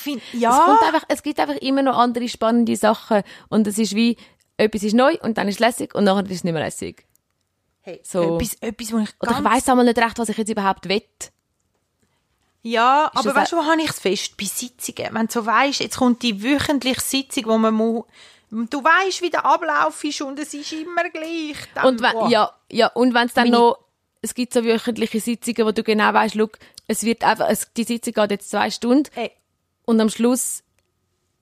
Finde, 0.00 0.22
es, 0.32 0.40
ja. 0.40 0.50
kommt 0.64 0.82
einfach, 0.82 1.04
es 1.08 1.22
gibt 1.22 1.38
einfach 1.40 1.56
immer 1.56 1.82
noch 1.82 1.96
andere 1.98 2.28
spannende 2.28 2.76
Sachen 2.76 3.22
und 3.48 3.66
es 3.66 3.78
ist 3.78 3.94
wie, 3.94 4.16
etwas 4.56 4.82
ist 4.82 4.94
neu 4.94 5.16
und 5.22 5.38
dann 5.38 5.48
ist 5.48 5.54
es 5.56 5.60
lässig 5.60 5.94
und 5.94 6.04
nachher 6.04 6.24
ist 6.24 6.30
es 6.32 6.44
nicht 6.44 6.52
mehr 6.52 6.62
lässig. 6.64 7.06
Hey, 7.82 8.00
so- 8.02 8.36
etwas, 8.36 8.54
etwas, 8.60 8.92
wo 8.92 8.98
ich 8.98 9.10
Oder 9.20 9.38
ich 9.38 9.44
weiss 9.44 9.68
einmal 9.68 9.84
nicht 9.86 9.98
recht, 9.98 10.18
was 10.18 10.28
ich 10.28 10.36
jetzt 10.36 10.50
überhaupt 10.50 10.88
will. 10.88 11.02
Ja, 12.62 13.10
aber 13.14 13.22
das 13.22 13.34
weißt 13.34 13.52
du, 13.52 13.56
wo 13.56 13.64
habe 13.64 13.80
ich 13.80 13.88
es 13.90 13.98
fest? 14.00 14.36
Bei 14.36 14.44
Sitzungen. 14.44 15.14
Wenn 15.14 15.26
du 15.26 15.32
so 15.32 15.46
weisst, 15.46 15.80
jetzt 15.80 15.96
kommt 15.96 16.22
die 16.22 16.42
wöchentliche 16.42 17.00
Sitzung, 17.00 17.46
wo 17.46 17.58
man 17.58 17.72
muss... 17.74 18.04
Du 18.50 18.82
weißt, 18.82 19.22
wie 19.22 19.30
der 19.30 19.46
Ablauf 19.46 20.02
ist 20.04 20.20
und 20.22 20.38
es 20.38 20.52
ist 20.52 20.72
immer 20.72 21.08
gleich. 21.08 21.56
Dann, 21.74 21.86
Und 21.86 22.02
wenn, 22.02 22.28
ja, 22.30 22.52
ja, 22.70 22.88
und 22.88 23.14
wenn 23.14 23.26
es 23.28 23.32
dann 23.32 23.44
Meine- 23.44 23.56
noch, 23.56 23.78
es 24.22 24.34
gibt 24.34 24.52
so 24.52 24.64
wöchentliche 24.64 25.20
Sitzungen, 25.20 25.66
wo 25.66 25.72
du 25.72 25.82
genau 25.84 26.12
weißt, 26.12 26.34
look, 26.34 26.58
es 26.88 27.04
wird 27.04 27.22
einfach, 27.24 27.48
es, 27.48 27.72
die 27.76 27.84
Sitzung 27.84 28.12
geht 28.12 28.30
jetzt 28.32 28.50
zwei 28.50 28.70
Stunden 28.70 29.08
Ey, 29.14 29.30
und 29.90 30.00
am 30.00 30.08
Schluss 30.08 30.62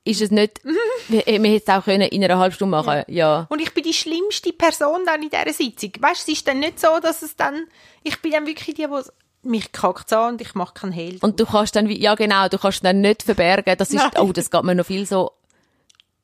ist 0.05 0.23
es 0.23 0.31
nicht, 0.31 0.61
wir, 1.09 1.25
wir 1.27 1.51
hätten 1.51 1.63
es 1.69 1.69
auch 1.69 1.85
können 1.85 2.09
in 2.09 2.25
einer 2.25 2.39
halben 2.39 2.55
Stunde 2.55 2.77
machen, 2.77 3.03
ja. 3.09 3.47
Und 3.51 3.61
ich 3.61 3.75
bin 3.75 3.85
die 3.85 3.93
schlimmste 3.93 4.53
Person 4.53 5.03
dann 5.05 5.23
in 5.23 5.29
dieser 5.29 5.53
Sitzung. 5.53 5.93
Weißt 6.01 6.27
du, 6.27 6.33
es 6.33 6.39
ist 6.39 6.49
dann 6.49 6.61
nicht 6.61 6.81
so, 6.81 6.99
dass 7.01 7.23
es 7.23 7.37
dann... 7.37 7.67
Ich 8.03 8.21
bin 8.23 8.33
dann 8.33 8.47
wirklich 8.47 8.75
die, 8.75 8.87
die... 8.87 9.03
Mich 9.43 9.71
kackt 9.71 10.13
an 10.13 10.33
und 10.35 10.41
ich 10.41 10.55
mache 10.55 10.75
keinen 10.75 10.93
Hehl. 10.93 11.19
Und 11.21 11.39
du 11.39 11.47
kannst 11.47 11.77
dann, 11.77 11.89
ja 11.89 12.17
genau, 12.17 12.49
du 12.49 12.59
kannst 12.59 12.85
dann 12.85 13.01
nicht 13.01 13.23
verbergen, 13.23 13.77
das 13.79 13.91
ist, 13.91 13.97
Nein. 13.97 14.11
oh, 14.19 14.33
das 14.33 14.51
geht 14.51 14.65
mir 14.65 14.75
noch 14.75 14.85
viel 14.85 15.07
so, 15.07 15.31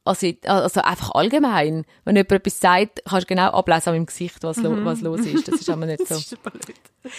also, 0.05 0.27
also 0.45 0.81
einfach 0.83 1.13
allgemein. 1.13 1.85
Wenn 2.05 2.17
jemand 2.17 2.33
etwas 2.33 2.61
sagt, 2.61 3.03
kannst 3.09 3.25
du 3.25 3.35
genau 3.35 3.51
ablesen 3.51 3.89
an 3.89 3.95
meinem 3.97 4.07
Gesicht, 4.07 4.43
was, 4.43 4.59
lo, 4.59 4.85
was 4.85 5.01
los 5.01 5.21
ist. 5.21 5.49
Das 5.49 5.61
ist 5.61 5.71
aber 5.71 5.87
nicht 5.87 6.07
so. 6.07 6.37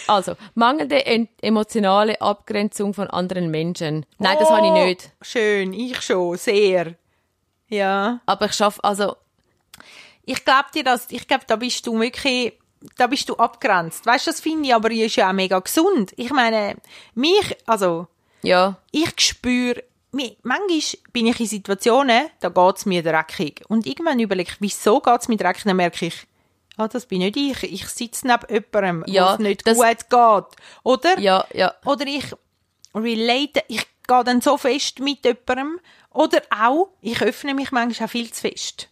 Also, 0.06 0.34
mangelnde 0.54 1.04
emotionale 1.42 2.20
Abgrenzung 2.20 2.94
von 2.94 3.08
anderen 3.08 3.50
Menschen. 3.50 4.06
Nein, 4.18 4.36
das 4.38 4.50
habe 4.50 4.66
ich 4.66 4.72
Oh, 4.72 4.84
nicht. 4.84 5.10
Schön, 5.22 5.72
ich 5.72 6.00
schon, 6.00 6.36
sehr. 6.36 6.94
Ja. 7.68 8.20
Aber 8.26 8.46
ich 8.46 8.52
schaffe, 8.52 8.82
also, 8.84 9.16
Ich 10.24 10.44
glaube 10.44 10.66
dir 10.74 10.84
das, 10.84 11.06
ich 11.10 11.26
glaube, 11.28 11.44
da 11.46 11.56
bist 11.56 11.86
du 11.86 11.98
wirklich, 12.00 12.52
da 12.96 13.06
bist 13.06 13.28
du 13.28 13.36
abgrenzt. 13.36 14.06
Weißt 14.06 14.26
du, 14.26 14.30
das 14.30 14.40
finde 14.40 14.68
ich 14.68 14.74
aber 14.74 14.90
ist 14.90 15.16
ja 15.16 15.28
auch 15.28 15.32
mega 15.32 15.58
gesund. 15.58 16.12
Ich 16.16 16.30
meine, 16.32 16.76
mich, 17.14 17.56
also, 17.64 18.08
ja, 18.42 18.76
ich 18.90 19.12
spüre, 19.18 19.82
manchmal 20.42 20.80
bin 21.12 21.26
ich 21.26 21.40
in 21.40 21.46
Situationen, 21.46 22.28
da 22.40 22.48
geht's 22.48 22.86
mir 22.86 23.02
dreckig. 23.02 23.62
Und 23.68 23.86
irgendwann 23.86 24.20
überlege 24.20 24.50
ich, 24.52 24.60
wieso 24.60 25.00
geht's 25.00 25.28
mir 25.28 25.36
dreckig? 25.36 25.64
Dann 25.64 25.76
merke 25.76 26.06
ich, 26.06 26.26
ah, 26.76 26.88
das 26.88 27.06
bin 27.06 27.18
nicht 27.18 27.36
ich. 27.36 27.62
Ich 27.64 27.86
sitze 27.88 28.26
neben 28.26 28.46
jemandem, 28.48 29.04
Ja, 29.12 29.34
es 29.34 29.38
nicht 29.38 29.66
das- 29.66 29.76
gut 29.76 30.08
geht. 30.10 30.62
Oder? 30.82 31.18
ja, 31.18 31.44
ja. 31.52 31.74
Oder 31.84 32.06
ich 32.06 32.24
relate, 32.94 33.62
ich 33.68 33.86
gehe 34.06 34.24
dann 34.24 34.40
so 34.40 34.56
fest 34.56 35.00
mit 35.00 35.24
jemandem. 35.24 35.80
Oder 36.10 36.40
auch, 36.50 36.88
ich 37.00 37.20
öffne 37.20 37.54
mich 37.54 37.70
manchmal 37.72 38.06
auch 38.06 38.10
viel 38.10 38.32
zu 38.32 38.40
fest. 38.42 38.88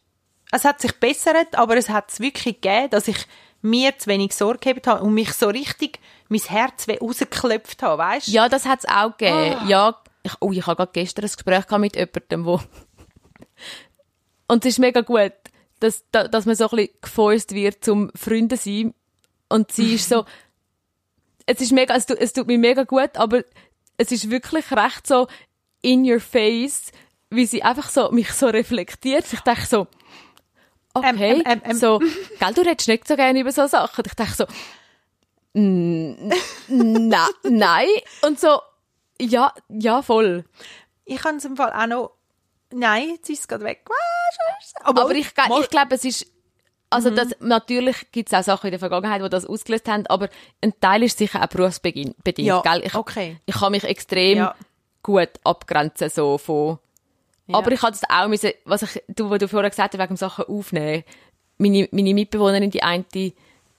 Es 0.52 0.64
hat 0.64 0.80
sich 0.80 0.92
bessert, 1.00 1.54
aber 1.56 1.76
es 1.76 1.88
hat 1.88 2.10
es 2.12 2.20
wirklich 2.20 2.60
gegeben, 2.60 2.90
dass 2.90 3.08
ich 3.08 3.16
mir 3.62 3.98
zu 3.98 4.08
wenig 4.08 4.34
Sorge 4.34 4.58
gehabt 4.58 4.86
habe 4.86 5.02
und 5.02 5.14
mich 5.14 5.32
so 5.32 5.48
richtig 5.48 5.98
mein 6.28 6.40
Herz 6.40 6.86
rausgeklopft 7.00 7.82
habe, 7.82 7.98
weißt? 8.02 8.28
Ja, 8.28 8.48
das 8.48 8.66
hat 8.66 8.80
es 8.80 8.88
auch 8.88 9.16
gegeben. 9.16 9.56
Ah. 9.60 9.64
Ja, 9.66 9.96
ich, 10.24 10.32
oh, 10.40 10.50
ich 10.50 10.66
habe 10.66 10.76
gerade 10.76 10.92
gestern 10.92 11.24
ein 11.24 11.30
Gespräch 11.30 11.66
gehabt 11.66 11.80
mit 11.80 11.94
jemandem, 11.96 12.44
wo... 12.44 12.60
Und 14.48 14.64
es 14.64 14.72
ist 14.74 14.78
mega 14.78 15.00
gut, 15.02 15.32
dass, 15.80 16.04
da- 16.10 16.26
dass 16.28 16.44
man 16.46 16.56
so 16.56 16.68
ein 16.68 16.76
bisschen 16.76 16.94
geforst 17.00 17.54
wird 17.54 17.84
zum 17.84 18.10
Freunde 18.16 18.56
sein. 18.56 18.94
Und 19.48 19.70
sie 19.70 19.94
ist 19.94 20.08
so... 20.08 20.24
es 21.46 21.60
ist 21.60 21.72
mega, 21.72 21.94
es 21.94 22.06
tut, 22.06 22.18
es 22.18 22.32
tut 22.32 22.46
mir 22.46 22.58
mega 22.58 22.84
gut, 22.84 23.16
aber 23.16 23.44
es 23.98 24.10
ist 24.10 24.30
wirklich 24.30 24.70
recht 24.72 25.06
so 25.06 25.28
in 25.82 26.10
your 26.10 26.20
face, 26.20 26.90
wie 27.30 27.46
sie 27.46 27.62
einfach 27.62 27.90
so, 27.90 28.10
mich 28.10 28.32
so 28.32 28.46
reflektiert. 28.48 29.24
Ich 29.32 29.40
denke 29.40 29.66
so, 29.66 29.86
okay, 30.94 31.08
Ähm, 31.10 31.18
ähm, 31.20 31.42
ähm, 31.44 31.60
ähm. 31.64 31.76
so, 31.76 31.98
gell, 31.98 32.54
du 32.54 32.62
redest 32.62 32.88
nicht 32.88 33.06
so 33.06 33.16
gerne 33.16 33.40
über 33.40 33.52
so 33.52 33.66
Sachen. 33.66 34.04
Ich 34.06 34.14
denke 34.14 34.32
so, 34.32 34.46
na, 35.54 37.28
nein. 37.44 37.88
Und 38.22 38.40
so, 38.40 38.60
ja, 39.20 39.52
ja, 39.68 40.02
voll. 40.02 40.44
Ich 41.04 41.22
habe 41.24 41.36
es 41.36 41.44
im 41.44 41.56
Fall 41.56 41.72
auch 41.72 41.86
noch... 41.86 42.10
Nein, 42.72 43.10
jetzt 43.10 43.30
ist 43.30 43.40
es 43.40 43.48
gerade 43.48 43.64
weg. 43.64 43.88
Scheiße. 44.32 44.86
Aber 44.86 45.10
ich, 45.12 45.26
ich 45.28 45.70
glaube, 45.70 45.94
es 45.94 46.04
ist, 46.04 46.26
also 46.90 47.10
Mhm. 47.10 47.16
das, 47.16 47.28
natürlich 47.40 48.10
gibt 48.12 48.32
es 48.32 48.38
auch 48.38 48.42
Sachen 48.42 48.66
in 48.68 48.70
der 48.72 48.78
Vergangenheit, 48.80 49.22
die 49.22 49.28
das 49.28 49.46
ausgelöst 49.46 49.88
haben, 49.88 50.06
aber 50.06 50.28
ein 50.60 50.72
Teil 50.80 51.02
ist 51.02 51.18
sicher 51.18 51.42
auch 51.42 51.48
berufsbedingt. 51.48 52.16
Ja, 52.38 52.60
gell? 52.62 52.82
Ich, 52.84 52.94
okay. 52.94 53.38
ich 53.46 53.54
kann 53.54 53.72
mich 53.72 53.84
extrem 53.84 54.38
Ja. 54.38 54.54
gut 55.02 55.30
abgrenzen, 55.44 56.08
so 56.08 56.38
von, 56.38 56.78
Aber 57.52 57.70
ich 57.72 57.82
hatte 57.82 57.98
das 58.00 58.10
auch 58.10 58.28
müssen, 58.28 58.52
was 58.64 58.82
ich, 58.82 59.02
du, 59.08 59.30
wo 59.30 59.36
du 59.36 59.48
vorher 59.48 59.70
gesagt 59.70 59.94
hast, 59.94 60.00
wegen 60.00 60.16
Sachen 60.16 60.46
aufnehmen. 60.46 61.04
Meine, 61.58 61.88
meine 61.92 62.14
Mitbewohnerin, 62.14 62.70
die 62.70 62.82
eine 62.82 63.04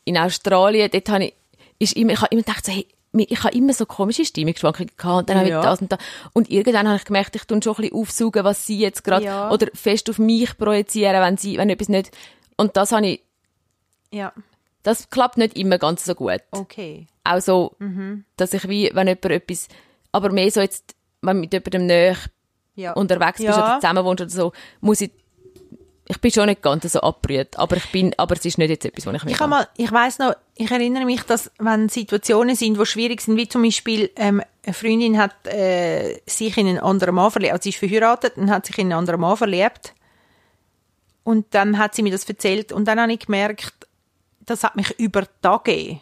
in 0.06 0.18
Australien, 0.18 0.90
dort 0.92 1.10
habe 1.10 1.26
ich, 1.26 1.34
ist 1.80 1.96
immer, 1.96 2.14
ich 2.14 2.22
habe 2.22 2.34
immer 2.34 2.44
gedacht, 2.44 2.66
so, 2.66 2.72
hey, 2.72 2.88
ich 3.18 3.44
habe 3.44 3.56
immer 3.56 3.74
so 3.74 3.86
komische 3.86 4.26
Stimmungsschwankungen 4.26 4.92
gehabt 4.98 5.20
und 5.22 5.30
dann 5.30 5.38
habe 5.40 5.50
Ja. 5.50 5.60
ich 5.60 5.66
das 5.66 5.82
und 5.82 5.92
das. 5.92 6.00
Und 6.34 6.50
irgendwann 6.50 6.88
habe 6.88 6.98
ich 6.98 7.06
gemerkt, 7.06 7.36
ich 7.36 7.46
tue 7.46 7.62
schon 7.64 7.74
ein 7.76 7.82
bisschen 7.82 7.96
aufsaugen, 7.96 8.44
was 8.44 8.66
sie 8.66 8.80
jetzt 8.80 9.04
gerade, 9.04 9.26
Ja. 9.26 9.52
oder 9.52 9.68
fest 9.74 10.10
auf 10.10 10.20
mich 10.20 10.58
projizieren, 10.58 11.22
wenn 11.22 11.38
sie, 11.38 11.58
wenn 11.58 11.70
etwas 11.70 11.90
nicht, 11.90 12.12
und 12.58 12.76
das 12.78 12.92
habe 12.92 13.08
ich, 13.08 13.22
Ja, 14.12 14.34
das 14.84 15.10
klappt 15.10 15.38
nicht 15.38 15.58
immer 15.58 15.78
ganz 15.78 16.06
so 16.06 16.16
gut. 16.16 16.42
okay. 16.52 17.08
Auch 17.24 17.42
so, 17.42 17.76
dass 18.38 18.54
ich 18.54 18.68
wie, 18.70 18.92
wenn 18.94 19.08
jemand 19.08 19.26
etwas, 19.26 19.68
aber 20.12 20.32
mehr 20.32 20.52
so 20.52 20.62
jetzt, 20.62 20.96
wenn 21.22 21.40
mit 21.40 21.54
jemandem 21.54 21.88
näher 21.88 22.18
Ja. 22.76 22.94
unterwegs 22.94 23.38
bist 23.38 23.58
Ja. 23.58 23.58
oder 23.58 23.80
zusammen 23.80 24.06
wohnst 24.06 24.22
oder 24.22 24.30
so, 24.30 24.52
muss 24.82 25.02
ich, 25.02 25.12
ich 26.08 26.22
bin 26.22 26.32
schon 26.32 26.46
nicht 26.46 26.62
ganz 26.62 26.92
so 26.92 27.00
abgerührt, 27.00 27.58
aber 27.58 27.78
ich 27.78 27.92
bin, 27.92 28.14
aber 28.18 28.36
es 28.36 28.46
ist 28.46 28.58
nicht 28.58 28.70
jetzt 28.70 28.86
etwas, 28.86 29.08
was 29.08 29.16
ich 29.16 29.24
mir 29.24 29.32
Ich 29.32 29.40
habe 29.40 29.50
mal, 29.50 29.68
ich 29.76 29.92
weiß 29.92 30.20
noch, 30.20 30.36
ich 30.56 30.70
erinnere 30.70 31.06
mich, 31.06 31.24
dass 31.24 31.52
wenn 31.58 31.90
Situationen 31.90 32.56
sind, 32.56 32.80
die 32.80 32.86
schwierig 32.86 33.22
sind, 33.22 33.38
wie 33.38 33.48
zum 33.48 33.64
Beispiel 33.64 34.12
ähm, 34.16 34.42
eine 34.64 34.74
Freundin 34.74 35.18
hat 35.18 35.48
äh, 35.48 36.20
sich 36.28 36.58
in 36.58 36.68
einen 36.68 36.80
anderen 36.80 37.16
Mann 37.16 37.32
verliebt, 37.32 37.54
also 37.54 37.64
sie 37.64 37.70
ist 37.70 37.80
verheiratet 37.80 38.38
und 38.38 38.52
hat 38.52 38.68
sich 38.68 38.78
in 38.78 38.86
einen 38.88 39.00
anderen 39.00 39.20
Mann 39.20 39.36
verliebt 39.36 39.94
und 41.24 41.48
dann 41.56 41.80
hat 41.80 41.96
sie 41.96 42.04
mir 42.04 42.12
das 42.12 42.30
erzählt 42.30 42.72
und 42.72 42.86
dann 42.86 43.00
habe 43.00 43.12
ich 43.12 43.26
gemerkt, 43.26 43.74
das 44.42 44.64
hat 44.64 44.76
mich 44.76 44.92
über 45.00 45.24
Tage, 45.42 46.00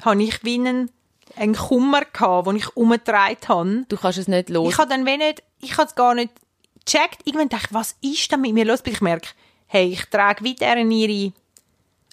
habe 0.00 0.22
ich 0.22 0.42
wie 0.42 0.54
einen, 0.54 0.90
einen 1.36 1.54
Kummer 1.54 2.02
gehabt, 2.12 2.48
den 2.48 2.56
ich 2.56 2.76
umgetragen 2.76 3.36
habe. 3.46 3.84
Du 3.88 3.96
kannst 3.96 4.18
es 4.18 4.26
nicht 4.26 4.48
los. 4.48 4.72
Ich 4.72 4.78
habe 4.78 4.88
dann 4.88 5.06
wie 5.06 5.16
nicht, 5.16 5.44
ich 5.60 5.76
habe 5.76 5.86
es 5.86 5.94
gar 5.94 6.14
nicht 6.14 6.32
gecheckt. 6.90 7.26
Irgendwann 7.26 7.48
dachte 7.48 7.66
ich, 7.68 7.74
was 7.74 7.96
ist 8.00 8.30
denn 8.32 8.40
mit 8.40 8.52
mir 8.54 8.64
los? 8.64 8.82
Bis 8.82 8.94
ich 8.94 9.00
merke, 9.00 9.28
hey, 9.66 9.88
ich 9.88 10.04
trage 10.06 10.44
weiter 10.44 10.76
in 10.76 10.90
ihre, 10.90 11.32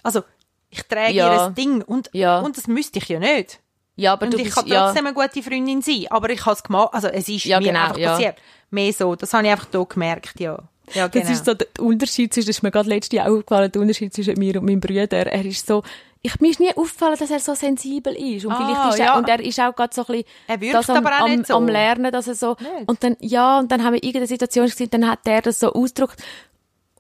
also, 0.04 0.24
ich 0.70 0.84
trage 0.84 1.14
Ja. 1.14 1.46
ihr 1.48 1.50
Ding 1.52 1.82
und, 1.82 2.10
Ja. 2.14 2.40
und 2.40 2.58
das 2.58 2.68
müsste 2.68 3.00
ich 3.00 3.08
ja 3.10 3.20
nicht. 3.20 3.60
ja, 3.96 4.14
aber 4.14 4.26
Und 4.26 4.34
du 4.34 4.38
ich 4.38 4.44
bist, 4.46 4.56
kann 4.58 4.68
ja, 4.68 4.86
trotzdem 4.88 5.06
eine 5.08 5.16
gute 5.16 5.42
Freundin 5.42 5.82
sein, 5.82 6.06
aber 6.10 6.30
ich 6.30 6.46
habe 6.46 6.56
es 6.56 6.64
gemacht, 6.64 6.90
also 6.94 7.08
es 7.08 7.30
ist 7.30 7.46
Ja, 7.46 7.60
mir 7.60 7.68
genau, 7.68 7.84
einfach 7.86 7.98
ja. 7.98 8.12
passiert. 8.12 8.38
Mehr 8.72 8.92
so, 8.92 9.16
das 9.16 9.32
habe 9.34 9.46
ich 9.46 9.52
einfach 9.54 9.68
hier 9.72 9.86
gemerkt, 9.86 10.40
ja. 10.40 10.60
Ja, 10.94 11.08
genau. 11.08 11.24
Das 11.26 11.34
ist 11.34 11.46
so 11.46 11.54
der 11.54 11.68
Unterschied 11.80 12.34
zwischen, 12.34 12.48
das 12.48 12.58
ist 12.58 12.62
mir 12.64 12.72
gerade 12.72 12.90
letztes 12.90 13.16
Jahr 13.16 13.28
auch 13.28 13.38
aufgefallen, 13.38 13.72
der 13.72 13.82
Unterschied 13.82 14.14
zwischen 14.14 14.38
mir 14.38 14.60
und 14.60 14.66
meinem 14.66 14.80
Bruder. 14.82 15.10
Er 15.12 15.46
ist 15.46 15.66
so, 15.66 15.82
ich, 16.26 16.40
mir 16.40 16.50
ist 16.50 16.60
nie 16.60 16.70
aufgefallen, 16.76 17.18
dass 17.20 17.30
er 17.30 17.40
so 17.40 17.54
sensibel 17.56 18.14
ist. 18.16 18.46
Und 18.46 18.52
Ah, 18.54 18.58
vielleicht 18.58 18.94
ist 18.94 19.00
er, 19.00 19.06
ja. 19.06 19.18
und 19.18 19.30
er 19.30 19.40
ist 19.40 19.60
auch 19.60 19.76
gerade 19.76 19.94
so 19.94 20.02
ein 20.02 20.08
bisschen, 20.08 20.26
Er 20.48 20.62
wirkt 20.62 20.74
das 20.76 20.90
am, 20.90 21.06
am, 21.06 21.44
so. 21.44 21.56
am 21.56 21.68
Lernen, 21.68 22.12
dass 22.12 22.28
er 22.28 22.36
so, 22.36 22.56
Nicht. 22.60 22.88
und 22.90 23.04
dann, 23.04 23.16
ja, 23.20 23.60
und 23.60 23.72
dann 23.72 23.84
haben 23.84 23.94
wir 23.94 24.04
irgendeine 24.04 24.28
Situation 24.28 24.66
gesehen, 24.66 24.90
dann 24.90 25.08
hat 25.10 25.26
der 25.26 25.42
das 25.42 25.60
so 25.60 25.72
ausgedrückt. 25.74 26.22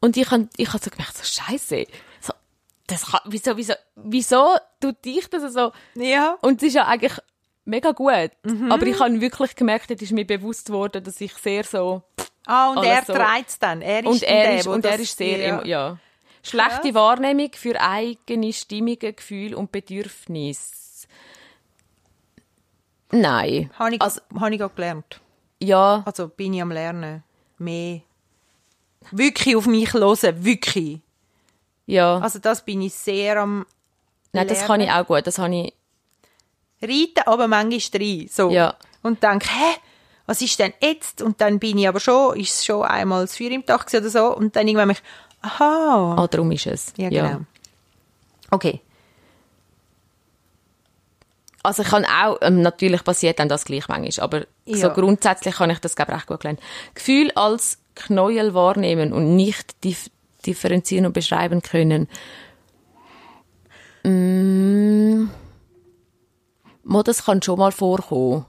Und 0.01 0.17
ich 0.17 0.30
habe, 0.32 0.47
ich 0.57 0.67
habe 0.69 0.84
so 0.84 0.89
gemerkt, 0.89 1.17
so, 1.17 1.23
Scheiße. 1.23 1.86
So, 2.21 2.34
das 2.88 3.05
kann, 3.07 3.21
wieso, 3.26 3.57
wieso, 3.57 3.73
wieso 3.95 4.55
tut 4.80 5.03
dich 5.03 5.28
das 5.30 5.53
so? 5.53 5.71
ja. 5.95 6.38
Und 6.41 6.61
es 6.61 6.67
ist 6.69 6.73
ja 6.76 6.86
eigentlich 6.88 7.13
mega 7.65 7.91
gut. 7.91 8.32
Mhm. 8.43 8.71
Aber 8.71 8.86
ich 8.86 8.99
habe 8.99 9.19
wirklich 9.21 9.55
gemerkt, 9.55 9.89
es 9.91 10.01
ist 10.01 10.11
mir 10.11 10.26
bewusst 10.28 10.71
worden, 10.71 11.03
dass 11.03 11.19
ich 11.21 11.34
sehr 11.34 11.63
so, 11.63 12.03
Ah, 12.47 12.69
und 12.69 12.84
er 12.86 13.03
so. 13.03 13.13
trägt 13.13 13.49
es 13.49 13.57
dann. 13.57 13.82
Er 13.82 14.01
ist 14.01 14.05
und 14.07 14.21
er 14.23 14.43
der, 14.43 14.57
ist, 14.59 14.67
und 14.67 14.86
das, 14.86 14.91
er 14.91 14.99
ist 14.99 15.17
sehr, 15.17 15.38
ja. 15.39 15.63
ja. 15.65 15.97
Schlechte 16.48 16.93
Wahrnehmung 16.93 17.50
für 17.56 17.80
eigene 17.82 18.54
Stimmungen, 18.54 19.16
Gefühle 19.16 19.58
und 19.58 19.72
Bedürfnisse. 19.72 21.08
Nein. 23.12 23.72
Habe 23.78 23.96
ich, 23.96 24.02
Also- 24.02 24.22
habe 24.39 24.56
ich 24.56 24.64
auch 24.64 24.74
gelernt. 24.76 25.22
Ja, 25.60 26.04
Also 26.06 26.28
bin 26.28 26.54
ich 26.54 26.62
am 26.62 26.72
Lernen. 26.72 27.24
Mehr. 27.58 28.02
Wirklich 29.12 29.56
auf 29.56 29.66
mich 29.68 29.93
hören, 29.93 30.43
wirklich. 30.43 31.00
ja. 31.86 32.18
Also 32.20 32.39
das 32.39 32.66
bin 32.66 32.82
ich 32.82 32.93
sehr 32.93 33.39
am 33.41 33.66
Nein, 34.34 34.48
das 34.48 34.66
kann 34.66 34.82
ich 34.82 34.91
auch 34.91 35.06
gut. 35.08 35.26
Das 35.26 35.38
habe 35.39 35.56
ich, 35.56 35.74
reiten, 36.82 37.26
aber 37.26 37.48
manchmal 37.48 38.02
rein. 38.02 38.28
So. 38.30 38.50
Ja. 38.50 38.76
Und 39.02 39.24
denke, 39.24 39.48
hä, 39.50 39.76
was 40.26 40.41
ist 40.41 40.60
denn 40.60 40.74
jetzt? 40.82 41.22
Und 41.22 41.39
dann 41.39 41.60
bin 41.60 41.78
ich 41.78 41.88
aber 41.88 42.00
schon, 42.02 42.38
ist 42.38 42.56
es 42.56 42.66
schon 42.66 42.84
einmal 42.84 43.22
das 43.22 43.38
Feuer 43.38 43.52
im 43.52 43.66
Tag 43.66 43.86
gewesen 43.86 44.02
oder 44.04 44.10
so. 44.10 44.36
Und 44.36 44.56
dann 44.58 44.68
irgendwann 44.68 44.89
mich, 44.89 45.02
aha. 45.46 46.16
ah, 46.18 46.28
darum 46.28 46.52
ist 46.52 46.68
es. 46.68 46.93
Ja, 46.98 47.10
genau. 47.10 47.41
Okay. 48.52 48.82
Also 51.64 51.82
ich 51.82 51.89
kann 51.89 52.06
auch, 52.06 52.38
ähm, 52.41 52.62
natürlich 52.62 53.04
passiert 53.04 53.39
dann 53.39 53.50
das 53.50 53.66
gleich 53.66 53.88
manchmal, 53.88 54.24
aber 54.24 54.46
Ja. 54.66 54.78
so 54.78 54.89
grundsätzlich 54.91 55.56
kann 55.56 55.72
ich 55.72 55.80
das, 55.80 55.96
glaube 55.96 56.12
ich, 56.12 56.18
recht 56.18 56.28
gut 56.28 56.43
lernen. 56.43 56.60
Gefühl 56.93 57.32
als 57.32 57.80
Knäuel 57.96 58.54
wahrnehmen 58.54 59.14
und 59.14 59.36
nicht 59.36 59.84
dif 59.84 60.10
differenzieren 60.46 61.08
und 61.08 61.14
beschreiben 61.14 61.64
können. 61.64 62.08
Mm. 64.04 65.28
Mo, 66.84 67.02
das 67.02 67.26
kann 67.26 67.41
schon 67.41 67.58
mal 67.58 67.72
vorkommen. 67.72 68.46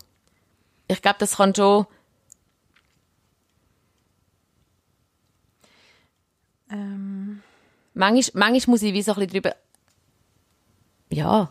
Ich 0.88 1.00
glaube, 1.00 1.16
das 1.20 1.38
kann 1.38 1.54
schon, 1.54 1.86
manchmal, 7.96 8.50
manchmal 8.50 8.72
muss 8.74 8.82
ich 8.82 8.92
wie 8.92 9.02
so 9.02 9.12
ein 9.12 9.16
bisschen 9.18 9.32
drüber, 9.32 9.56
ja, 11.10 11.42
ein 11.42 11.48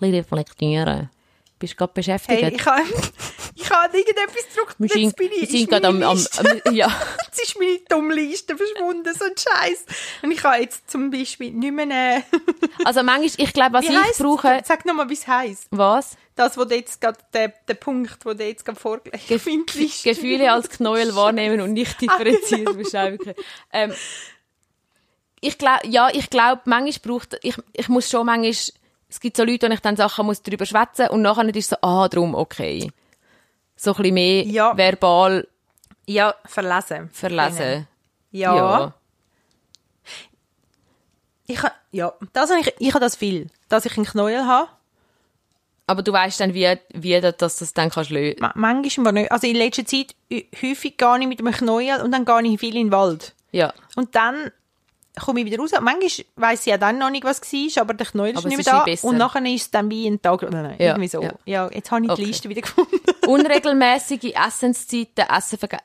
bisschen 0.00 0.14
reflektieren. 0.14 1.10
Bist 1.58 1.74
du 1.74 1.76
gerade 1.76 1.92
beschäftigt? 1.92 2.42
hey, 2.42 2.54
ich 2.54 2.66
habe 2.66 2.82
ich 3.54 3.70
habe 3.70 3.96
irgendetwas 3.96 4.44
gedruckt. 4.52 4.80
Und 4.80 4.94
Jetzt 4.94 5.16
bin 5.16 5.30
ich, 5.40 5.54
ist 5.54 5.72
am, 5.72 5.80
meine 5.98 6.06
am, 6.06 6.16
Liste- 6.16 6.62
am, 6.66 6.74
ja. 6.74 6.88
Jetzt 7.26 7.42
ist 7.42 7.58
meine 7.58 7.78
dumme 7.88 8.14
Liste 8.14 8.56
verschwunden, 8.56 9.14
so 9.14 9.24
ein 9.24 9.32
Scheiß. 9.36 9.84
Und 10.22 10.32
ich 10.32 10.42
habe 10.42 10.60
jetzt 10.62 10.90
zum 10.90 11.10
Beispiel 11.10 11.52
nicht 11.52 11.72
mehr 11.72 11.84
eine... 11.84 12.24
Also 12.84 13.02
manchmal, 13.02 13.46
ich 13.46 13.52
glaube, 13.52 13.74
was 13.74 13.84
Wie 13.88 13.92
ich 13.92 13.98
heisst 13.98 14.18
brauche, 14.18 14.60
Sag 14.64 14.84
nochmal, 14.84 15.08
wie 15.08 15.14
es 15.14 15.26
heisst. 15.26 15.68
was? 15.70 16.16
Das, 16.34 16.58
wo 16.58 16.64
jetzt 16.64 17.00
gerade, 17.00 17.18
der, 17.32 17.54
der 17.68 17.74
Punkt, 17.74 18.18
wo 18.26 18.34
du 18.34 18.44
jetzt 18.44 18.64
gerade 18.64 18.78
vorgelegt 18.78 19.30
hast. 19.30 19.46
Liste. 19.76 20.08
Gefühle 20.10 20.52
als 20.52 20.68
Knäuel 20.68 21.14
wahrnehmen 21.14 21.60
und 21.60 21.72
nicht 21.72 22.00
differenziert 22.00 22.68
Ah, 22.68 22.72
können. 23.16 23.34
Ähm, 23.72 23.92
ich 25.44 25.58
glaube, 25.58 25.86
ja, 25.86 26.08
ich 26.12 26.30
glaube, 26.30 26.62
manchmal 26.64 27.16
braucht, 27.18 27.36
ich, 27.42 27.56
ich 27.72 27.88
muss 27.88 28.08
schon 28.10 28.26
manchmal, 28.26 28.50
es 28.50 29.20
gibt 29.20 29.36
so 29.36 29.44
Leute, 29.44 29.68
wo 29.68 29.72
ich 29.72 29.80
dann 29.80 29.96
Sachen 29.96 30.26
muss 30.26 30.42
drüber 30.42 30.66
schwätzen 30.66 31.08
und 31.08 31.22
nachher 31.22 31.44
ist 31.48 31.56
es 31.56 31.68
so, 31.70 31.76
ah, 31.82 32.08
drum, 32.08 32.34
okay. 32.34 32.90
So 33.76 33.90
ein 33.92 33.96
bisschen 33.96 34.14
mehr 34.14 34.42
Ja. 34.44 34.76
verbal 34.76 35.46
Ja, 36.06 36.34
verlesen. 36.46 37.10
verlesen. 37.12 37.86
Ja. 38.30 38.92
Ich 41.46 41.62
ha, 41.62 41.72
ja, 41.92 42.12
das 42.32 42.50
habe 42.50 42.60
ich, 42.60 42.74
ich 42.78 42.88
habe 42.94 43.04
das 43.04 43.16
viel, 43.16 43.48
dass 43.68 43.84
ich 43.84 43.96
einen 43.96 44.06
Knäuel 44.06 44.46
habe. 44.46 44.68
Aber 45.86 46.02
du 46.02 46.12
weißt 46.12 46.40
dann, 46.40 46.54
wie, 46.54 46.78
wie 46.94 47.20
du 47.20 47.30
das, 47.32 47.56
das 47.56 47.74
dann 47.74 47.90
kannst 47.90 48.10
lösen. 48.10 48.38
Ma- 48.40 48.52
Manchmal 48.54 49.12
nicht. 49.12 49.30
Also 49.30 49.46
in 49.46 49.56
letzter 49.56 49.84
Zeit 49.84 50.14
hä- 50.30 50.46
häufig 50.62 50.96
gehe 50.96 51.18
ich 51.20 51.26
mit 51.26 51.40
einem 51.40 51.52
Knäuel 51.52 52.00
und 52.00 52.10
dann 52.12 52.24
gehe 52.24 52.42
ich 52.54 52.58
viel 52.60 52.74
in 52.76 52.86
den 52.86 52.92
Wald. 52.92 53.34
Ja. 53.52 53.74
Und 53.94 54.14
dann 54.14 54.50
komme 55.20 55.40
ich 55.40 55.46
wieder 55.46 55.58
raus. 55.58 55.70
Manchmal 55.80 56.10
weiss 56.36 56.60
ich 56.60 56.66
ja 56.66 56.78
dann 56.78 56.98
noch 56.98 57.10
nicht, 57.10 57.24
was 57.24 57.40
war, 57.40 57.82
aber 57.82 57.94
der 57.94 58.06
Knäuel 58.06 58.32
ist 58.32 58.38
Aber 58.38 58.48
nicht 58.48 58.58
es 58.60 58.66
mehr 58.66 58.74
da. 58.74 58.84
besser. 58.84 59.06
Und 59.08 59.16
nachher 59.16 59.44
ist 59.46 59.62
es 59.62 59.70
dann 59.70 59.90
wie 59.90 60.06
ein 60.06 60.20
Tag, 60.20 60.42
oder 60.42 60.62
nein, 60.62 60.76
Ja, 60.78 60.86
irgendwie 60.88 61.08
so. 61.08 61.22
ja. 61.22 61.32
Ja. 61.44 61.70
jetzt 61.72 61.90
habe 61.90 62.04
ich 62.04 62.10
Okay. 62.10 62.22
die 62.22 62.26
Liste 62.28 62.48
wieder 62.48 62.62
gefunden. 62.62 62.96
Unregelmäßige 63.26 64.32
Essenszeiten, 64.34 65.24
Essen 65.28 65.58
vergessen. 65.58 65.84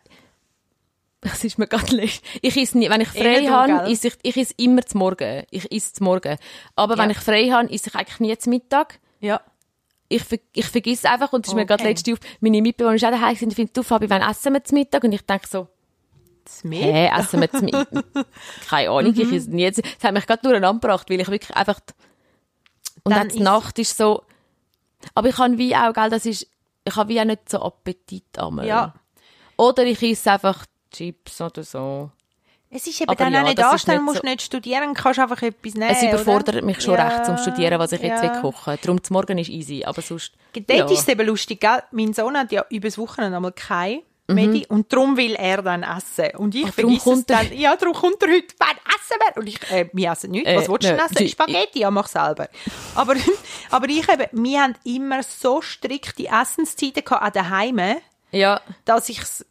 Das 1.22 1.44
ist 1.44 1.58
mir 1.60 1.68
gerade 1.68 1.96
leid. 1.96 2.22
Ich 2.42 2.56
esse 2.56 2.78
nie, 2.78 2.90
wenn 2.90 3.02
ich 3.02 3.10
frei 3.10 3.46
habe, 3.48 3.92
esse 3.92 4.08
ich, 4.08 4.14
ich 4.24 4.38
esse 4.38 4.54
immer 4.58 4.84
zum 4.86 5.00
Morgen. 5.00 5.44
Ich 5.52 5.70
esse 5.72 5.92
zum 5.94 6.06
Morgen. 6.06 6.38
Aber 6.78 6.98
wenn 6.98 7.10
Ja. 7.10 7.16
ich 7.18 7.22
frei 7.22 7.50
habe, 7.50 7.70
esse 7.74 7.90
ich 7.90 7.96
eigentlich 7.96 8.20
nie 8.22 8.38
zum 8.38 8.52
Mittag. 8.52 9.00
ja. 9.20 9.42
Ich, 10.12 10.24
ich 10.54 10.66
vergesse 10.66 11.08
einfach, 11.08 11.32
und 11.34 11.46
das 11.46 11.52
ist 11.52 11.56
mir 11.56 11.68
gerade 11.68 11.84
Okay. 11.84 11.92
letzte 11.92 12.14
auf, 12.14 12.20
meine 12.40 12.64
Mitbewohner 12.64 12.96
ist 12.96 13.06
auch 13.06 13.12
daheim 13.12 13.38
und 13.44 13.54
findet, 13.54 13.78
du 13.78 13.84
Fabi, 13.84 14.10
wann 14.10 14.24
essen 14.24 14.54
wir 14.54 14.64
zum 14.64 14.80
Mittag? 14.80 15.04
Und 15.04 15.12
ich 15.12 15.22
denke 15.22 15.48
so, 15.48 15.68
Mehl. 16.64 16.92
hä, 16.94 17.10
essen 17.18 17.42
wir 17.42 17.50
Mittag? 17.62 17.88
Keine 18.70 18.90
Ahnung, 18.90 19.14
Mhm. 19.14 19.22
ich 19.22 19.32
esse 19.32 19.50
nie. 19.50 19.70
Das 19.70 19.84
hat 20.04 20.14
mich 20.14 20.26
gerade 20.28 20.42
durcheinander 20.42 20.80
gebracht, 20.80 21.10
weil 21.10 21.20
ich 21.22 21.28
wirklich 21.30 21.56
einfach, 21.56 21.80
und 23.04 23.12
Dann 23.16 23.28
dann 23.28 23.30
die 23.30 23.40
Nacht 23.42 23.80
ist 23.80 23.96
so, 23.98 24.24
aber 25.16 25.30
ich 25.30 25.38
habe 25.38 25.58
wie 25.58 25.76
auch, 25.76 25.94
gell, 25.94 26.10
das 26.10 26.26
ist, 26.26 26.48
ich 26.84 26.96
habe 26.96 27.10
wie 27.10 27.20
auch 27.22 27.26
nicht 27.26 27.50
so 27.50 27.62
Appetit 27.62 28.38
einmal. 28.38 28.66
Ja. 28.68 28.94
Oder 29.58 29.84
ich 29.86 30.02
esse 30.04 30.32
einfach 30.32 30.66
Chips 30.92 31.40
oder 31.42 31.64
so. 31.64 32.12
Es 32.72 32.86
ist 32.86 33.02
eben 33.02 33.10
Aber 33.10 33.24
dann 33.24 33.34
ja, 33.34 33.40
auch 33.42 33.46
nicht 33.48 33.58
nicht 33.58 34.02
musst 34.04 34.22
so- 34.22 34.28
nicht 34.28 34.42
studieren, 34.44 34.94
kannst 34.94 35.20
einfach 35.20 35.42
etwas 35.42 35.74
nehmen. 35.74 35.90
Es 35.90 36.04
überfordert 36.04 36.58
oder? 36.58 36.66
mich 36.66 36.80
schon 36.82 36.94
Ja, 36.94 37.08
recht 37.08 37.26
zum 37.26 37.38
Studieren, 37.38 37.80
was 37.80 37.92
ich 37.94 38.02
jetzt 38.02 38.24
ja. 38.24 38.32
will 38.36 38.42
kochen. 38.42 38.78
Darum 38.80 39.04
zum 39.04 39.16
Morgen 39.16 39.40
ist 39.40 39.50
easy, 39.50 39.84
aber 39.84 40.04
sonst. 40.04 40.34
Dort 40.54 40.70
ja. 40.70 40.86
ist 40.86 41.00
es 41.00 41.08
eben 41.08 41.26
lustig, 41.26 41.60
gell? 41.62 41.82
Mein 41.92 42.14
Sohn 42.14 42.38
hat 42.38 42.52
ja 42.52 42.64
übers 42.70 42.98
Wochenende 43.00 43.38
einmal 43.38 43.54
kein 43.54 43.96
Mhm. 43.98 44.02
Medi 44.34 44.66
und 44.68 44.92
darum 44.92 45.18
will 45.18 45.36
er 45.36 45.62
dann 45.62 45.84
essen. 45.84 46.36
Und 46.38 46.56
ich 46.56 46.66
Ach, 46.68 46.74
vergesse 46.74 47.14
es 47.14 47.26
dann. 47.26 47.54
Ja, 47.54 47.76
darum 47.76 47.94
kommt 47.94 48.22
er 48.22 48.30
heute, 48.30 48.54
wann 48.58 48.78
essen 48.88 49.18
wir? 49.20 49.38
Und 49.42 49.48
ich, 49.48 49.72
äh, 49.72 49.90
wir 49.92 50.12
essen 50.12 50.32
nichts. 50.32 50.50
Äh, 50.50 50.56
Was 50.58 50.70
willst 50.70 50.84
du 50.84 50.96
denn 50.96 51.00
essen? 51.00 51.28
Spaghetti, 51.28 51.80
ja, 51.80 51.92
mach 51.92 52.08
selber. 52.08 52.48
Aber, 52.96 53.16
aber 53.72 53.90
ich 53.90 54.08
eben, 54.10 54.28
wir 54.32 54.62
haben 54.62 54.76
immer 54.84 55.24
so 55.24 55.62
strikte 55.62 56.28
Essenszeiten 56.28 57.04
gehabt 57.04 57.24
an 57.24 57.32
den 57.32 57.50
Heimen, 57.50 57.98
Ja, 58.32 58.62
dass 58.86 59.10
ich's 59.10 59.46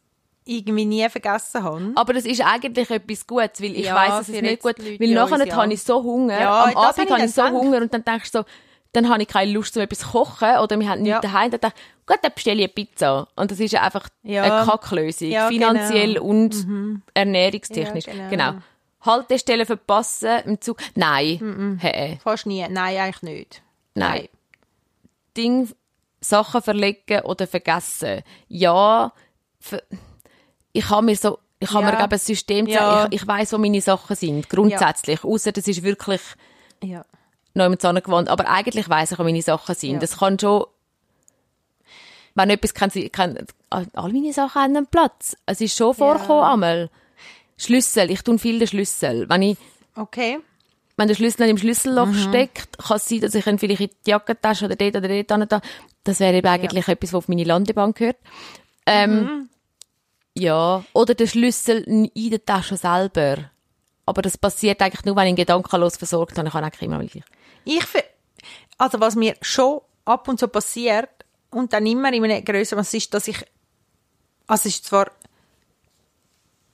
irgendwie 0.45 0.85
nie 0.85 1.07
vergessen 1.09 1.63
habe. 1.63 1.91
Aber 1.95 2.13
das 2.13 2.25
ist 2.25 2.41
eigentlich 2.41 2.89
etwas 2.89 3.27
Gutes, 3.27 3.61
weil 3.61 3.75
ich 3.75 3.85
Ja, 3.85 3.95
weiss, 3.95 4.21
es 4.27 4.29
ist 4.29 4.41
nicht 4.41 4.61
gut. 4.61 4.79
Leute 4.79 4.99
Weil 4.99 5.09
nachher 5.13 5.45
ja. 5.45 5.55
habe 5.55 5.73
ich 5.73 5.83
so 5.83 6.01
Hunger. 6.01 6.39
Ja, 6.39 6.63
Am 6.63 6.69
habe 6.69 6.77
Abend 6.77 7.05
ich 7.05 7.11
habe 7.11 7.25
ich 7.25 7.33
so. 7.33 7.43
Hunger 7.49 7.77
und 7.81 7.93
dann 7.93 8.03
denkst 8.03 8.31
du 8.31 8.39
so, 8.39 8.45
dann 8.93 9.07
habe 9.09 9.21
ich 9.21 9.27
keine 9.27 9.51
Lust, 9.51 9.73
so 9.75 9.79
etwas 9.79 9.99
zu 9.99 10.07
kochen 10.09 10.57
oder 10.57 10.79
wir 10.79 10.89
haben 10.89 11.01
nichts 11.03 11.15
Ja. 11.15 11.19
daheim. 11.21 11.51
Dann 11.51 11.59
denke 11.61 11.75
ich, 11.77 12.05
gut, 12.07 12.17
dann 12.23 12.31
bestelle 12.33 12.57
ich 12.57 12.65
eine 12.65 12.73
Pizza. 12.73 13.27
Und 13.35 13.51
das 13.51 13.59
ist 13.59 13.71
ja 13.71 13.83
einfach 13.83 14.09
Ja. 14.23 14.43
eine 14.43 14.65
Kacklösung. 14.65 15.29
Ja, 15.29 15.47
finanziell 15.47 16.13
genau. 16.15 16.25
und 16.25 17.01
ernährungstechnisch. 17.13 18.07
Ja, 18.07 18.13
genau. 18.29 18.51
genau. 18.51 18.61
Haltestellen 19.01 19.65
verpassen 19.65 20.39
im 20.45 20.59
Zug. 20.61 20.77
Nein. 20.95 21.77
Hey, 21.79 22.19
Fast 22.23 22.45
nie. 22.47 22.65
Nein, 22.69 22.97
eigentlich 22.97 23.21
nicht. 23.21 23.61
nein. 23.93 24.27
Ding, 25.37 25.69
Sachen 26.21 26.61
verlegen 26.61 27.21
oder 27.21 27.47
vergessen. 27.47 28.23
Ja, 28.49 29.13
ich 30.73 30.89
habe 30.89 31.05
mir 31.05 31.15
so, 31.15 31.39
ich 31.59 31.69
habe 31.71 31.83
Ja. 31.85 31.91
mir 31.91 31.97
glaube 31.97 32.15
ein 32.15 32.19
System 32.19 32.67
Ja. 32.67 33.05
ich, 33.09 33.21
ich 33.21 33.27
weiß, 33.27 33.53
wo 33.53 33.57
meine 33.57 33.79
Sachen 33.81 34.15
sind, 34.15 34.49
grundsätzlich. 34.49 35.23
Außer 35.23 35.51
das 35.51 35.67
ist 35.67 35.83
wirklich 35.83 36.21
Ja. 36.83 37.05
Noch 37.53 37.69
mit 37.69 37.81
gewohnt. 37.81 38.29
Aber 38.29 38.47
eigentlich 38.49 38.87
weiß 38.89 39.11
ich, 39.13 39.19
wo 39.19 39.23
meine 39.23 39.41
Sachen 39.41 39.75
sind. 39.75 39.93
Ja. 39.93 39.99
Das 39.99 40.17
kann 40.19 40.37
schon, 40.39 40.65
wenn 42.35 42.49
etwas 42.49 42.73
kann, 42.73 42.91
kann 43.11 43.37
all 43.93 44.11
meine 44.13 44.33
Sachen 44.33 44.61
haben 44.61 44.75
einen 44.77 44.87
Platz. 44.87 45.35
Es 45.45 45.61
ist 45.61 45.75
schon 45.77 45.93
vorgekommen 45.93 46.43
einmal. 46.43 46.89
Schlüssel, 47.57 48.09
ich 48.11 48.21
tue 48.21 48.37
viel 48.39 48.59
den 48.59 48.67
Schlüssel. 48.67 49.27
Wenn 49.27 49.41
ich 49.41 49.57
Okay. 49.95 50.39
wenn 50.95 51.07
der 51.09 51.15
Schlüssel 51.15 51.41
nicht 51.43 51.51
im 51.51 51.57
Schlüsselloch 51.57 52.07
Mhm. 52.07 52.29
steckt, 52.29 52.77
kann 52.77 52.97
es 52.97 53.07
sein, 53.09 53.19
dass 53.21 53.35
ich 53.35 53.45
ihn 53.45 53.59
vielleicht 53.59 53.81
in 53.81 53.89
die 54.05 54.09
Jackentasche 54.11 54.65
oder 54.65 54.75
dort 54.75 54.95
oder 54.95 55.07
dort 55.07 55.31
hin 55.31 55.45
da. 55.49 55.61
Das 56.03 56.19
wäre 56.19 56.37
eben 56.37 56.47
eigentlich 56.47 56.87
etwas, 56.87 57.11
was 57.13 57.17
auf 57.17 57.27
meine 57.27 57.43
Landebank 57.43 57.97
gehört. 57.97 58.17
Ähm, 58.85 59.19
Mhm. 59.23 59.49
Ja. 60.35 60.85
Oder 60.93 61.15
der 61.15 61.27
Schlüssel 61.27 61.83
in 61.83 62.29
der 62.29 62.45
Tasche 62.45 62.77
selber. 62.77 63.49
Aber 64.09 64.23
das 64.23 64.39
passiert 64.39 64.81
eigentlich 64.81 65.05
nur, 65.05 65.15
wenn 65.15 65.25
ich 65.25 65.29
ihn 65.29 65.35
gedankenlos 65.35 65.97
versorgt 65.97 66.35
habe. 66.35 66.47
Ich 66.47 66.53
kann 66.53 66.65
auch 66.65 66.81
immer 66.81 66.97
gleich. 66.97 67.23
Ich 67.63 67.83
also 68.79 68.99
was 68.99 69.15
mir 69.15 69.35
schon 69.39 69.81
ab 70.05 70.27
und 70.27 70.39
zu 70.39 70.47
passiert 70.47 71.09
und 71.51 71.73
dann 71.73 71.85
immer 71.85 72.11
in 72.11 72.23
einem 72.23 72.43
größeren, 72.43 72.79
was 72.79 72.91
ist, 72.95 73.13
dass 73.13 73.27
ich, 73.27 73.37
also 74.47 74.67
es 74.67 74.77
ist 74.77 74.85
zwar, 74.85 75.11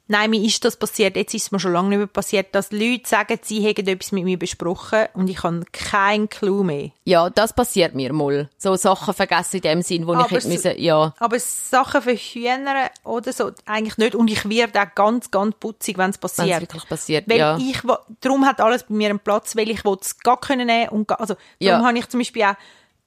nein, 0.08 0.30
mir 0.30 0.42
ist 0.42 0.64
das 0.66 0.78
passiert, 0.78 1.16
jetzt 1.16 1.34
ist 1.34 1.44
es 1.44 1.52
mir 1.52 1.60
schon 1.60 1.74
lange 1.74 1.90
nicht 1.90 1.98
mehr 1.98 2.08
passiert, 2.08 2.54
dass 2.54 2.72
Leute 2.72 3.08
sagen, 3.08 3.40
sie 3.42 3.62
hätten 3.62 3.88
etwas 3.88 4.12
mit 4.12 4.24
mir 4.24 4.38
besprochen 4.38 5.06
und 5.14 5.30
ich 5.30 5.42
habe 5.44 5.64
keinen 5.72 6.30
Clou 6.30 6.64
mehr. 6.64 6.92
Ja, 7.06 7.30
das 7.30 7.54
passiert 7.54 7.96
mir 7.96 8.14
mal. 8.14 8.50
So 8.58 8.76
Sachen 8.76 9.14
vergessen 9.14 9.58
in 9.58 9.62
dem 9.64 9.82
Sinn, 9.82 10.06
wo 10.08 10.14
ich 10.14 10.20
Aber 10.20 10.30
hätte 10.30 10.42
so- 10.42 10.50
müssen, 10.50 10.74
ja. 10.78 11.14
Aber 11.20 11.40
Sachen 11.40 12.02
für 12.02 12.16
Hühner 12.16 12.90
oder 13.04 13.34
so, 13.34 13.52
eigentlich 13.66 13.98
nicht. 13.98 14.16
Und 14.16 14.30
ich 14.30 14.48
werde 14.48 14.82
auch 14.82 14.94
ganz, 14.96 15.32
ganz 15.32 15.56
putzig, 15.60 15.98
wenn 15.98 16.12
es 16.12 16.18
Wenn 16.22 16.28
es 16.28 16.36
passiert. 16.36 16.62
wirklich 16.62 16.88
passiert, 16.90 17.30
Weil 17.30 17.38
ja. 17.38 17.58
ich, 17.58 17.80
darum 18.22 18.46
hat 18.46 18.62
alles 18.62 18.84
bei 18.84 18.94
mir 18.96 19.10
einen 19.10 19.20
Platz, 19.20 19.56
weil 19.56 19.70
ich 19.70 19.82
es 20.02 20.18
gar 20.20 20.40
können 20.40 20.68
nehmen 20.68 20.90
und 20.90 21.12
also 21.12 21.34
darum 21.60 21.82
Ja. 21.82 21.84
habe 21.84 21.98
ich 21.98 22.08
zum 22.10 22.20
Beispiel 22.20 22.44
auch 22.44 22.56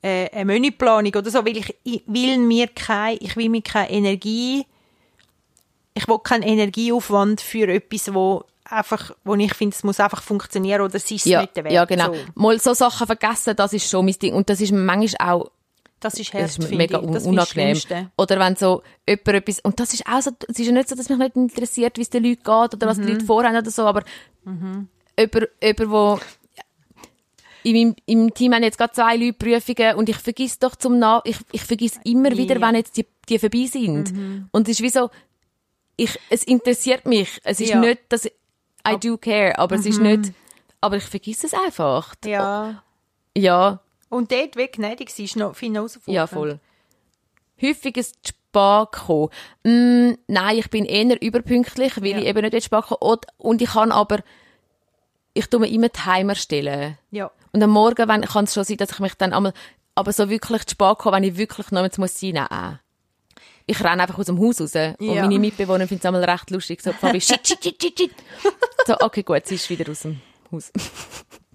äh, 0.03 0.31
eine 0.31 0.45
Menüplanung 0.45 1.13
oder 1.15 1.31
so, 1.31 1.45
weil 1.45 1.57
ich, 1.57 1.75
ich 1.83 2.03
will 2.07 2.39
mir 2.39 2.69
kein, 2.69 3.17
ich 3.21 3.37
will 3.37 3.49
mir 3.49 3.63
keine 3.63 3.91
Energie, 3.91 4.65
ich 5.99 6.09
will 6.09 6.19
keinen 6.23 6.43
Energieaufwand 6.43 7.41
für 7.41 7.69
etwas, 7.69 8.13
wo 8.15 8.45
einfach, 8.65 9.13
wo 9.25 9.35
ich 9.35 9.55
finde, 9.55 9.75
es 9.75 9.83
muss 9.85 9.99
einfach 10.01 10.23
funktionieren 10.23 10.83
oder 10.83 10.95
es 10.97 11.11
ist 11.11 11.25
Ja, 11.27 11.41
nicht 11.43 11.57
der 11.57 11.65
Wert. 11.65 11.73
ja, 11.75 11.85
genau. 11.85 12.13
So. 12.15 12.21
Mal 12.35 12.61
so 12.61 12.75
Sachen 12.75 13.07
vergessen, 13.07 13.57
das 13.57 13.73
ist 13.73 13.89
schon 13.91 14.05
mein 14.05 14.15
Ding. 14.15 14.35
Und 14.35 14.49
das 14.51 14.61
ist 14.61 14.73
manchmal 14.73 15.29
auch 15.31 15.51
Das 16.01 16.15
ist 16.15 16.33
hart, 16.33 16.45
Das 16.45 16.59
ist 16.59 16.71
mega 16.71 17.01
ich. 17.03 17.11
Das 17.11 17.25
unangenehm. 17.27 17.77
Oder 18.17 18.39
wenn 18.39 18.55
so 18.57 18.83
jemand 19.09 19.29
etwas, 19.29 19.59
und 19.61 19.81
das 19.81 19.93
ist 19.95 20.07
auch 20.07 20.21
so, 20.23 20.31
es 20.49 20.59
ist 20.59 20.67
ja 20.67 20.73
nicht 20.73 20.89
so, 20.89 20.95
dass 20.95 21.09
mich 21.09 21.19
nicht 21.19 21.35
interessiert, 21.37 21.97
wie 21.99 22.03
es 22.03 22.11
den 22.11 22.23
Leuten 22.23 22.43
geht 22.45 22.75
oder 22.75 22.87
was 22.87 22.99
Mhm. 22.99 23.07
die 23.07 23.13
Leute 23.15 23.25
vorhaben 23.25 23.57
oder 23.57 23.71
so, 23.71 23.85
aber 23.87 24.03
jemand, 24.45 25.49
jemand, 25.63 25.91
wo 25.91 26.21
in 27.65 27.73
meinem, 27.75 27.97
in 28.07 28.19
meinem 28.21 28.35
Team 28.35 28.55
haben 28.55 28.63
jetzt 28.63 28.79
gerade 28.79 28.93
zwei 28.93 29.17
Leute 29.17 29.33
Prüfungen 29.35 29.97
und 29.97 30.09
ich 30.09 30.17
vergiss 30.17 30.59
doch 30.59 30.77
zum 30.77 30.99
Na 30.99 31.21
ich, 31.25 31.37
ich 31.53 31.63
vergiss 31.65 31.99
immer 32.05 32.31
wieder. 32.37 32.55
Mhm. 32.57 32.61
wenn 32.63 32.75
jetzt 32.77 32.97
die, 32.97 33.07
die 33.29 33.39
vorbei 33.39 33.67
sind. 33.67 34.13
Und 34.53 34.69
es 34.69 34.79
ist 34.79 34.83
wie 34.83 34.89
so, 34.91 35.11
ich, 35.99 36.19
es 36.31 36.45
interessiert 36.45 37.05
mich. 37.05 37.39
Es 37.45 37.61
ist 37.61 37.69
Ja. 37.71 37.81
nicht, 37.81 38.01
dass 38.09 38.25
ich, 38.25 38.33
I 38.89 38.97
do 38.99 39.19
care, 39.19 39.59
aber 39.59 39.75
es 39.77 39.85
ist 39.85 40.01
nicht, 40.01 40.33
aber 40.81 40.97
ich 40.97 41.05
vergiss 41.05 41.45
es 41.45 41.53
einfach. 41.53 42.15
Ja. 42.25 42.83
Ja. 43.37 43.81
Und 44.09 44.33
dort 44.33 44.57
weg 44.57 44.73
gnädig 44.75 45.11
sein, 45.11 45.27
ist 45.27 45.37
noch 45.37 45.55
viel 45.55 45.75
herausfordernd. 45.75 46.15
Ja, 46.15 46.27
voll. 46.27 46.59
Häufig 47.61 47.97
ist 47.99 48.15
zu 48.23 48.33
spät 48.33 48.93
gekommen. 48.93 49.29
Mm, 49.65 50.13
nein, 50.29 50.57
ich 50.59 50.71
bin 50.71 50.85
eher 50.87 51.21
überpünktlich, 51.21 51.97
weil 52.01 52.07
Ja. 52.13 52.19
ich 52.19 52.25
eben 52.27 52.49
nicht 52.49 52.65
spät 52.65 52.85
komme. 52.85 53.21
Und- 53.39 53.61
ich 53.61 53.69
kann 53.71 53.93
aber, 53.93 54.21
ich 55.35 55.47
tue 55.49 55.61
mir 55.61 55.69
immer 55.69 55.91
Timer 55.91 56.35
stellen. 56.37 56.97
Ja. 57.11 57.31
Und 57.53 57.63
am 57.63 57.71
Morgen 57.71 58.09
wenn- 58.09 58.23
kann 58.23 58.45
es 58.45 58.55
schon 58.55 58.65
sein, 58.65 58.77
dass 58.79 58.93
ich 58.93 59.01
mich 59.01 59.15
dann 59.15 59.33
einmal, 59.33 59.53
aber 59.95 60.13
so 60.13 60.31
wirklich 60.31 60.65
zu 60.67 60.73
spät 60.73 60.99
komme, 60.99 61.17
wenn 61.17 61.25
ich 61.25 61.37
wirklich 61.37 61.71
noch 61.73 61.83
jetzt 61.83 61.99
muss 61.99 62.19
sein, 62.19 62.35
nein. 62.49 62.79
Ich 63.71 63.85
renne 63.85 64.03
einfach 64.03 64.19
aus 64.19 64.27
dem 64.27 64.41
Haus 64.41 64.61
raus. 64.61 64.75
Und 64.75 64.97
Ja. 65.01 65.23
meine 65.23 65.39
Mitbewohner 65.39 65.87
finden 65.87 66.01
es 66.01 66.07
einmal 66.07 66.25
recht 66.25 66.51
lustig. 66.51 66.81
So, 66.83 66.91
Fabi, 66.93 67.21
shit, 67.21 67.47
shit, 67.47 67.63
shit, 67.63 67.81
shit, 67.83 67.99
shit. 67.99 68.11
So, 68.87 68.97
okay, 69.01 69.23
gut, 69.23 69.47
sie 69.47 69.57
ist 69.57 69.69
wieder 69.69 69.91
aus 69.93 70.01
dem 70.01 70.21
Haus. 70.51 70.73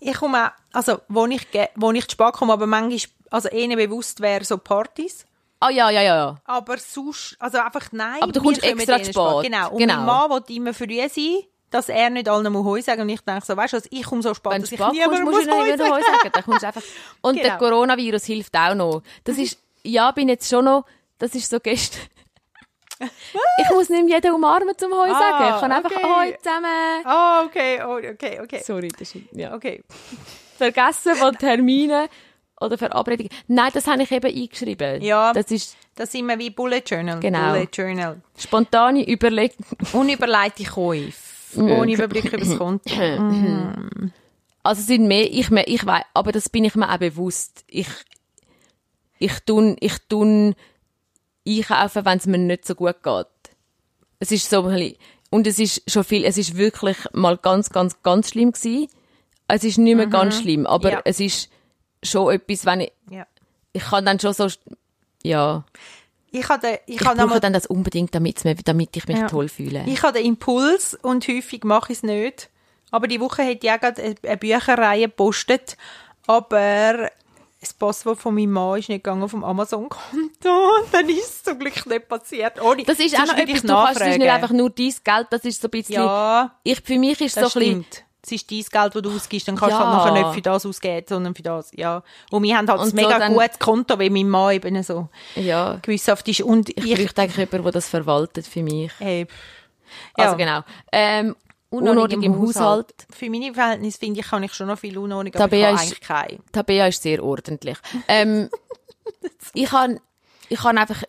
Ich 0.05 0.14
komme 0.16 0.47
auch, 0.47 0.51
also, 0.74 0.99
wo 1.07 1.26
ich, 1.28 1.47
wo 1.76 1.89
ich 1.91 2.05
zu 2.07 2.11
spät 2.11 2.34
komme, 2.34 2.51
aber 2.51 2.68
manchmal, 2.68 2.99
also 3.30 3.47
eher 3.47 3.74
bewusst 3.78 4.20
wäre 4.20 4.43
so 4.43 4.57
Partys. 4.57 5.26
Ah, 5.61 5.70
ja, 5.70 5.89
ja, 5.89 6.01
ja, 6.01 6.16
ja. 6.18 6.41
Aber 6.43 6.78
sonst, 6.78 7.38
also 7.39 7.57
einfach 7.59 7.89
nein. 7.93 8.22
Aber 8.22 8.34
du 8.34 8.41
kommst 8.41 8.61
extra 8.61 8.97
zu 9.01 9.14
spät. 9.14 9.43
Genau. 9.43 9.72
Und 9.72 9.78
Genau. 9.78 9.95
mein 10.01 10.05
Mann 10.05 10.30
will 10.32 10.57
immer 10.57 10.74
früh 10.74 10.97
sein, 11.07 11.38
dass 11.70 11.88
er 11.88 12.09
nicht 12.09 12.28
allen 12.28 12.51
muss 12.51 12.66
Heu 12.66 12.82
sagen. 12.82 13.03
Und 13.03 13.09
ich 13.09 13.22
denke 13.22 13.45
so, 13.45 13.55
weißt 13.55 13.72
du 13.74 13.78
was, 13.78 13.88
ich 13.89 14.03
komme 14.03 14.22
so 14.22 14.34
spät, 14.34 14.51
Wenn 14.51 14.61
dass 14.61 14.72
ich 14.74 14.78
spät 14.78 14.88
kommst, 14.88 14.99
niemandem 14.99 15.24
muss 15.24 15.47
Heu 15.47 15.74
wieder 15.74 15.86
Heu 15.86 15.89
sagen. 16.01 16.03
sagen. 16.03 16.30
Dann 16.34 16.43
kommst 16.43 16.66
einfach. 16.66 16.82
Und 17.22 17.36
der 17.38 17.43
Genau. 17.57 17.57
Coronavirus 17.59 18.26
hilft 18.26 18.53
auch 18.57 18.76
noch. 18.76 19.03
Das 19.24 19.38
ist, 19.38 19.57
ja, 19.84 20.11
bin 20.11 20.28
jetzt 20.28 20.49
schon 20.49 20.66
noch, 20.66 20.84
das 21.20 21.36
ist 21.36 21.49
so 21.49 21.59
gestern. 21.59 22.01
Ich 23.59 23.70
muss 23.72 23.89
nicht 23.89 24.07
jeden 24.07 24.34
umarmen 24.34 24.78
zum 24.78 24.91
Heu 24.93 25.09
Ah, 25.11 25.20
sagen. 25.20 25.55
Ich 25.55 25.61
kann 25.61 25.72
einfach 25.72 25.91
okay. 25.91 26.03
Heu 26.05 26.38
zusammen. 26.38 27.05
Ah, 27.05 27.43
okay, 27.43 27.82
oh, 27.84 27.97
okay, 27.97 28.39
okay. 28.41 28.61
Sorry, 28.64 28.88
das 28.89 29.14
ist, 29.16 29.26
ja. 29.34 29.53
Okay. 29.55 29.84
Vergessen 30.57 31.16
von 31.16 31.36
Terminen 31.38 32.07
oder 32.61 32.78
Verabredungen. 32.78 33.30
Nein, 33.47 33.72
das 33.74 33.88
habe 33.88 34.03
ich 34.03 34.11
eben 34.11 34.34
eingeschrieben. 34.34 35.01
Ja. 35.01 35.34
Das 35.34 35.51
ist 35.51 35.76
Das 35.95 36.11
sind 36.11 36.28
wir 36.28 36.38
wie 36.39 36.51
Bullet 36.51 36.84
Journal. 36.86 37.20
Genau. 37.20 37.51
Bullet 37.53 37.68
Journal. 37.74 38.22
spontane 38.38 39.05
Überlegung. 39.09 39.66
Unüberlegte 39.93 40.64
Käufe. 40.64 41.59
Ohne 41.59 41.93
Überblick 41.93 42.26
über 42.26 42.38
das 42.38 42.57
Konto. 42.57 42.89
Also 44.66 44.80
es 44.80 44.88
sind 44.88 45.07
mehr, 45.07 45.30
ich, 45.30 45.49
mehr- 45.49 45.68
ich 45.68 45.86
weiß, 45.86 46.05
aber 46.14 46.32
das 46.32 46.47
bin 46.47 46.64
ich 46.64 46.74
mir 46.76 46.89
auch 46.89 46.97
bewusst. 46.97 47.66
Ich, 47.68 47.88
ich 49.20 49.38
tun, 49.41 49.76
ich 49.82 49.97
tun 50.07 50.55
einkaufen, 51.48 52.06
wenn 52.06 52.18
es 52.18 52.26
mir 52.26 52.38
nicht 52.38 52.66
so 52.66 52.76
gut 52.76 53.02
geht. 53.04 53.28
Es 54.20 54.32
ist 54.32 54.50
so 54.50 54.64
ein 54.64 54.74
bisschen, 54.74 54.96
und 55.30 55.48
es 55.48 55.60
ist 55.60 55.89
schon 55.89 56.04
viel, 56.04 56.24
es 56.26 56.38
ist 56.38 56.56
wirklich 56.56 56.98
mal 57.14 57.38
ganz, 57.38 57.70
ganz, 57.70 58.02
ganz 58.04 58.30
schlimm 58.30 58.52
gewesen. 58.52 58.88
Es 59.48 59.64
ist 59.64 59.78
nicht 59.78 59.96
mehr 59.96 60.08
ganz 60.08 60.39
schlimm, 60.39 60.66
aber 60.66 60.91
Ja. 60.91 61.02
es 61.06 61.20
ist 61.20 61.50
schon 62.02 62.34
etwas, 62.34 62.66
wenn 62.66 62.82
ich, 62.82 62.91
Ja. 63.10 63.28
ich 63.74 63.84
kann 63.84 64.06
dann 64.06 64.20
schon 64.20 64.34
so, 64.34 64.48
ja, 65.24 65.64
Ich 66.32 66.48
habe 66.50 66.80
ich 66.88 66.96
ich 66.96 67.02
brauche 67.02 67.39
dann 67.39 67.54
das 67.54 67.68
unbedingt, 67.68 68.16
damit's 68.16 68.44
mir, 68.44 68.56
damit 68.56 68.96
ich 68.98 69.08
mich 69.08 69.18
Ja. 69.18 69.28
toll 69.28 69.50
fühle. 69.50 69.84
Ich 69.86 70.02
habe 70.02 70.18
den 70.18 70.26
Impuls 70.26 70.98
und 71.02 71.28
häufig 71.28 71.64
mache 71.64 71.91
ich 71.91 72.00
es 72.00 72.04
nicht. 72.04 72.50
Aber 72.89 73.08
die 73.08 73.20
Woche 73.20 73.44
hat 73.48 73.64
ja 73.64 73.78
gerade 73.78 74.02
eine- 74.02 74.16
eine 74.24 74.38
Bücherreihe 74.38 75.08
gepostet. 75.08 75.78
Aber 76.26 77.10
das 77.64 77.74
Passwort 77.74 78.20
von 78.20 78.36
meinem 78.36 78.51
Mann 78.51 78.80
ist 78.80 78.89
nicht 78.89 79.03
gegangen 79.03 79.28
vom 79.28 79.43
Amazon-Konto. 79.43 80.49
Dann 80.91 81.09
ist 81.09 81.24
es 81.24 81.43
zum 81.43 81.59
Glück 81.59 81.86
nicht 81.86 82.07
passiert. 82.07 82.61
Ohne, 82.61 82.84
das 82.84 82.99
ist 82.99 83.16
auch 83.20 83.26
noch 83.26 83.38
etwas, 83.38 83.61
du 83.61 83.68
kannst, 83.68 84.01
es 84.01 84.07
ist 84.07 84.18
nicht 84.20 84.30
einfach 84.32 84.51
nur 84.51 84.70
dein 84.70 84.93
Geld, 85.03 85.28
das 85.30 85.43
ist 85.45 85.61
so 85.61 85.68
ein 85.68 85.72
bisschen, 85.72 85.95
Ja, 85.95 86.55
ich, 86.64 86.80
für 86.82 86.97
mich 86.99 87.20
ist 87.22 87.38
das 87.38 87.53
so 87.53 87.59
ein 87.59 87.66
bisschen, 87.66 87.84
stimmt. 87.86 88.03
Es 88.26 88.32
ist 88.32 88.49
dein 88.51 88.57
Geld, 88.82 88.95
das 88.95 89.01
du 89.01 89.16
ausgibst. 89.16 89.47
Dann 89.49 89.57
kannst 89.57 89.76
du 89.76 89.80
Ja. 89.82 89.86
halt 89.86 89.97
nachher 90.14 90.24
nicht 90.24 90.36
für 90.36 90.41
das 90.41 90.66
ausgeben, 90.66 91.05
sondern 91.09 91.36
für 91.36 91.41
das. 91.43 91.72
Ja. 91.76 92.03
Und 92.32 92.43
wir 92.43 92.57
haben 92.57 92.70
halt 92.70 92.80
Und 92.80 92.86
ein 92.86 92.89
so 92.91 92.95
mega 92.95 93.28
gutes 93.28 93.59
Konto, 93.59 93.99
weil 93.99 94.09
mein 94.11 94.30
Mann 94.30 94.53
eben 94.53 94.82
so 94.82 95.09
ja, 95.36 95.78
gewissenhaft 95.82 96.26
ist. 96.30 96.39
Und 96.41 96.70
ich, 96.70 96.78
ich, 96.78 96.95
bräuchte 96.95 97.22
eigentlich 97.22 97.38
jemanden, 97.38 97.64
der 97.64 97.72
das 97.74 97.89
verwaltet 97.89 98.47
für 98.47 98.64
mich. 98.64 98.91
äh, 99.01 99.26
Also 100.14 100.32
ja. 100.32 100.34
genau. 100.38 100.61
Ähm, 100.93 101.36
Unordnung 101.74 102.21
im 102.24 102.39
Haushalt. 102.39 102.93
Für 103.11 103.30
meine 103.30 103.53
Verhältnisse 103.53 103.99
finde 103.99 104.19
ich, 104.19 104.28
kann 104.28 104.43
ich 104.43 104.53
schon 104.53 104.67
noch 104.67 104.80
viel 104.80 104.97
Unordnung, 104.97 105.34
aber 105.36 105.55
ich 105.57 105.63
habe 105.65 105.76
ich- 105.76 105.82
eigentlich 105.82 106.01
keine. 106.01 106.39
Tabea 106.51 106.88
ist 106.88 107.01
sehr 107.01 107.24
ordentlich. 107.24 107.78
Ähm, 108.07 108.49
ich 109.53 109.69
kann, 109.69 109.99
ich 110.49 110.59
kann 110.59 110.78
einfach, 110.78 111.03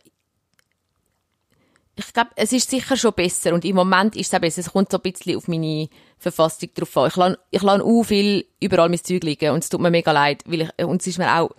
ich 1.97 2.13
glaube, 2.13 2.31
es 2.35 2.53
ist 2.53 2.71
sicher 2.71 2.97
schon 2.97 3.13
besser 3.13 3.55
und 3.55 3.65
im 3.65 3.77
Moment 3.77 4.17
ist 4.17 4.27
es 4.29 4.35
auch 4.35 4.41
besser. 4.41 4.61
Es 4.61 4.73
kommt 4.73 4.91
so 4.91 4.99
ein 4.99 5.03
bisschen 5.13 5.37
auf 5.37 5.47
meine 5.47 5.89
Verfassung 6.19 6.71
drauf 6.75 6.97
an. 6.97 7.37
Ich 7.51 7.63
lasse, 7.63 7.79
ich 7.83 7.89
auch 7.89 8.03
viel 8.03 8.47
überall 8.61 8.89
mein 8.89 9.03
Zeug 9.03 9.23
liegen 9.23 9.51
und 9.53 9.63
es 9.63 9.69
tut 9.69 9.81
mir 9.81 9.91
mega 9.91 10.11
leid, 10.11 10.43
weil 10.47 10.63
ich, 10.63 10.85
und 10.85 11.01
es 11.01 11.07
ist 11.07 11.19
mir 11.19 11.33
auch, 11.39 11.51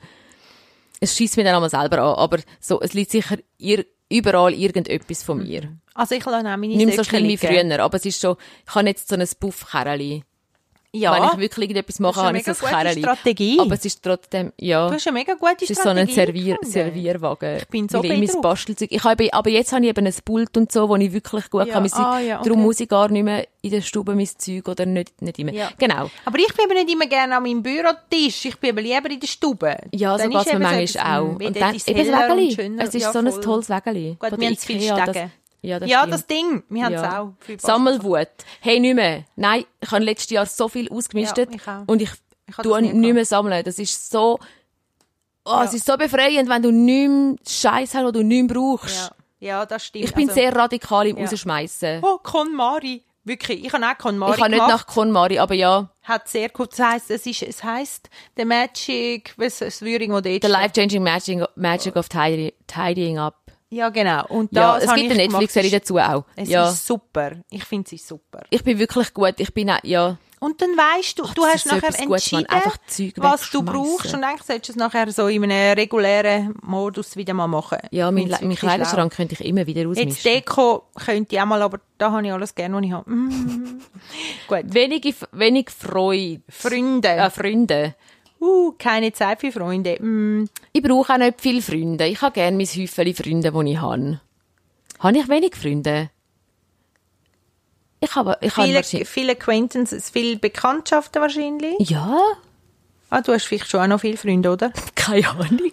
es 0.99 1.15
schießt 1.15 1.37
mir 1.37 1.43
dann 1.45 1.55
einmal 1.55 1.69
selber 1.69 1.99
an, 1.99 2.15
aber 2.15 2.39
so, 2.59 2.81
es 2.81 2.93
liegt 2.93 3.11
sicher 3.11 3.37
ir, 3.57 3.85
überall 4.09 4.53
irgendetwas 4.53 5.23
von 5.23 5.37
mir. 5.41 5.77
Also 5.95 6.13
ich 6.15 6.25
lasse 6.25 6.37
auch 6.39 6.43
meine 6.43 6.67
Nicht 6.67 6.85
mehr 6.85 6.95
so 6.95 7.03
schlimm 7.03 7.23
wie 7.27 7.37
früher, 7.37 7.79
aber 7.79 7.95
es 7.97 8.05
ist 8.05 8.21
schon, 8.21 8.35
ich 8.67 8.75
habe 8.75 8.87
jetzt 8.87 9.07
so 9.07 9.15
ein 9.15 9.27
Buffkerli. 9.39 10.23
Ja, 10.97 11.13
Wenn 11.13 11.23
ich 11.29 11.37
wirklich 11.37 11.63
irgendetwas 11.69 11.99
mache, 11.99 12.21
habe 12.23 12.37
ich 12.37 12.45
so 12.45 12.51
ein 12.51 12.57
Kerli. 12.71 12.99
Strategie. 13.01 13.59
Aber 13.59 13.75
es 13.75 13.83
ist 13.83 14.01
trotzdem, 14.01 14.53
ja. 14.57 14.87
du 14.87 14.93
hast 14.93 15.05
eine 15.07 15.13
mega 15.19 15.33
gute 15.33 15.65
Es 15.65 15.69
ist 15.69 15.81
so 15.83 15.89
ein 15.89 15.97
Strategie 16.07 16.13
Servier, 16.13 16.55
gefunden. 16.55 16.71
Servierwagen. 16.71 17.57
Ich 17.57 17.67
bin 17.67 17.89
so 17.89 18.01
beeindruckt. 18.01 18.41
Bastelzeug. 18.41 18.91
Ich 18.93 19.03
habe, 19.03 19.33
aber 19.33 19.49
jetzt 19.49 19.73
habe 19.73 19.83
ich 19.83 19.89
eben 19.89 20.07
ein 20.07 20.13
Pult 20.23 20.55
und 20.55 20.71
so, 20.71 20.87
wo 20.87 20.95
ich 20.95 21.11
wirklich 21.11 21.49
gut 21.49 21.67
Ja, 21.67 21.73
kann. 21.73 21.91
Ah, 21.93 22.19
ja, 22.19 22.39
okay. 22.39 22.47
Darum 22.47 22.63
muss 22.63 22.79
ich 22.79 22.87
gar 22.87 23.09
nicht 23.09 23.23
mehr 23.23 23.45
in 23.61 23.71
der 23.71 23.81
Stube 23.81 24.15
mein 24.15 24.25
Zeug 24.37 24.69
oder 24.69 24.85
nicht, 24.85 25.21
nicht 25.21 25.37
immer. 25.37 25.51
Ja. 25.51 25.69
Genau. 25.77 26.09
Aber 26.23 26.39
ich 26.39 26.53
bin 26.53 26.63
eben 26.65 26.73
nicht 26.85 26.93
immer 26.93 27.07
gerne 27.07 27.35
an 27.35 27.43
meinem 27.43 27.61
Bürotisch. 27.61 28.45
Ich 28.45 28.57
bin 28.57 28.69
eben 28.69 28.85
lieber 28.85 29.09
in 29.11 29.19
der 29.19 29.27
Stube. 29.27 29.75
Ja, 29.93 30.13
so 30.17 30.23
Dann 30.23 30.29
geht 30.31 30.39
ist 30.41 30.47
es 30.47 30.53
mir 30.53 30.59
so 30.59 30.63
manchmal 30.63 30.83
etwas, 30.83 31.05
auch. 31.05 31.39
wie 31.39 31.45
Und 31.47 31.61
dann, 31.61 31.75
ist 31.75 31.89
eben 31.89 31.97
das 31.97 32.07
Wägeli. 32.29 32.73
Es 32.79 32.95
ist 32.95 33.01
Ja, 33.01 33.11
so 33.11 33.19
ein 33.19 33.41
tolles 33.41 33.69
Wägeli. 33.69 34.15
Gut, 34.17 34.39
wir 34.39 34.47
haben 34.47 34.57
zu 34.57 34.65
viel 34.65 34.77
Ikea, 34.77 34.95
das- 35.05 35.09
Stege. 35.09 35.31
Ja, 35.65 35.79
das 35.79 35.89
ja, 35.89 35.99
stimmt. 35.99 36.13
das 36.13 36.27
Ding. 36.27 36.63
Wir 36.69 36.85
haben 36.85 36.93
es 36.93 37.01
auch. 37.03 37.33
Viel 37.39 37.55
Bastel- 37.57 37.67
Sammelwut. 37.67 38.27
Hey, 38.61 38.79
nicht 38.79 38.95
mehr. 38.95 39.23
Nein, 39.35 39.65
ich 39.81 39.91
habe 39.91 40.03
letztes 40.03 40.29
Jahr 40.31 40.45
so 40.45 40.67
viel 40.69 40.89
ausgemistet. 40.91 41.49
Ja, 41.51 41.55
ich 41.55 41.67
auch. 41.67 41.83
und 41.87 42.01
ich, 42.01 42.09
Ich 42.47 42.55
tue 42.57 42.81
nicht 42.81 42.93
gehabt. 42.93 43.13
mehr 43.13 43.25
sammeln. 43.25 43.63
Das 43.63 43.79
ist 43.79 44.09
so, 44.11 44.39
oh, 45.45 45.49
Ja. 45.51 45.63
es 45.63 45.73
ist 45.73 45.85
so 45.85 45.97
befreiend, 45.97 46.49
wenn 46.49 46.61
du 46.61 46.71
nicht 46.71 47.09
mehr 47.09 47.35
Scheiß 47.47 47.93
hast, 47.95 48.03
den 48.05 48.13
du 48.13 48.23
nicht 48.23 48.49
mehr 48.51 48.53
brauchst. 48.55 49.11
Ja. 49.39 49.47
ja, 49.59 49.65
das 49.65 49.85
stimmt. 49.85 50.05
Ich 50.05 50.13
bin 50.13 50.29
Also- 50.29 50.39
sehr 50.41 50.55
radikal 50.55 51.07
im 51.07 51.17
Ja. 51.17 51.25
Rausschmeißen. 51.25 52.01
Oh, 52.03 52.17
KonMari. 52.21 53.03
Wirklich. 53.27 53.65
Ich 53.65 53.73
habe 53.73 53.83
auch 53.83 53.97
KonMari 53.97 54.35
ich 54.35 54.39
habe 54.39 54.51
nicht 54.51 54.59
nach 54.67 54.85
KonMari, 54.85 55.39
aber 55.39 55.55
ja, 55.55 55.89
Hat 56.03 56.27
sehr 56.29 56.49
gut. 56.49 56.73
Das 56.73 56.79
heisst, 56.79 57.09
es, 57.09 57.25
ist, 57.25 57.41
es 57.41 57.63
heisst 57.63 58.07
The 58.37 58.45
Magic, 58.45 59.33
was 59.37 59.57
das 59.57 59.81
Würing, 59.81 60.11
wo 60.11 60.21
dort 60.21 60.43
The. 60.43 60.47
Life-Changing 60.47 61.01
Magic, 61.01 61.43
Magic 61.55 61.95
of 61.95 62.07
tidy, 62.07 62.53
Tidying 62.67 63.17
Up. 63.17 63.44
Ja, 63.75 63.89
genau. 63.89 64.25
Und 64.27 64.53
Ja, 64.53 64.75
das 64.75 64.85
es 64.85 64.93
gibt 64.93 65.11
eine 65.11 65.27
Netflix-Serie 65.27 65.71
dazu 65.71 65.97
auch. 65.97 66.23
Es 66.37 66.47
ja. 66.47 66.69
ist 66.69 66.87
super. 66.87 67.31
Ich 67.49 67.65
finde 67.65 67.89
sie 67.89 67.97
super. 67.97 68.43
Ich 68.49 68.63
bin 68.63 68.79
wirklich 68.79 69.13
gut. 69.13 69.33
Ich 69.37 69.53
bin 69.53 69.69
auch, 69.69 69.83
ja. 69.83 70.17
Und 70.39 70.61
dann 70.61 70.69
weißt 70.69 71.19
du, 71.19 71.23
du 71.23 71.41
das 71.41 71.45
hast 71.45 71.55
ist 71.55 71.69
so 71.69 71.75
nachher 71.75 72.05
Gutes, 72.05 72.31
man. 72.31 72.45
entschieden, 72.45 73.13
Zeug 73.13 73.13
was 73.17 73.49
du 73.49 73.63
brauchst 73.63 74.13
und 74.13 74.23
eigentlich 74.23 74.43
solltest 74.43 74.69
du 74.69 74.71
es 74.73 74.75
nachher 74.77 75.11
so 75.11 75.27
in 75.27 75.43
einem 75.43 75.73
regulären 75.73 76.53
Modus 76.61 77.17
wieder 77.17 77.33
mal 77.33 77.47
machen. 77.47 77.79
Ja, 77.91 78.11
mein, 78.11 78.27
Find's 78.27 78.41
mein 78.41 78.55
Kleiderschrank 78.55 79.13
könnte 79.13 79.33
ich 79.33 79.43
immer 79.43 79.65
wieder 79.65 79.89
ausmischen. 79.89 80.09
Jetzt 80.09 80.23
Deko 80.23 80.83
könnte 80.93 81.35
ich 81.35 81.41
auch 81.41 81.45
mal, 81.45 81.61
aber 81.61 81.79
da 81.97 82.11
habe 82.11 82.25
ich 82.25 82.31
alles 82.31 82.53
gerne, 82.53 82.77
was 82.77 82.83
ich 82.83 82.91
habe. 82.91 83.09
Mm. 83.09 83.81
Gut. 84.47 84.73
Wenig, 84.73 85.15
wenig 85.31 85.69
Freude. 85.69 86.41
Freunde. 86.49 87.09
Ja, 87.09 87.29
Freunde. 87.29 87.95
Uh, 88.45 88.71
keine 88.77 89.11
Zeit 89.13 89.39
für 89.41 89.51
Freunde. 89.51 89.97
Mm. 90.01 90.47
Ich 90.73 90.81
brauche 90.83 91.13
auch 91.13 91.17
nicht 91.17 91.41
viele 91.41 91.61
Freunde. 91.61 92.05
Ich 92.07 92.21
habe 92.21 92.33
gerne 92.33 92.55
mein 92.57 92.65
Häufchen 92.67 92.87
Freunde, 93.15 93.51
die 93.51 93.71
ich 93.71 93.81
habe. 93.81 94.19
Habe 94.99 95.17
ich 95.17 95.27
wenig 95.29 95.55
Freunde? 95.55 96.09
Ich 98.01 98.13
habe, 98.15 98.37
ich 98.41 98.55
habe 98.55 98.67
Viele, 98.67 98.77
wahrscheinlich... 98.77 99.09
viele 99.09 99.31
Acquaintances, 99.31 100.09
viele 100.09 100.37
Bekanntschaften 100.37 101.21
wahrscheinlich. 101.21 101.75
Ja, 101.89 102.17
Ah, 103.09 103.21
du 103.21 103.33
hast 103.33 103.45
vielleicht 103.45 103.69
schon 103.69 103.81
auch 103.81 103.87
noch 103.87 104.01
viele 104.01 104.17
Freunde, 104.17 104.49
oder? 104.51 104.71
keine 104.95 105.27
Ahnung. 105.29 105.71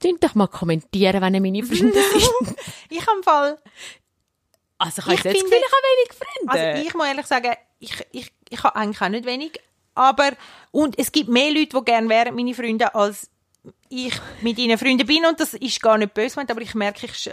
Könnt 0.00 0.22
doch 0.22 0.34
mal 0.34 0.46
kommentieren, 0.48 1.20
wenn 1.20 1.34
ihr 1.34 1.40
meine 1.40 1.62
Freunde 1.62 1.92
sind. 2.12 2.56
Ich 2.90 3.00
habe 3.06 3.16
im 3.18 3.22
Fall, 3.22 3.58
Also 4.78 5.00
ich 5.00 5.04
habe 5.06 5.12
jetzt 5.14 5.22
finde- 5.22 5.40
Gefühl, 5.42 5.58
ich 5.58 5.72
habe 5.72 5.82
wenig 5.96 6.12
Freunde. 6.18 6.52
also 6.76 6.86
ich 6.88 6.94
muss 6.94 7.06
ehrlich 7.06 7.26
sagen, 7.26 7.52
ich, 7.80 8.06
ich, 8.12 8.32
ich 8.50 8.62
habe 8.62 8.76
eigentlich 8.76 9.00
auch 9.00 9.08
nicht 9.08 9.24
wenig, 9.26 9.60
aber, 9.94 10.30
und 10.70 10.98
es 10.98 11.10
gibt 11.12 11.28
mehr 11.28 11.50
Leute, 11.52 11.76
die 11.78 11.84
gerne 11.84 12.08
wären, 12.08 12.34
meine 12.34 12.54
Freunde, 12.54 12.94
als 12.94 13.28
ich 13.88 14.14
mit 14.40 14.56
ihnen 14.58 14.78
Freunde 14.78 15.04
bin 15.04 15.26
und 15.26 15.38
das 15.40 15.52
ist 15.54 15.82
gar 15.82 15.98
nicht 15.98 16.14
böse 16.14 16.34
gemeint, 16.36 16.50
aber 16.50 16.60
ich 16.62 16.74
merke, 16.74 17.06
ich 17.06 17.12
sch- 17.12 17.32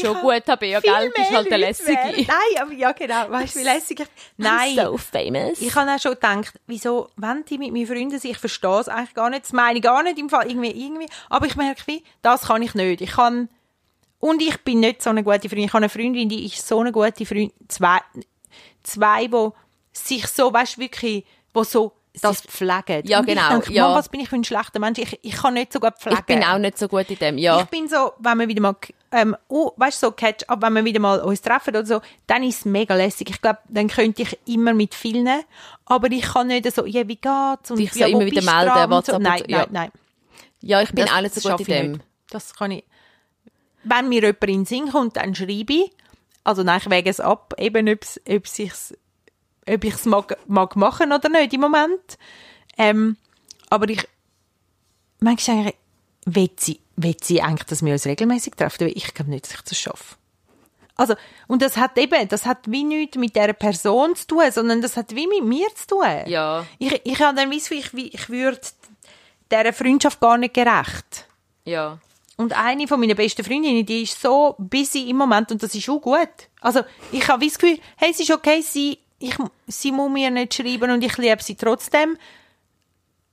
Schon 0.00 0.14
gut, 0.20 0.46
habe 0.46 0.66
ich 0.66 0.72
ja, 0.72 0.80
gell? 0.80 1.10
Bist 1.14 1.30
mehr 1.30 1.38
halt 1.38 1.50
wären- 1.50 1.60
lässige. 1.60 1.92
Nein, 1.92 2.62
aber 2.62 2.72
ja 2.72 2.92
genau, 2.92 3.30
weißt 3.30 3.54
du, 3.56 3.60
wie 3.60 3.64
lässig 3.64 4.00
ich... 4.00 4.06
Nein, 4.36 4.76
So 4.76 4.96
famous. 4.98 5.60
ich 5.60 5.74
habe 5.74 5.90
auch 5.90 5.98
schon 5.98 6.12
gedacht, 6.12 6.52
wieso, 6.66 7.08
wenn 7.16 7.44
die 7.46 7.58
mit 7.58 7.72
meinen 7.72 7.86
Freunden 7.86 8.18
sind, 8.18 8.30
ich 8.30 8.38
verstehe 8.38 8.80
es 8.80 8.88
eigentlich 8.88 9.14
gar 9.14 9.30
nicht, 9.30 9.44
das 9.44 9.52
meine 9.52 9.78
ich 9.78 9.82
gar 9.82 10.02
nicht 10.02 10.18
im 10.18 10.28
Fall, 10.28 10.48
irgendwie, 10.48 10.70
irgendwie, 10.70 11.08
aber 11.28 11.46
ich 11.46 11.56
merke 11.56 11.82
wie, 11.86 12.04
das 12.22 12.42
kann 12.42 12.62
ich 12.62 12.74
nicht. 12.74 13.00
Ich 13.00 13.12
kann, 13.12 13.48
und 14.20 14.42
ich 14.42 14.58
bin 14.58 14.80
nicht 14.80 15.02
so 15.02 15.10
eine 15.10 15.24
gute 15.24 15.48
Freundin. 15.48 15.64
Ich 15.64 15.72
habe 15.72 15.78
eine 15.78 15.88
Freundin, 15.88 16.28
die 16.28 16.44
ist 16.46 16.66
so 16.66 16.78
eine 16.80 16.92
gute 16.92 17.24
Freundin, 17.26 17.52
zwei, 17.68 17.98
zwei, 18.88 19.26
die 19.26 19.48
sich 19.92 20.26
so, 20.26 20.52
weißt 20.52 20.76
du, 20.76 20.80
wirklich, 20.80 21.24
wo 21.52 21.64
so 21.64 21.92
das 22.20 22.40
pflegen. 22.40 23.02
Ja, 23.06 23.20
und 23.20 23.26
genau, 23.26 23.42
Ich 23.42 23.48
denke, 23.48 23.72
ja. 23.72 23.86
Mann, 23.86 23.96
was 23.98 24.08
bin 24.08 24.20
ich 24.20 24.28
für 24.28 24.34
ein 24.36 24.42
schlechter 24.42 24.80
Mensch? 24.80 24.98
Ich, 24.98 25.18
ich 25.22 25.32
kann 25.36 25.54
nicht 25.54 25.72
so 25.72 25.78
gut 25.78 25.94
pflegen. 25.98 26.18
ich 26.18 26.24
bin 26.26 26.42
auch 26.42 26.58
nicht 26.58 26.76
so 26.76 26.88
gut 26.88 27.08
in 27.10 27.16
dem, 27.18 27.38
ja. 27.38 27.60
Ich 27.60 27.66
bin 27.66 27.86
so, 27.88 28.12
wenn 28.18 28.38
wir 28.40 28.48
wieder 28.48 28.60
mal, 28.60 28.74
ähm, 29.12 29.36
oh, 29.46 29.70
weißt 29.76 30.02
du, 30.02 30.06
so 30.08 30.12
Catch-up, 30.12 30.60
wenn 30.60 30.72
wir 30.74 30.84
wieder 30.84 30.98
mal 31.00 31.20
uns 31.20 31.40
treffen 31.40 31.70
oder 31.70 31.86
so, 31.86 32.00
dann 32.26 32.42
ist 32.42 32.58
es 32.60 32.64
mega 32.64 32.94
lässig. 32.96 33.30
Ich 33.30 33.40
glaube, 33.40 33.60
dann 33.68 33.86
könnte 33.88 34.22
ich 34.22 34.36
immer 34.46 34.74
mit 34.74 34.94
vielen, 34.96 35.28
aber 35.86 36.10
ich 36.10 36.22
kann 36.22 36.48
nicht 36.48 36.72
so, 36.74 36.84
ja, 36.86 37.06
wie 37.06 37.16
geht's? 37.16 37.70
Und 37.70 37.78
Dich 37.78 37.92
so 37.92 38.00
ja, 38.00 38.08
immer 38.08 38.24
wieder 38.26 38.42
melden, 38.42 38.90
WhatsApp 38.90 39.14
so. 39.16 39.20
Nein, 39.20 39.42
ja. 39.46 39.58
nein, 39.58 39.68
nein. 39.70 39.90
ja, 40.60 40.82
ich 40.82 40.90
bin 40.92 41.04
Das- 41.06 41.14
auch 41.14 41.20
nicht 41.20 41.34
so 41.34 41.48
gut 41.50 41.60
in 41.60 41.66
dem. 41.66 41.92
nicht. 41.92 42.04
Das 42.30 42.54
kann 42.54 42.72
ich. 42.72 42.84
Wenn 43.84 44.08
mir 44.08 44.22
jemand 44.22 44.42
in 44.44 44.48
den 44.50 44.64
Sinn 44.66 44.90
kommt, 44.90 45.16
dann 45.16 45.34
schreibe 45.36 45.72
ich. 45.72 45.92
Also 46.44 46.62
nein, 46.62 46.80
ich 46.82 46.90
wäge 46.90 47.10
es 47.10 47.20
ab, 47.20 47.54
eben 47.58 47.88
ob 47.88 48.00
ob 48.28 48.46
sich's, 48.46 48.94
ob 49.68 49.84
ich 49.84 49.94
es 49.94 50.04
mag, 50.04 50.36
mag 50.46 50.76
machen 50.76 51.12
oder 51.12 51.28
nicht 51.28 51.52
im 51.52 51.60
Moment. 51.60 52.18
Ähm, 52.76 53.16
aber 53.70 53.88
ich, 53.88 54.06
manchmal 55.20 55.58
eigentlich, 55.58 55.76
will 56.24 56.50
sie, 56.56 56.80
will 56.96 57.16
sie 57.20 57.42
eigentlich, 57.42 57.66
dass 57.66 57.84
wir 57.84 57.92
uns 57.92 58.06
regelmäßig 58.06 58.54
treffen? 58.54 58.80
Weil 58.80 58.92
Ich 58.96 59.12
glaube 59.14 59.30
nicht, 59.30 59.46
dass 59.46 59.54
ich 59.54 59.62
das 59.62 59.78
schaffe. 59.78 60.16
Also, 60.96 61.14
und 61.46 61.62
das 61.62 61.76
hat 61.76 61.96
eben, 61.96 62.28
das 62.28 62.44
hat 62.44 62.58
wie 62.66 62.82
nichts 62.82 63.16
mit 63.16 63.36
dieser 63.36 63.52
Person 63.52 64.16
zu 64.16 64.26
tun, 64.26 64.50
sondern 64.50 64.82
das 64.82 64.96
hat 64.96 65.14
wie 65.14 65.28
mit 65.28 65.44
mir 65.44 65.68
zu 65.76 65.86
tun. 65.86 66.26
Ja. 66.26 66.66
Ich, 66.78 67.00
ich 67.04 67.20
habe 67.20 67.36
dann 67.36 67.50
wie 67.52 67.56
ich, 67.56 67.94
ich 67.94 68.28
würde 68.28 68.60
dieser 69.50 69.72
Freundschaft 69.72 70.18
gar 70.18 70.38
nicht 70.38 70.54
gerecht. 70.54 71.28
Ja. 71.64 71.98
Und 72.38 72.52
eine 72.56 72.86
von 72.86 73.00
meinen 73.00 73.16
besten 73.16 73.42
Freundinnen, 73.44 73.84
die 73.84 74.02
ist 74.02 74.20
so 74.22 74.54
busy 74.58 75.10
im 75.10 75.16
Moment 75.16 75.50
und 75.50 75.60
das 75.62 75.74
ist 75.74 75.88
auch 75.88 76.00
gut. 76.00 76.28
Also 76.60 76.82
ich 77.10 77.26
habe 77.28 77.44
das 77.44 77.58
Gefühl, 77.58 77.78
hey, 77.96 78.12
es 78.12 78.20
ist 78.20 78.30
okay, 78.30 78.62
sie, 78.62 78.98
ich, 79.18 79.34
sie 79.66 79.90
muss 79.90 80.10
mir 80.10 80.30
nicht 80.30 80.54
schreiben 80.54 80.90
und 80.92 81.02
ich 81.02 81.16
liebe 81.18 81.42
sie 81.42 81.56
trotzdem. 81.56 82.16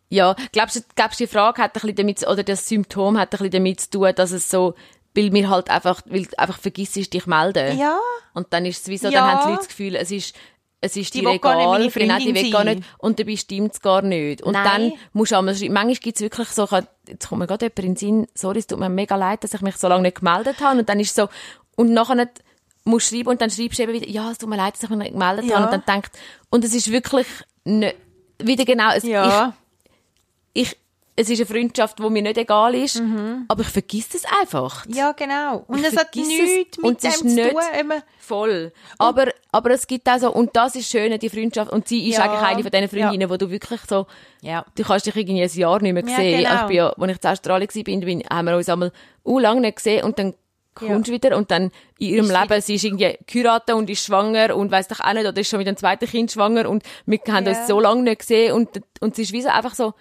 Ja, 0.09 0.35
glaubst 0.51 0.75
du, 0.77 0.79
glaubst 0.95 1.19
die 1.19 1.27
Frage 1.27 1.61
hat 1.61 1.75
ein 1.75 1.81
bisschen 1.81 1.95
damit, 1.95 2.27
oder 2.27 2.43
das 2.43 2.67
Symptom 2.67 3.17
hat 3.19 3.27
ein 3.33 3.37
bisschen 3.37 3.51
damit 3.51 3.79
zu 3.79 3.89
tun, 3.91 4.11
dass 4.15 4.31
es 4.31 4.49
so, 4.49 4.73
weil 5.15 5.29
mir 5.29 5.49
halt 5.49 5.69
einfach, 5.69 6.01
weil 6.07 6.27
einfach 6.37 6.57
vergisst, 6.59 6.95
dich 6.95 7.27
melden. 7.27 7.77
Ja. 7.77 7.99
Und 8.33 8.53
dann 8.53 8.65
ist 8.65 8.81
es 8.81 8.87
wie 8.87 8.97
so, 8.97 9.09
Ja. 9.09 9.21
dann 9.21 9.31
haben 9.31 9.39
die 9.43 9.49
Leute 9.51 9.59
das 9.59 9.67
Gefühl, 9.67 9.95
es 9.95 10.11
ist, 10.11 10.35
es 10.85 10.95
ist 10.95 11.13
Die 11.13 11.21
dir 11.21 11.29
egal, 11.29 11.79
nicht 11.79 11.95
meine 11.95 12.07
genau, 12.07 12.17
die 12.19 12.35
will 12.35 12.51
gar 12.51 12.63
nicht, 12.63 12.83
und 12.97 13.19
dabei 13.19 13.35
stimmt 13.35 13.73
es 13.73 13.81
gar 13.81 14.01
nicht. 14.01 14.41
Und 14.41 14.53
Nein. 14.53 14.63
dann 14.63 14.93
musst 15.13 15.31
du 15.31 15.37
einmal 15.37 15.55
schreiben, 15.55 15.73
manchmal 15.73 15.95
gibt 15.95 16.17
es 16.17 16.21
wirklich 16.21 16.47
so, 16.49 16.67
jetzt 17.07 17.27
kommt 17.27 17.39
mir 17.39 17.47
gerade 17.47 17.65
jemand 17.65 17.79
in 17.79 17.85
den 17.85 17.95
Sinn, 17.95 18.27
sorry, 18.33 18.59
es 18.59 18.67
tut 18.67 18.79
mir 18.79 18.89
mega 18.89 19.15
leid, 19.15 19.43
dass 19.43 19.53
ich 19.53 19.61
mich 19.61 19.75
so 19.77 19.87
lange 19.87 20.03
nicht 20.03 20.19
gemeldet 20.19 20.61
habe, 20.61 20.79
und 20.79 20.87
dann 20.89 20.99
ist 20.99 21.09
es 21.09 21.15
so, 21.15 21.27
und 21.75 21.91
nachher 21.93 22.29
musst 22.85 23.11
du 23.11 23.15
schreiben, 23.15 23.29
und 23.29 23.41
dann 23.41 23.49
schreibst 23.49 23.79
du 23.79 23.83
eben 23.83 23.93
wieder, 23.93 24.07
ja, 24.07 24.31
es 24.31 24.37
tut 24.37 24.49
mir 24.49 24.57
leid, 24.57 24.75
dass 24.75 24.83
ich 24.83 24.89
mich 24.89 24.99
nicht 24.99 25.13
gemeldet 25.13 25.45
Ja. 25.45 25.55
habe, 25.55 25.65
und 25.65 25.73
dann 25.73 25.83
denkt, 25.95 26.11
und 26.49 26.63
es 26.63 26.73
ist 26.73 26.91
wirklich 26.91 27.27
nicht, 27.63 27.95
wieder 28.37 28.65
genau, 28.65 28.91
es, 28.95 29.03
Ja. 29.03 29.47
ich, 29.49 29.53
es 31.17 31.29
ist 31.29 31.39
eine 31.39 31.45
Freundschaft, 31.45 31.99
die 31.99 32.09
mir 32.09 32.21
nicht 32.21 32.37
egal 32.37 32.75
ist, 32.75 33.01
aber 33.47 33.61
ich 33.61 33.69
vergiss 33.69 34.13
es 34.13 34.23
einfach. 34.41 34.85
Ja, 34.89 35.13
genau. 35.13 35.63
Und 35.67 35.79
Ich 35.79 35.85
es 35.87 35.97
hat 35.97 36.13
nichts 36.15 36.77
mit 36.77 36.83
Und 36.83 36.95
es 36.97 37.01
dem 37.01 37.09
ist 37.11 37.19
zu 37.19 37.25
nicht- 37.27 37.51
tun. 37.51 37.61
Eben. 37.79 38.01
Voll. 38.19 38.73
Aber, 38.97 39.27
aber 39.51 39.71
es 39.71 39.87
gibt 39.87 40.09
auch 40.09 40.17
so, 40.17 40.33
und 40.33 40.55
das 40.55 40.75
ist 40.75 40.89
schön, 40.89 41.17
die 41.17 41.29
Freundschaft, 41.29 41.71
und 41.71 41.87
sie 41.87 42.09
ist 42.09 42.17
Ja. 42.17 42.23
eigentlich 42.23 42.41
eine 42.41 42.61
von 42.63 42.71
diesen 42.71 42.89
Freundinnen, 42.89 43.29
wo 43.29 43.37
du 43.37 43.49
wirklich 43.49 43.79
so, 43.87 44.07
Ja. 44.41 44.65
du 44.75 44.83
kannst 44.83 45.05
dich 45.05 45.15
irgendwie 45.15 45.41
ein 45.43 45.49
Jahr 45.49 45.81
nicht 45.81 45.93
mehr 45.93 46.03
Ja, 46.05 46.15
sehen. 46.17 46.37
genau. 46.43 46.61
Ich 46.61 46.67
bin 46.67 46.75
ja, 46.77 46.89
als 46.89 47.11
ich 47.17 47.23
in 47.23 47.29
Australien 47.29 47.69
war, 47.73 47.83
bin, 47.83 47.99
bin, 48.01 48.23
haben 48.29 48.45
wir 48.47 48.55
uns 48.57 48.67
einmal 48.67 48.91
uh, 49.25 49.39
lange 49.39 49.61
nicht 49.61 49.77
gesehen, 49.77 50.03
und 50.03 50.19
dann 50.19 50.33
kommst 50.73 51.07
du 51.07 51.13
wieder, 51.13 51.37
und 51.37 51.49
dann 51.51 51.71
in 51.99 52.09
ihrem 52.09 52.25
Ist 52.25 52.41
Leben, 52.41 52.61
sie 52.61 52.75
ist 52.75 52.83
irgendwie 52.83 53.17
geheiratet 53.27 53.73
und 53.75 53.89
ist 53.89 54.03
schwanger, 54.05 54.53
und 54.55 54.71
weiss 54.71 54.89
doch 54.89 54.99
auch 54.99 55.13
nicht, 55.13 55.25
oder 55.27 55.39
ist 55.39 55.47
schon 55.49 55.59
mit 55.59 55.67
einem 55.69 55.77
zweiten 55.77 56.07
Kind 56.09 56.31
schwanger, 56.31 56.67
und 56.69 56.83
wir 57.05 57.19
haben 57.29 57.45
Ja. 57.45 57.51
uns 57.57 57.67
so 57.67 57.79
lange 57.79 58.01
nicht 58.03 58.19
gesehen, 58.19 58.51
und, 58.53 58.81
und 58.99 59.15
sie 59.15 59.21
ist 59.21 59.31
wie 59.31 59.41
so 59.41 59.47
einfach 59.49 59.75
so, 59.75 59.93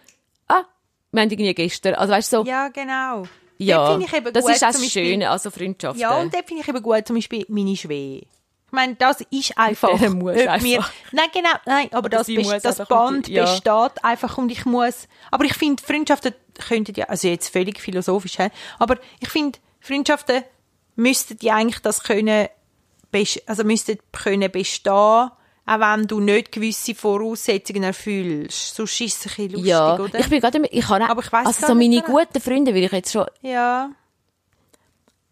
wir 1.15 1.23
haben 1.23 1.31
irgendwie 1.31 1.55
gestern, 1.55 1.95
also 1.95 2.12
weißt 2.12 2.33
du, 2.33 2.37
so, 2.39 2.45
Ja, 2.45 2.69
genau. 2.69 3.25
ja, 3.59 3.97
das 3.99 4.45
gut, 4.45 4.55
ist 4.55 4.65
auch 4.65 4.73
das 4.73 4.91
Schöne, 4.91 5.31
also 5.31 5.51
Freundschaften. 5.51 6.01
Ja, 6.01 6.19
und 6.21 6.35
dort 6.35 6.47
finde 6.47 6.62
ich 6.62 6.69
eben 6.69 6.83
gut, 6.83 7.07
zum 7.07 7.17
Beispiel 7.17 7.45
meine 7.49 7.77
Schwee. 7.77 8.27
Ich 8.67 8.73
meine, 8.73 8.97
das 8.97 9.21
ist 9.31 9.57
einfach. 9.57 9.97
der 10.01 10.11
mir, 10.11 10.51
einfach. 10.51 10.93
nein, 11.12 11.29
genau, 11.33 11.51
nein, 11.65 11.89
aber 11.93 12.09
das, 12.09 12.27
muss 12.27 12.49
das 12.49 12.81
einfach 12.81 12.89
Band 12.89 13.29
ja. 13.29 13.45
besteht 13.45 14.05
einfach 14.05 14.37
und 14.37 14.51
ich 14.51 14.65
muss, 14.65 15.07
aber 15.31 15.45
ich 15.45 15.55
finde, 15.55 15.81
Freundschaften 15.83 16.35
könnten 16.69 16.95
ja, 16.97 17.07
also 17.07 17.29
jetzt 17.29 17.51
völlig 17.51 17.81
philosophisch, 17.81 18.39
hä? 18.39 18.49
aber 18.81 18.97
ich 19.21 19.29
finde, 19.29 19.61
Freundschaften 19.81 20.43
müssten 20.97 21.39
ja 21.41 21.55
eigentlich 21.55 21.81
das 21.81 22.03
können, 22.03 22.49
also 23.47 23.62
müssten 23.62 23.99
können 24.11 24.51
bestehen, 24.51 25.31
auch 25.67 25.81
wenn 25.81 26.07
du 26.07 26.21
nicht 26.21 26.53
gewisse 26.53 26.95
Voraussetzungen 26.95 27.85
erfüllst. 27.85 28.75
Sonst 28.75 29.01
ist 29.01 29.27
es 29.27 29.27
ein 29.27 29.49
bisschen 29.49 29.51
lustig, 29.53 29.69
ja, 29.69 29.95
oder? 29.99 30.19
ich 30.19 30.29
bin 30.29 30.41
gerade, 30.41 30.62
ich 30.71 30.87
kann 30.87 31.03
auch, 31.03 31.09
Aber 31.09 31.23
ich 31.23 31.33
weiss 31.33 31.47
also 31.47 31.67
so 31.67 31.75
meine 31.75 32.03
guten 32.03 32.41
Freunde 32.41 32.75
will 32.75 32.85
ich 32.85 32.93
jetzt 32.93 33.12
schon, 33.12 33.27
ja. 33.41 33.91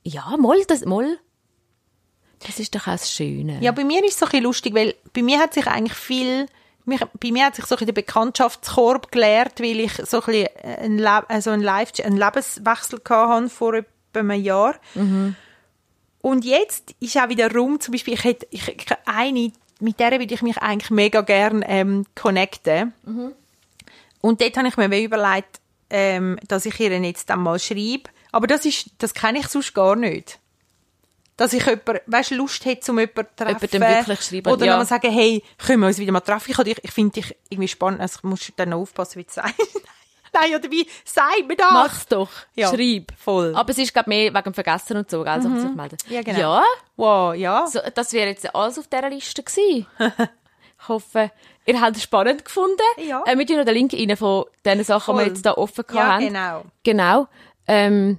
Ja, 0.05 0.35
moll, 0.39 0.65
das, 0.67 0.85
moll. 0.85 1.19
Das 2.41 2.59
ist 2.59 2.75
doch 2.75 2.83
auch 2.83 2.93
das 2.93 3.13
Schöne. 3.13 3.59
Ja, 3.61 3.73
bei 3.73 3.85
mir 3.85 4.03
ist 4.05 4.15
es 4.15 4.19
so 4.19 4.27
ein 4.27 4.31
bisschen 4.31 4.45
lustig, 4.45 4.75
weil 4.75 4.95
bei 5.13 5.23
mir 5.23 5.39
hat 5.39 5.55
sich 5.55 5.67
eigentlich 5.67 5.97
viel, 5.97 6.47
mich, 6.85 7.01
bei 7.21 7.31
mir 7.31 7.47
hat 7.47 7.55
sich 7.55 7.67
so 7.67 7.77
ein 7.77 7.87
der 7.87 7.93
Bekanntschaftskorb 7.93 9.13
geleert, 9.13 9.61
weil 9.61 9.81
ich 9.81 9.93
so 9.93 10.21
ein 10.21 10.27
bisschen 10.27 10.49
einen, 10.65 10.99
Le 10.99 11.31
also 11.31 11.51
einen, 11.51 11.63
Live 11.63 11.93
einen 12.03 12.17
Lebenswechsel 12.17 13.01
hatte 13.09 13.49
vor 13.49 13.75
etwa 13.75 14.21
einem 14.21 14.43
Jahr. 14.43 14.75
Und 16.23 16.45
jetzt 16.45 16.95
ist 17.01 17.17
auch 17.17 17.29
wieder 17.29 17.53
rum, 17.53 17.81
zum 17.81 17.93
Beispiel, 17.93 18.15
ich 18.15 18.25
hätte 18.25 18.47
ich, 18.51 18.87
eine, 19.05 19.53
mit 19.83 19.99
der 20.01 20.13
würde 20.13 20.33
ich 20.33 20.43
mich 20.43 20.59
eigentlich 20.59 20.91
mega 20.91 21.21
gern 21.21 21.65
ähm, 21.67 22.07
connecten. 22.15 22.93
Und 24.21 24.41
dort 24.41 24.57
habe 24.57 24.69
ich 24.69 24.77
mir 24.77 25.03
überlegt, 25.03 25.61
ähm, 25.91 26.39
dass 26.49 26.65
ich 26.65 26.79
ihr 26.81 26.97
jetzt 27.01 27.29
dann 27.29 27.41
mal 27.41 27.59
schreibe. 27.59 28.11
Aber 28.31 28.47
das 28.47 28.65
ist, 28.65 28.87
das 28.99 29.13
kenne 29.13 29.41
ich 29.41 29.49
sonst 29.49 29.75
gar 29.75 29.97
nicht. 29.97 30.39
Dass 31.37 31.53
ich 31.53 31.67
jemand, 31.67 32.01
weißt, 32.07 32.31
Lust 32.31 32.65
hätte, 32.65 32.93
um 32.93 33.01
jemanden 33.01 33.27
zu 33.37 33.45
treffen. 33.45 33.69
Jemandem 33.73 33.99
wirklich 33.99 34.23
schreiben, 34.23 34.53
Oder 34.53 34.67
ja. 34.67 34.73
nochmal 34.73 34.87
sagen, 34.87 35.11
hey, 35.11 35.43
können 35.59 35.81
wir 35.81 35.89
uns 35.89 35.99
wieder 35.99 36.13
mal 36.13 36.21
treffen? 36.21 36.53
Ich, 36.53 36.59
ich, 36.59 36.85
ich 36.85 36.91
finde 36.93 37.21
dich 37.21 37.37
irgendwie 37.51 37.69
spannend. 37.69 38.01
Also 38.01 38.19
ich 38.19 38.23
muss 38.25 38.53
dann 38.57 38.71
noch 38.71 38.79
aufpassen, 38.79 39.19
wie 39.19 39.25
du 39.25 39.33
sagst. 39.33 39.83
Nein, 40.33 40.55
oder 40.55 40.71
wie, 40.71 40.89
sag 41.05 41.47
mir 41.47 41.57
das. 41.57 41.71
Mach's 41.73 42.07
doch. 42.07 42.31
Ja. 42.55 42.69
Schreib. 42.69 43.13
Voll. 43.19 43.55
Aber 43.55 43.71
es 43.71 43.79
ist, 43.79 43.93
glaube 43.93 44.09
mehr 44.11 44.33
wegen 44.33 44.43
dem 44.45 44.55
Vergessen 44.55 44.97
und 44.97 45.11
so, 45.11 45.23
gell, 45.25 45.41
mhm. 45.41 45.61
sich 45.61 45.71
melden. 45.75 45.97
Ja, 46.09 46.23
genau. 46.23 46.39
Ja, 46.39 46.65
Wow, 46.97 47.35
ja. 47.35 47.67
so, 47.67 47.81
das 47.95 48.13
wäre 48.13 48.29
jetzt 48.31 48.55
alles 48.55 48.79
auf 48.79 48.87
dieser 48.89 49.11
Liste 49.11 49.43
gewesen. 49.43 49.87
ich 49.99 50.89
hoffe, 50.89 51.31
ihr 51.67 51.81
habt 51.81 51.97
es 51.97 52.03
spannend 52.03 52.45
gefunden. 52.45 52.81
Ja. 52.97 53.23
Äh, 53.27 53.37
wir 53.39 53.47
tun 53.47 53.57
noch 53.59 53.65
den 53.65 53.75
Link 53.75 53.93
rein 53.93 54.17
von 54.17 54.45
den 54.65 54.83
Sachen, 54.85 55.15
die 55.15 55.19
wir 55.19 55.25
Voll. 55.25 55.33
jetzt 55.35 55.45
da 55.47 55.53
offen 55.53 55.85
Ja, 55.93 56.03
haben. 56.15 56.25
genau. 56.27 56.65
Genau. 56.83 57.29
Ähm, 57.67 58.19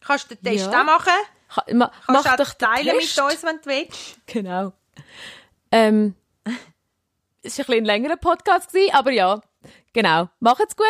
Kannst 0.00 0.30
du 0.30 0.34
den 0.36 0.44
Test 0.52 0.72
Ja. 0.72 0.80
auch 0.80 0.84
machen? 0.84 1.12
ka- 1.48 1.64
ma, 1.74 1.90
Kannst 2.06 2.24
mach 2.26 2.36
du 2.36 2.42
doch 2.44 2.52
den 2.54 2.68
teilen 2.68 2.96
mit 2.96 3.18
uns, 3.18 3.42
wenn 3.44 3.56
du 3.58 3.66
willst. 3.66 4.18
Genau. 4.26 4.72
Ähm, 5.72 6.14
es 6.44 7.58
war 7.58 7.64
ein 7.64 7.66
bisschen 7.66 7.74
ein 7.74 7.84
längerer 7.84 8.16
Podcast, 8.16 8.72
gewesen, 8.72 8.94
aber 8.94 9.10
ja, 9.12 9.40
genau. 9.92 10.28
Macht's 10.40 10.76
gut. 10.76 10.86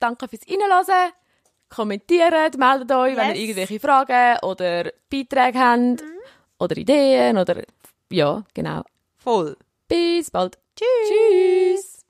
Danke 0.00 0.26
fürs 0.28 0.42
Reinhören. 0.48 1.12
Kommentiert, 1.68 2.56
meldet 2.58 2.90
euch, 2.90 3.16
wenn 3.16 3.28
Yes. 3.28 3.36
ihr 3.36 3.42
irgendwelche 3.42 3.78
Fragen 3.78 4.38
oder 4.42 4.90
Beiträge 5.08 5.58
habt 5.60 6.02
oder 6.58 6.76
Ideen 6.76 7.38
oder 7.38 7.62
ja, 8.10 8.42
genau. 8.54 8.82
Voll. 9.18 9.56
Bis 9.86 10.30
bald. 10.32 10.58
Tschüss. 10.74 11.08
Tschüss. 11.08 12.00